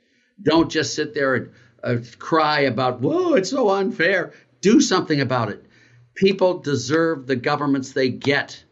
Don't 0.43 0.71
just 0.71 0.95
sit 0.95 1.15
there 1.15 1.35
and 1.35 1.51
uh, 1.83 1.97
cry 2.19 2.61
about, 2.61 3.01
whoa, 3.01 3.35
it's 3.35 3.51
so 3.51 3.71
unfair. 3.71 4.33
Do 4.61 4.81
something 4.81 5.21
about 5.21 5.51
it. 5.51 5.65
People 6.15 6.59
deserve 6.59 7.27
the 7.27 7.37
governments 7.37 7.93
they 7.93 8.11
get. 8.11 8.63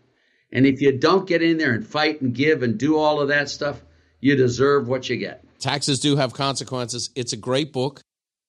And 0.53 0.67
if 0.67 0.81
you 0.81 0.99
don't 0.99 1.27
get 1.27 1.43
in 1.43 1.57
there 1.59 1.73
and 1.73 1.87
fight 1.87 2.21
and 2.21 2.35
give 2.35 2.63
and 2.63 2.77
do 2.79 2.99
all 2.99 3.21
of 3.21 3.29
that 3.29 3.49
stuff, 3.49 3.81
you 4.21 4.35
deserve 4.37 4.89
what 4.89 5.09
you 5.09 5.17
get. 5.17 5.45
Taxes 5.61 6.01
do 6.01 6.17
have 6.17 6.35
consequences. 6.35 7.11
It's 7.15 7.33
a 7.33 7.37
great 7.37 7.73
book 7.73 8.03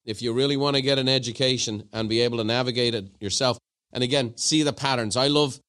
if 0.10 0.24
you 0.24 0.34
really 0.34 0.58
want 0.58 0.76
to 0.76 0.82
get 0.82 0.98
an 0.98 1.08
education 1.08 1.88
and 1.94 2.10
be 2.10 2.22
able 2.22 2.40
to 2.40 2.44
navigate 2.44 2.96
it 2.96 3.10
yourself. 3.20 3.60
And 3.94 4.04
again, 4.04 4.36
see 4.38 4.64
the 4.64 4.74
patterns. 4.74 5.16
I 5.16 5.28
love 5.28 5.60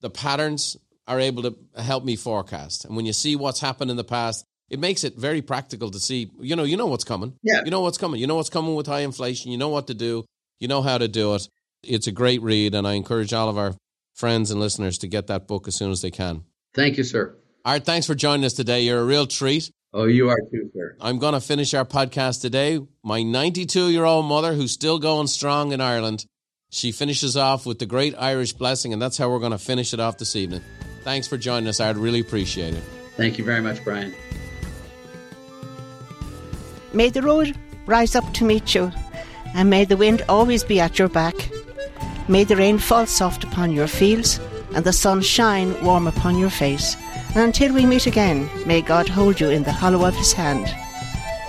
the 0.00 0.08
patterns 0.08 0.78
are 1.06 1.20
able 1.20 1.42
to 1.42 1.56
help 1.76 2.02
me 2.02 2.16
forecast. 2.16 2.86
And 2.86 2.96
when 2.96 3.04
you 3.04 3.12
see 3.12 3.36
what's 3.36 3.60
happened 3.60 3.90
in 3.90 3.98
the 3.98 4.04
past, 4.04 4.46
it 4.70 4.78
makes 4.78 5.04
it 5.04 5.16
very 5.16 5.42
practical 5.42 5.90
to 5.90 6.00
see, 6.00 6.30
you 6.40 6.56
know, 6.56 6.64
you 6.64 6.78
know 6.78 6.86
what's 6.86 7.04
coming. 7.04 7.34
Yeah. 7.42 7.60
You 7.66 7.70
know 7.70 7.82
what's 7.82 7.98
coming. 7.98 8.18
You 8.18 8.26
know 8.26 8.36
what's 8.36 8.48
coming 8.48 8.74
with 8.74 8.86
high 8.86 9.00
inflation. 9.00 9.52
You 9.52 9.58
know 9.58 9.68
what 9.68 9.88
to 9.88 9.94
do. 9.94 10.24
You 10.58 10.68
know 10.68 10.80
how 10.80 10.96
to 10.96 11.06
do 11.06 11.34
it. 11.34 11.46
It's 11.82 12.06
a 12.06 12.12
great 12.12 12.40
read, 12.40 12.74
and 12.74 12.86
I 12.86 12.94
encourage 12.94 13.34
all 13.34 13.50
of 13.50 13.58
our 13.58 13.74
friends 14.14 14.50
and 14.50 14.58
listeners 14.58 14.96
to 14.98 15.08
get 15.08 15.26
that 15.26 15.46
book 15.46 15.68
as 15.68 15.74
soon 15.74 15.90
as 15.90 16.00
they 16.00 16.10
can. 16.10 16.44
Thank 16.74 16.96
you, 16.96 17.04
sir. 17.04 17.36
Art, 17.64 17.84
thanks 17.84 18.06
for 18.06 18.14
joining 18.14 18.46
us 18.46 18.54
today. 18.54 18.82
You're 18.82 19.00
a 19.00 19.04
real 19.04 19.26
treat. 19.26 19.70
Oh, 19.94 20.04
you 20.04 20.30
are 20.30 20.40
too, 20.50 20.70
sir. 20.74 20.96
I'm 21.00 21.18
going 21.18 21.34
to 21.34 21.40
finish 21.40 21.74
our 21.74 21.84
podcast 21.84 22.40
today. 22.40 22.80
My 23.02 23.22
92 23.22 23.90
year 23.90 24.04
old 24.04 24.24
mother, 24.24 24.54
who's 24.54 24.72
still 24.72 24.98
going 24.98 25.26
strong 25.26 25.72
in 25.72 25.82
Ireland, 25.82 26.24
she 26.70 26.92
finishes 26.92 27.36
off 27.36 27.66
with 27.66 27.78
the 27.78 27.84
great 27.84 28.14
Irish 28.18 28.54
blessing, 28.54 28.94
and 28.94 29.02
that's 29.02 29.18
how 29.18 29.28
we're 29.28 29.38
going 29.38 29.52
to 29.52 29.58
finish 29.58 29.92
it 29.92 30.00
off 30.00 30.16
this 30.16 30.34
evening. 30.34 30.62
Thanks 31.04 31.28
for 31.28 31.36
joining 31.36 31.68
us. 31.68 31.78
I'd 31.78 31.98
really 31.98 32.20
appreciate 32.20 32.72
it. 32.72 32.82
Thank 33.18 33.36
you 33.36 33.44
very 33.44 33.60
much, 33.60 33.84
Brian. 33.84 34.14
May 36.94 37.10
the 37.10 37.20
road 37.20 37.54
rise 37.84 38.16
up 38.16 38.32
to 38.34 38.44
meet 38.44 38.74
you, 38.74 38.90
and 39.54 39.68
may 39.68 39.84
the 39.84 39.98
wind 39.98 40.22
always 40.26 40.64
be 40.64 40.80
at 40.80 40.98
your 40.98 41.08
back. 41.08 41.34
May 42.28 42.44
the 42.44 42.56
rain 42.56 42.78
fall 42.78 43.04
soft 43.04 43.44
upon 43.44 43.72
your 43.72 43.88
fields, 43.88 44.40
and 44.74 44.86
the 44.86 44.92
sun 44.94 45.20
shine 45.20 45.84
warm 45.84 46.06
upon 46.06 46.38
your 46.38 46.50
face. 46.50 46.96
Until 47.34 47.72
we 47.72 47.86
meet 47.86 48.06
again, 48.06 48.48
may 48.66 48.82
God 48.82 49.08
hold 49.08 49.40
you 49.40 49.48
in 49.48 49.62
the 49.62 49.72
hollow 49.72 50.06
of 50.06 50.14
his 50.14 50.32
hand. 50.32 50.68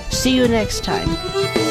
See 0.10 0.36
you 0.36 0.48
next 0.48 0.84
time. 0.84 1.63